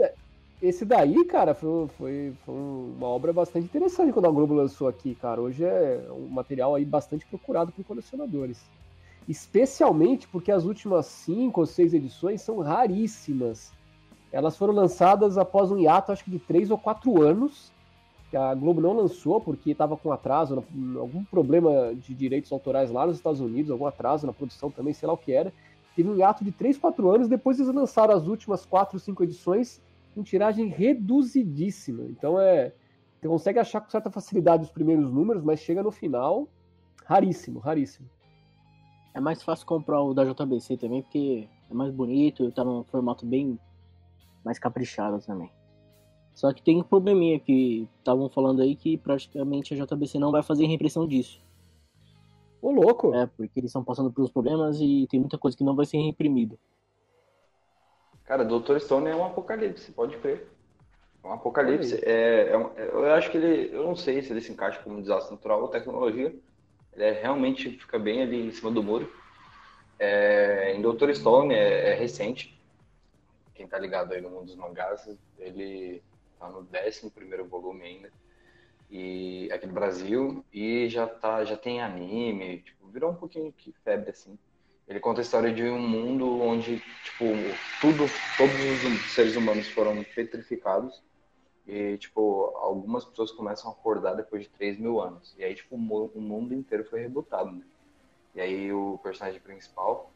[0.62, 5.14] esse daí, cara, foi, foi, foi, uma obra bastante interessante quando a Globo lançou aqui,
[5.14, 5.40] cara.
[5.40, 8.60] Hoje é um material aí bastante procurado por colecionadores.
[9.30, 13.72] Especialmente porque as últimas cinco ou seis edições são raríssimas.
[14.32, 17.72] Elas foram lançadas após um hiato, acho que de três ou quatro anos,
[18.34, 20.64] a Globo não lançou porque estava com atraso,
[20.98, 25.08] algum problema de direitos autorais lá nos Estados Unidos, algum atraso na produção também, sei
[25.08, 25.54] lá o que era.
[25.96, 29.82] Teve um hiato de três, quatro anos, depois eles lançaram as últimas quatro, cinco edições
[30.18, 32.04] com tiragem reduzidíssima.
[32.06, 32.74] Então é.
[33.20, 36.48] Você consegue achar com certa facilidade os primeiros números, mas chega no final,
[37.04, 38.08] raríssimo, raríssimo.
[39.14, 43.26] É mais fácil comprar o da JBC também, porque é mais bonito, tá num formato
[43.26, 43.60] bem
[44.46, 45.52] mais caprichado também.
[46.36, 50.44] Só que tem um probleminha que estavam falando aí que praticamente a JBC não vai
[50.44, 51.42] fazer reimpressão disso.
[52.62, 53.16] Ô louco!
[53.16, 55.98] É, porque eles estão passando pelos problemas e tem muita coisa que não vai ser
[55.98, 56.56] reimprimida.
[58.28, 60.46] Cara, Doutor Stone é um apocalipse, pode crer.
[61.24, 61.96] Um apocalipse.
[62.04, 63.74] É, é, é, eu acho que ele.
[63.74, 66.36] Eu não sei se ele se encaixa como um desastre natural ou tecnologia.
[66.94, 69.10] Ele é, realmente fica bem ali em cima do muro.
[69.98, 72.62] É, em Doutor Stone é, é, recente.
[73.56, 75.10] Quem tá ligado aí no mundo dos mangás,
[75.40, 76.04] ele
[76.38, 77.12] tá no 11
[77.50, 78.12] volume ainda.
[78.92, 80.44] E aqui no Brasil.
[80.52, 82.60] E já, tá, já tem anime.
[82.60, 84.38] Tipo, virou um pouquinho de febre assim.
[84.88, 87.26] Ele conta a história de um mundo onde, tipo,
[87.82, 88.06] tudo,
[88.38, 91.04] todos os hum, seres humanos foram petrificados
[91.68, 95.36] e, tipo, algumas pessoas começam a acordar depois de 3 mil anos.
[95.38, 97.66] E aí, tipo, o mundo inteiro foi rebutado, né?
[98.34, 100.10] E aí o personagem principal,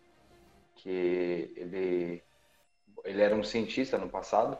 [0.75, 2.23] que ele,
[3.03, 4.57] ele era um cientista no passado,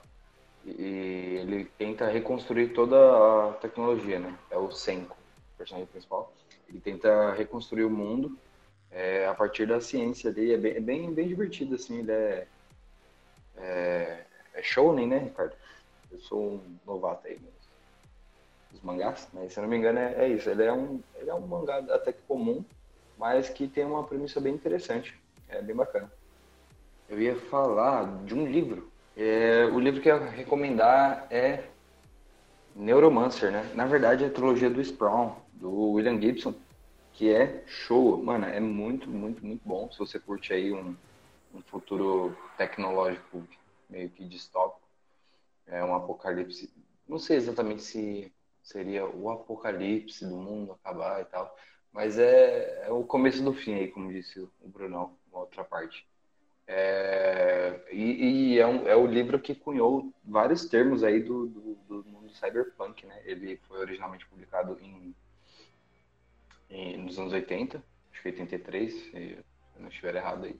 [0.66, 4.38] e ele tenta reconstruir toda a tecnologia, né?
[4.50, 5.16] É o Senko,
[5.54, 6.34] o personagem principal.
[6.68, 8.38] Ele tenta reconstruir o mundo
[8.92, 10.54] é, a partir da ciência ali.
[10.54, 12.00] É bem, é bem, bem divertido, assim.
[12.00, 12.48] Ele é,
[13.58, 15.56] é, é shounen, né, Ricardo?
[16.12, 17.40] Eu sou um novato aí.
[17.42, 18.74] Mas...
[18.74, 20.50] os mangás, mas se eu não me engano é, é isso.
[20.50, 22.64] Ele é, um, ele é um mangá até que comum,
[23.18, 25.18] mas que tem uma premissa bem interessante.
[25.48, 26.12] É bem bacana.
[27.10, 28.90] Eu ia falar de um livro.
[29.18, 31.66] É, o livro que eu ia recomendar é
[32.76, 33.70] Neuromancer, né?
[33.76, 36.56] Na verdade é a trilogia do Sprawn, do William Gibson,
[37.22, 38.18] que é show.
[38.18, 39.92] Mano, é muito, muito, muito bom.
[39.92, 40.96] Se você curte aí um,
[41.54, 43.48] um futuro tecnológico
[43.88, 44.82] meio que distópico,
[45.68, 46.74] é um apocalipse.
[47.08, 51.56] Não sei exatamente se seria o apocalipse do mundo acabar e tal,
[51.94, 56.08] mas é, é o começo do fim aí, como disse o Brunão, uma outra parte.
[56.66, 61.76] É, e, e é, um, é, o livro que cunhou vários termos aí do, do,
[61.88, 63.22] do, mundo cyberpunk, né?
[63.26, 65.14] Ele foi originalmente publicado em,
[66.72, 69.38] em, nos anos 80, acho que 83, se
[69.76, 70.60] eu não estiver errado aí.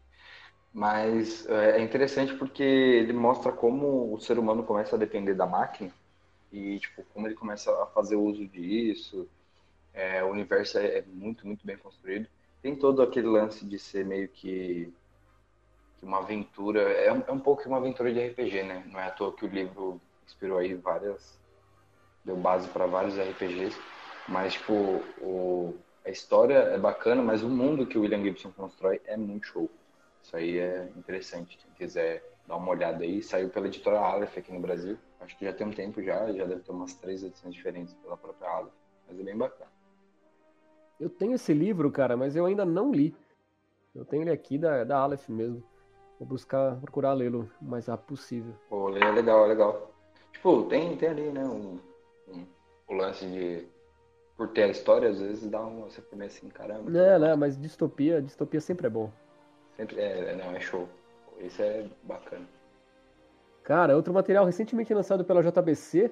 [0.74, 5.46] Mas é, é interessante porque ele mostra como o ser humano começa a depender da
[5.46, 5.92] máquina
[6.52, 9.28] e tipo como ele começa a fazer uso disso.
[9.94, 12.28] É, o universo é, é muito, muito bem construído.
[12.62, 14.94] Tem todo aquele lance de ser meio que
[16.02, 16.82] uma aventura.
[16.82, 18.84] É, é um pouco uma aventura de RPG, né?
[18.92, 21.40] Não é à toa que o livro inspirou aí várias.
[22.26, 23.78] deu base para vários RPGs.
[24.28, 24.74] Mas, tipo,
[25.22, 25.76] o,
[26.06, 29.70] a história é bacana, mas o mundo que o William Gibson constrói é muito show.
[30.22, 31.58] Isso aí é interessante.
[31.58, 34.98] Quem quiser dar uma olhada aí, saiu pela editora Aleph aqui no Brasil.
[35.20, 38.18] Acho que já tem um tempo já, já deve ter umas três edições diferentes pela
[38.18, 38.74] própria Aleph.
[39.08, 39.70] Mas é bem bacana.
[41.00, 43.16] Eu tenho esse livro, cara, mas eu ainda não li.
[43.94, 45.64] Eu tenho ele aqui da, da Aleph mesmo.
[46.20, 48.54] Vou buscar, procurar lê-lo o mais rápido possível.
[48.70, 49.92] Pô, é legal, é legal.
[50.32, 51.80] Tipo, tem, tem ali, né, um,
[52.28, 52.46] um,
[52.88, 53.68] o lance de...
[54.42, 55.82] Por ter a história, às vezes dá um...
[55.82, 56.98] Você começa assim, caramba.
[56.98, 59.12] É, né, mas distopia, distopia sempre é bom.
[59.78, 60.90] Sempre, é, não, é show.
[61.40, 62.48] Isso é bacana.
[63.64, 66.10] Cara, outro material recentemente lançado pela JBC.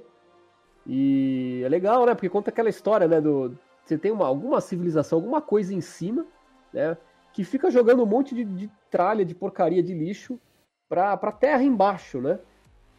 [0.86, 2.14] E é legal, né?
[2.14, 3.20] Porque conta aquela história, né?
[3.20, 6.24] Do, você tem uma, alguma civilização, alguma coisa em cima,
[6.72, 6.96] né?
[7.34, 10.40] que fica jogando um monte de, de tralha, de porcaria, de lixo
[10.88, 12.40] para a terra embaixo, né?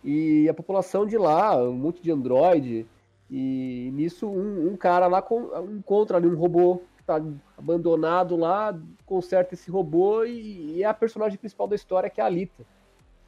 [0.02, 2.84] E a população de lá, um monte de androide,
[3.30, 5.24] e nisso um, um cara lá
[5.70, 7.22] encontra ali um robô que tá
[7.56, 8.76] abandonado lá,
[9.06, 12.66] conserta esse robô e, e, é a personagem principal da história, que é a Alita.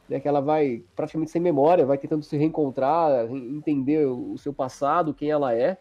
[0.08, 5.14] Né, que ela vai praticamente sem memória, vai tentando se reencontrar, entender o seu passado,
[5.14, 5.78] quem ela é.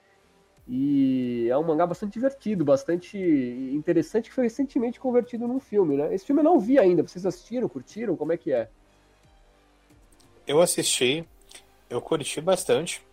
[0.68, 6.14] E é um mangá bastante divertido, bastante interessante, que foi recentemente convertido num filme, né?
[6.14, 7.02] Esse filme eu não vi ainda.
[7.02, 8.16] Vocês assistiram, curtiram?
[8.16, 8.70] Como é que é?
[10.46, 11.28] Eu assisti,
[11.90, 13.04] eu curti bastante,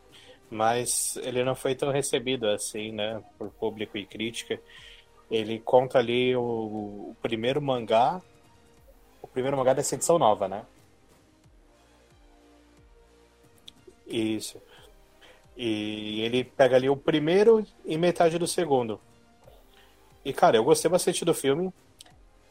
[0.51, 3.23] mas ele não foi tão recebido assim, né?
[3.39, 4.61] Por público e crítica.
[5.31, 8.23] Ele conta ali o, o primeiro mangá,
[9.21, 10.65] o primeiro mangá dessa edição nova, né?
[14.07, 14.61] Isso.
[15.57, 19.01] E ele pega ali o primeiro e metade do segundo.
[20.25, 21.73] E, cara, eu gostei bastante do filme.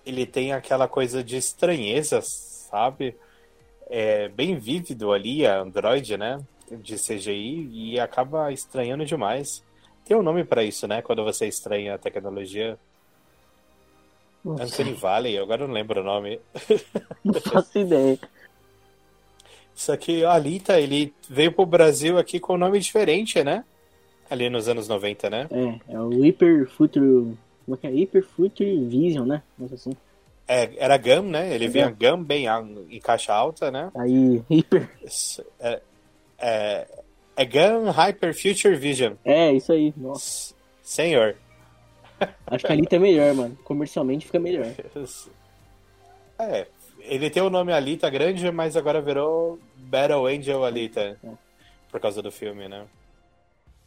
[0.06, 3.16] Ele tem aquela coisa de estranheza, sabe?
[3.90, 6.40] É bem vívido ali, a Android, né?
[6.70, 9.64] De CGI, e acaba estranhando demais.
[10.04, 11.02] Tem um nome para isso, né?
[11.02, 12.78] Quando você estranha a tecnologia.
[14.46, 16.40] Anthony Valley, agora eu não lembro o nome.
[17.24, 18.18] Não faço ideia.
[19.76, 23.64] Só que o Alita, ele veio pro Brasil aqui com um nome diferente, né?
[24.30, 25.48] Ali nos anos 90, né?
[25.52, 27.38] É, é o Hyper Future.
[27.66, 27.90] Como é que é?
[27.92, 29.44] Hyper Future Vision, né?
[29.72, 29.96] Assim.
[30.48, 31.54] É, era GAM, né?
[31.54, 32.46] Ele é vinha GAM bem
[32.90, 33.92] em caixa alta, né?
[33.94, 34.90] Aí, Hyper.
[35.60, 35.82] É,
[36.38, 36.88] é,
[37.36, 39.14] é GAM Hyper Future Vision.
[39.24, 39.94] É, isso aí.
[39.98, 40.54] Nossa.
[40.82, 41.36] Senhor.
[42.48, 43.58] Acho que a Alita é melhor, mano.
[43.64, 44.68] Comercialmente fica melhor.
[46.40, 46.68] É,
[47.00, 51.18] ele tem o nome Alita grande, mas agora virou Battle Angel Alita.
[51.24, 51.30] É.
[51.92, 52.86] Por causa do filme, né?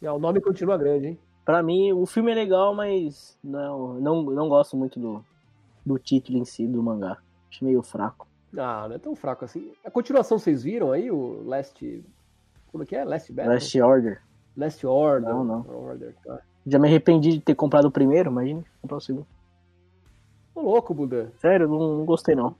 [0.01, 1.19] É, o nome continua grande, hein?
[1.45, 5.23] Pra mim, o filme é legal, mas não, não, não gosto muito do,
[5.85, 7.17] do título em si do mangá.
[7.49, 8.27] Acho meio fraco.
[8.57, 9.71] Ah, não é tão fraco assim.
[9.83, 11.09] A continuação vocês viram aí?
[11.09, 12.03] O Last.
[12.71, 13.03] Como é que é?
[13.03, 13.53] Last Battle?
[13.53, 14.21] Last Order.
[14.55, 15.29] Last Order.
[15.29, 15.65] Não, não.
[15.67, 16.39] Order, tá.
[16.65, 19.27] Já me arrependi de ter comprado o primeiro, imagina comprar o segundo.
[20.53, 21.31] Ô louco, Buda.
[21.37, 22.55] Sério, não, não gostei não.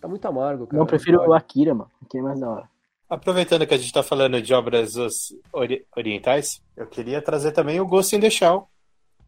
[0.00, 0.76] Tá muito amargo, cara.
[0.76, 1.90] Não, eu prefiro o Akira, mano.
[2.02, 2.70] Akira é mais da hora.
[3.08, 4.94] Aproveitando que a gente tá falando de obras
[5.52, 8.68] ori orientais, eu queria trazer também o Ghost in the Shell.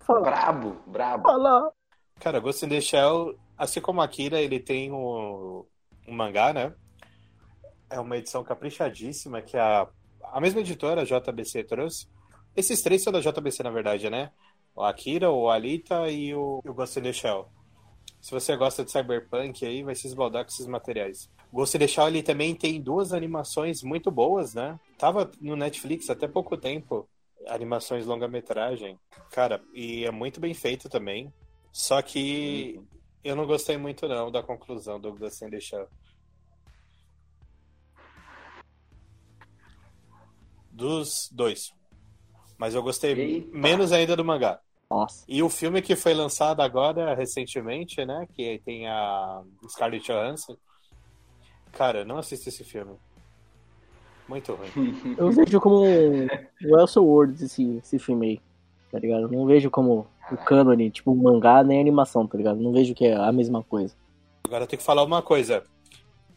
[0.01, 0.21] Fala.
[0.21, 1.25] Brabo, brabo.
[1.25, 1.73] Fala.
[2.21, 5.65] Cara, Ghost in the Shell, assim como Akira, ele tem um,
[6.07, 6.73] um mangá, né?
[7.93, 9.87] É uma edição caprichadíssima que a,
[10.23, 12.09] a mesma editora, a JBC, trouxe.
[12.57, 14.33] Esses três são da JBC, na verdade, né?
[14.75, 17.47] O Akira, o Alita e o, o Ghost in the Shell.
[18.19, 21.31] Se você gosta de cyberpunk aí, vai se esbaldar com esses materiais.
[21.53, 24.81] Ghost in the Shell ele também tem duas animações muito boas, né?
[24.97, 27.07] Tava no Netflix até pouco tempo.
[27.47, 28.99] animações longa-metragem.
[29.31, 31.31] Cara, e é muito bem feito também.
[31.71, 32.81] Só que
[33.23, 35.89] eu não gostei muito não da conclusão do Ghost in the Shell.
[40.73, 41.73] Dos dois.
[42.57, 43.57] Mas eu gostei Eita.
[43.57, 44.59] menos ainda do mangá.
[44.91, 45.25] Nossa.
[45.27, 48.27] E o filme que foi lançado agora, recentemente, né?
[48.35, 50.57] Que tem a Scarlett Johansson.
[51.73, 52.95] Cara, não assista esse filme.
[54.29, 54.71] Muito ruim.
[55.19, 58.41] Eu vejo como o Elseworlds esse, esse filme aí,
[58.91, 59.23] tá ligado?
[59.23, 62.61] Eu não vejo como o cânone, tipo mangá nem animação, tá ligado?
[62.61, 63.95] Não vejo que é a mesma coisa.
[64.45, 65.65] Agora eu tenho que falar uma coisa.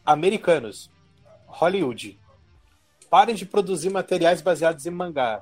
[0.05, 0.89] Americanos,
[1.45, 2.17] Hollywood,
[3.05, 5.41] parem de produzir materiais baseados em mangá.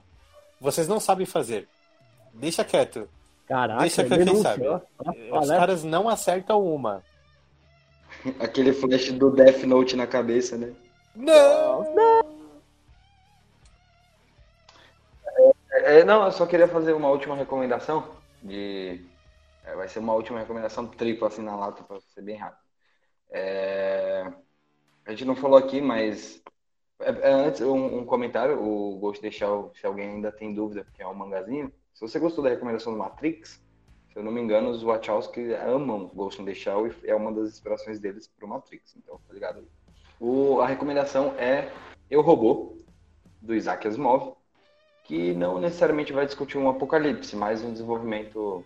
[0.59, 1.67] Vocês não sabem fazer.
[2.33, 3.09] Deixa quieto.
[3.47, 4.67] Caraca, Deixa pra quem sabe.
[4.67, 4.79] ó.
[5.31, 7.03] Ó, Os caras não acertam uma.
[8.39, 10.73] Aquele flash do Death Note na cabeça, né?
[11.15, 11.85] Não!
[15.71, 18.07] É, não, eu só queria fazer uma última recomendação
[18.41, 19.03] de.
[19.65, 22.61] é, vai ser uma última recomendação tripla assim na lata para ser bem rápido.
[23.31, 24.31] É,
[25.05, 26.52] a gente não falou aqui, mas é, é,
[26.99, 31.13] antes um, um comentário, o Ghost deixar se alguém ainda tem dúvida, porque é um
[31.13, 31.71] mangazinho.
[31.93, 33.61] Se você gostou da recomendação do Matrix,
[34.11, 37.31] se eu não me engano, os Wachowski amam Ghost in the Shell e é uma
[37.31, 38.95] das inspirações deles pro Matrix.
[38.95, 39.67] Então, tá ligado aí.
[40.19, 41.71] O, a recomendação é
[42.09, 42.77] Eu Robô,
[43.41, 44.35] do Isaac Asimov
[45.03, 48.63] que não necessariamente vai discutir um apocalipse, mas um desenvolvimento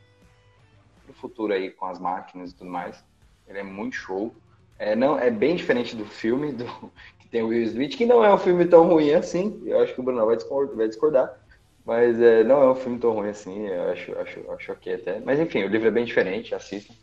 [1.05, 3.03] do futuro aí com as máquinas e tudo mais.
[3.47, 4.33] Ele é muito show.
[4.77, 6.91] É, não, é bem diferente do filme do,
[7.31, 9.61] tem o Will Smith, que não é um filme tão ruim assim.
[9.65, 11.47] Eu acho que o Bruno vai discordar, vai discordar
[11.87, 13.65] mas é, não é um filme tão ruim assim.
[13.65, 15.21] Eu acho, acho, acho ok até.
[15.21, 16.53] Mas enfim, o livro é bem diferente.
[16.53, 16.93] Assistam.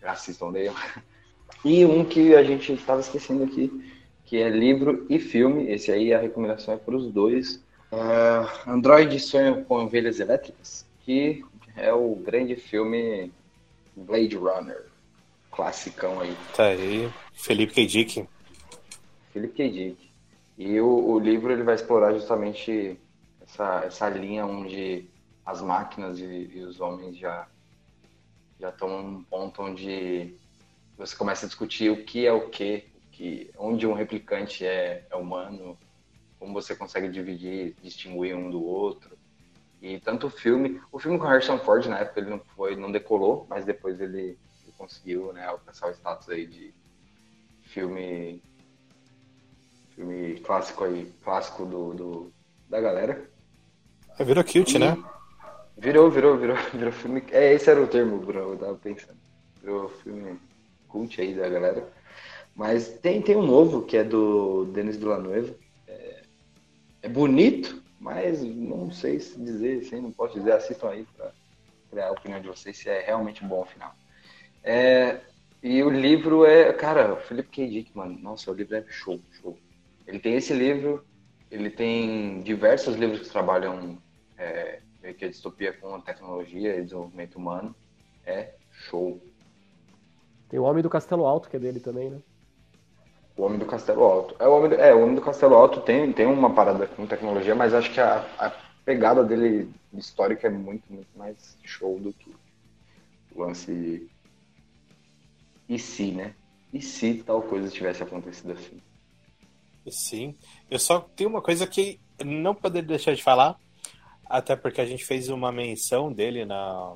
[0.00, 0.74] Assistam, leiam.
[1.62, 3.70] E um que a gente estava esquecendo aqui,
[4.24, 5.68] que é livro e filme.
[5.70, 7.60] Esse aí a recomendação é para os dois.
[7.92, 11.44] É, Android Sonho com Ovelhas Elétricas, que
[11.76, 13.30] é o grande filme
[13.94, 14.84] Blade Runner,
[15.50, 17.10] classicão aí, Tá aí.
[17.32, 17.86] Felipe K.
[17.86, 18.28] Dick.
[19.32, 19.70] Philip K.
[19.70, 20.10] Dick.
[20.58, 22.98] E o, o livro ele vai explorar justamente
[23.40, 25.08] essa, essa linha onde
[25.44, 27.48] as máquinas e, e os homens já
[28.60, 30.34] já estão num ponto onde
[30.98, 35.16] você começa a discutir o que é o que, que onde um replicante é, é
[35.16, 35.78] humano,
[36.38, 39.18] como você consegue dividir, distinguir um do outro.
[39.80, 42.92] E tanto o filme, o filme com Harrison Ford na época ele não foi, não
[42.92, 46.74] decolou, mas depois ele, ele conseguiu, né, alcançar o status aí de
[47.62, 48.42] filme
[50.00, 52.32] filme clássico aí, clássico do, do
[52.70, 53.28] da galera.
[54.18, 54.96] É, Virou cute, né?
[55.76, 57.22] Virou, virou, virou, virou filme.
[57.30, 59.18] É, esse era o termo, Bruno, eu tava pensando.
[59.60, 60.40] Virou filme
[60.88, 61.86] cult aí da galera.
[62.56, 65.54] Mas tem, tem um novo que é do Denis Villeneuve.
[65.86, 66.22] É,
[67.02, 71.30] é bonito, mas não sei se dizer, assim, não posso dizer, assistam aí pra
[71.90, 73.94] criar a opinião de vocês se é realmente bom o final.
[74.64, 75.20] É,
[75.62, 77.68] e o livro é, cara, o Felipe K.
[77.68, 79.58] Dick, mano, nossa, o livro é show, show.
[80.10, 81.04] Ele tem esse livro,
[81.48, 83.96] ele tem diversos livros que trabalham
[84.36, 87.76] é, meio que a distopia com a tecnologia e desenvolvimento humano.
[88.26, 89.22] É show.
[90.48, 92.18] Tem o Homem do Castelo Alto, que é dele também, né?
[93.36, 94.34] O Homem do Castelo Alto.
[94.40, 97.06] É, o Homem do, é, o Homem do Castelo Alto tem, tem uma parada com
[97.06, 98.50] tecnologia, mas acho que a, a
[98.84, 102.34] pegada dele histórica é muito, muito mais show do que
[103.32, 104.10] o lance.
[105.68, 106.34] E se, né?
[106.72, 108.82] E se tal coisa tivesse acontecido assim?
[109.88, 110.34] Sim.
[110.70, 113.58] Eu só tenho uma coisa que não poderia deixar de falar,
[114.26, 116.94] até porque a gente fez uma menção dele na,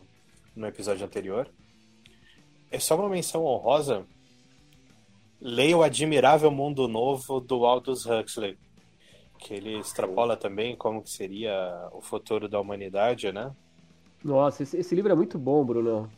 [0.54, 1.48] no episódio anterior.
[2.70, 4.06] É só uma menção honrosa.
[5.40, 8.56] Leia o Admirável Mundo Novo do Aldous Huxley.
[9.38, 13.54] Que ele extrapola também como que seria o futuro da humanidade, né?
[14.22, 16.10] Nossa, esse, esse livro é muito bom, Bruno.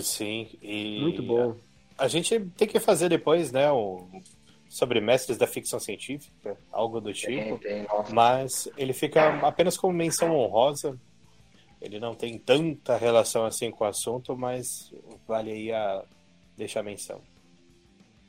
[0.00, 1.56] Sim, e Muito bom.
[1.98, 4.06] A gente tem que fazer depois, né, o,
[4.72, 7.58] sobre mestres da ficção científica, algo do tipo.
[7.58, 8.14] Tem, tem, nossa.
[8.14, 10.98] Mas ele fica apenas como menção honrosa.
[11.78, 14.90] Ele não tem tanta relação assim com o assunto, mas
[15.28, 16.02] vale aí a
[16.56, 17.20] deixar a menção.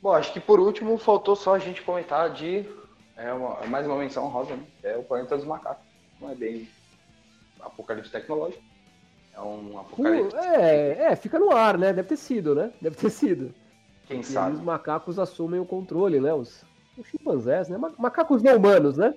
[0.02, 2.66] Bom, acho que por último faltou só a gente comentar de
[3.16, 4.66] é uma, é mais uma menção rosa, né?
[4.82, 5.86] É o planeta dos macacos.
[6.20, 6.68] Não é bem
[7.58, 8.62] apocalipse tecnológico.
[9.32, 10.36] É um apocalipse.
[10.36, 11.90] Uh, é, é, fica no ar, né?
[11.94, 12.70] Deve ter sido, né?
[12.82, 13.54] Deve ter sido.
[14.06, 14.56] Quem E sabe?
[14.56, 16.32] os macacos assumem o controle, né?
[16.32, 16.64] Os,
[16.96, 17.76] os chimpanzés, né?
[17.78, 19.14] Ma- Macacos não humanos, né?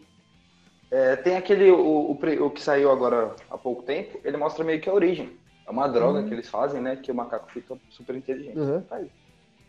[0.89, 4.81] É, tem aquele, o, o, o que saiu agora há pouco tempo, ele mostra meio
[4.81, 5.38] que a origem.
[5.65, 6.27] É uma droga Hum.
[6.27, 6.95] que eles fazem, né?
[6.95, 8.57] Que o macaco fica super inteligente.
[8.57, 8.81] Uhum.
[8.84, 8.99] Tá.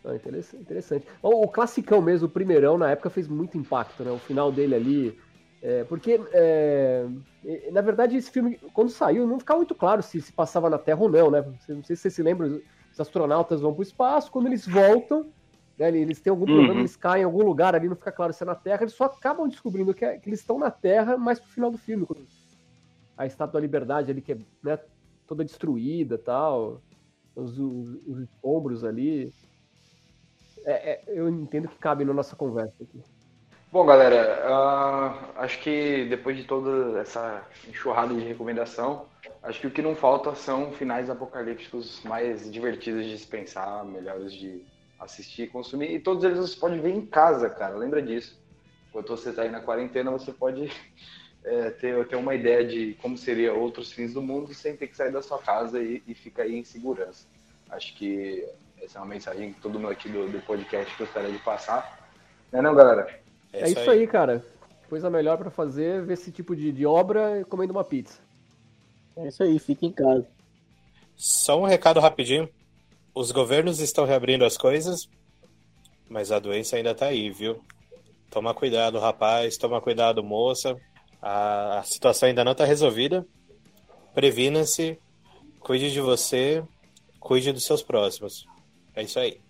[0.05, 1.07] Ah, interessante, interessante.
[1.21, 4.11] O, o classicão mesmo, o primeirão, na época fez muito impacto, né?
[4.11, 5.17] O final dele ali,
[5.61, 7.05] É, porque, é,
[7.71, 11.01] na verdade, esse filme, quando saiu, não ficava muito claro se se passava na Terra
[11.01, 11.41] ou não, né?
[11.41, 12.61] Não sei se vocês se lembram,
[12.99, 15.31] os astronautas vão para o espaço, quando eles voltam,
[15.77, 16.55] né, eles têm algum Uhum.
[16.55, 18.93] problema, eles caem em algum lugar ali, não fica claro se é na Terra, eles
[18.93, 22.05] só acabam descobrindo que, é- que eles estão na Terra mais pro final do filme.
[22.05, 22.27] quando
[23.17, 24.79] a Estátua da Liberdade ali, que é né,
[25.27, 26.81] toda destruída tal,
[27.35, 29.33] os, os- os ombros ali.
[30.65, 33.01] É, é, eu entendo que cabe na nossa conversa aqui.
[33.71, 39.05] Bom, galera, ah, acho que depois de toda essa enxurrada de recomendação,
[39.43, 44.33] acho que o que não falta são finais apocalípticos mais divertidos de se pensar, melhores
[44.33, 44.65] de
[44.99, 45.91] assistir e consumir.
[45.91, 47.75] E todos eles você pode ver em casa, cara.
[47.75, 48.41] Lembra disso.
[48.89, 50.71] Enquanto você está aí na quarentena, você pode
[51.43, 54.97] é, ter, ter uma ideia de como seria outros fins do mundo sem ter que
[54.97, 57.27] sair da sua casa e, e ficar aí em segurança.
[57.69, 58.49] Acho que
[58.81, 62.09] essa é uma mensagem que todo mundo aqui do, do podcast gostaria de passar.
[62.51, 63.28] Não é não, galera?
[63.53, 64.43] É, isso aí, cara.
[64.87, 68.19] Coisa melhor pra fazer, ver esse tipo de, de obra comendo uma pizza.
[69.15, 70.25] É isso aí, fica em casa.
[71.15, 72.49] Só um recado rapidinho.
[73.13, 75.09] Os governos estão reabrindo as coisas,
[76.07, 77.61] mas a doença ainda tá aí, viu?
[78.29, 79.57] Toma cuidado, rapaz.
[79.57, 80.77] Toma cuidado, moça.
[81.21, 83.25] A, a situação ainda não tá resolvida.
[84.13, 84.97] Previna-se.
[85.59, 86.63] Cuide de você.
[87.19, 88.45] Cuide dos seus próximos.
[88.95, 89.41] É isso aí.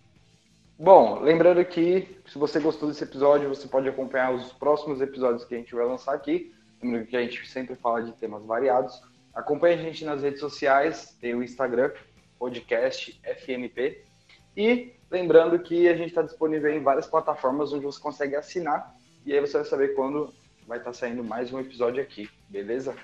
[0.81, 5.53] Bom, lembrando que se você gostou desse episódio, você pode acompanhar os próximos episódios que
[5.53, 6.56] a gente vai lançar aqui.
[6.81, 8.97] Lembrando que a gente sempre fala de temas variados.
[9.35, 11.91] Acompanhe a gente nas redes sociais, tem o Instagram,
[12.38, 14.06] podcast FNP.
[14.56, 18.95] E lembrando que a gente está disponível em várias plataformas onde você consegue assinar.
[19.26, 20.34] E aí você vai saber quando
[20.65, 22.95] vai estar saindo mais um episódio aqui, beleza?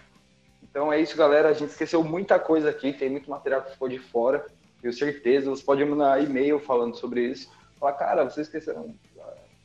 [0.63, 1.49] Então é isso, galera.
[1.49, 4.45] A gente esqueceu muita coisa aqui, tem muito material que ficou de fora.
[4.81, 5.49] Tenho certeza.
[5.49, 7.53] Você pode mandar e-mail falando sobre isso.
[7.85, 8.95] Falar, cara, vocês esqueceram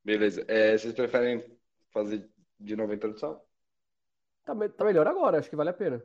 [0.04, 0.46] Beleza.
[0.48, 1.44] É, vocês preferem
[1.92, 3.42] fazer de novo a introdução?
[4.46, 6.04] Tá, me- tá melhor agora, acho que vale a pena.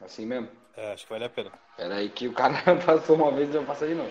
[0.00, 0.50] Assim mesmo?
[0.76, 1.52] É, acho que vale a pena.
[1.76, 2.54] Pera aí que o cara
[2.84, 4.10] passou uma vez e vai passar de novo.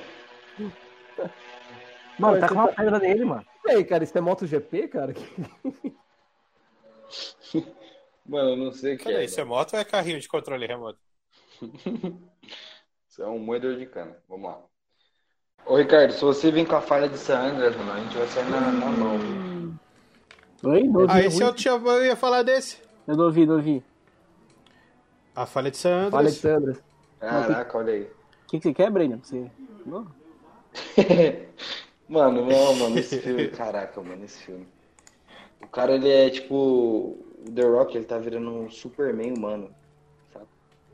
[2.19, 3.45] Mano, tá com uma tá- pedra nele, mano.
[3.65, 5.13] E aí, cara, isso é MotoGP, cara?
[8.27, 9.25] Mano, eu não sei o que Cara, é.
[9.25, 10.99] isso é moto ou é carrinho de controle remoto?
[13.09, 14.15] Isso é um moedor de cana.
[14.29, 14.61] Vamos lá.
[15.65, 18.27] Ô, Ricardo, se você vir com a falha de San Andreas, mano, a gente vai
[18.27, 19.79] sair na, na mão.
[20.63, 20.83] Oi?
[20.83, 22.79] Não ouvi, Ah, esse eu, tinha, eu ia falar desse.
[23.07, 23.83] Eu não ouvi, não ouvi.
[25.35, 26.45] A falha de San Fala, Andreas.
[26.45, 26.83] Alexandre.
[27.19, 28.03] Caraca, olha aí.
[28.03, 29.19] O que, que você quer, Breno?
[29.23, 29.49] Você...
[29.85, 30.07] Não.
[32.07, 33.47] mano, não, mano, esse filme.
[33.47, 34.67] Caraca, mano, esse filme.
[35.61, 37.26] O cara, ele é tipo.
[37.45, 39.69] O The Rock, ele tá virando um Superman humano.
[40.33, 40.45] Sabe?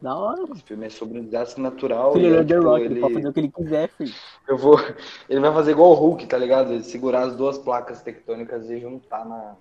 [0.01, 0.43] Da hora.
[0.53, 2.13] Esse filme é sobre um desastre natural.
[2.13, 3.89] Filho, ele é o The tipo, Rock, ele ele- pode fazer o que ele quiser,
[3.89, 4.13] filho.
[4.47, 4.75] Eu vou.
[5.29, 6.73] Ele vai fazer igual o Hulk, tá ligado?
[6.73, 9.55] Ele segurar as duas placas tectônicas e juntar na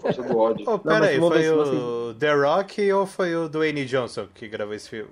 [0.00, 0.64] força do ódio.
[0.70, 4.72] Oh, pera mas aí, foi o The Rock ou foi o Dwayne Johnson que gravou
[4.74, 5.10] esse filme?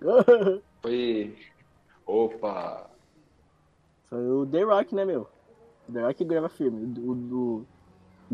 [0.82, 1.34] Foi.
[2.06, 2.90] Opa!
[4.10, 5.26] Foi o The Rock, né, meu?
[5.88, 6.82] O The Rock grava filme.
[7.00, 7.66] O do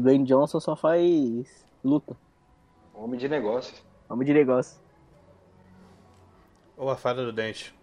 [0.01, 2.17] Dwayne Johnson só faz luta.
[2.95, 3.83] Homem de negócios.
[4.09, 4.81] Homem de negócio.
[6.77, 7.75] Ou a falha do dente?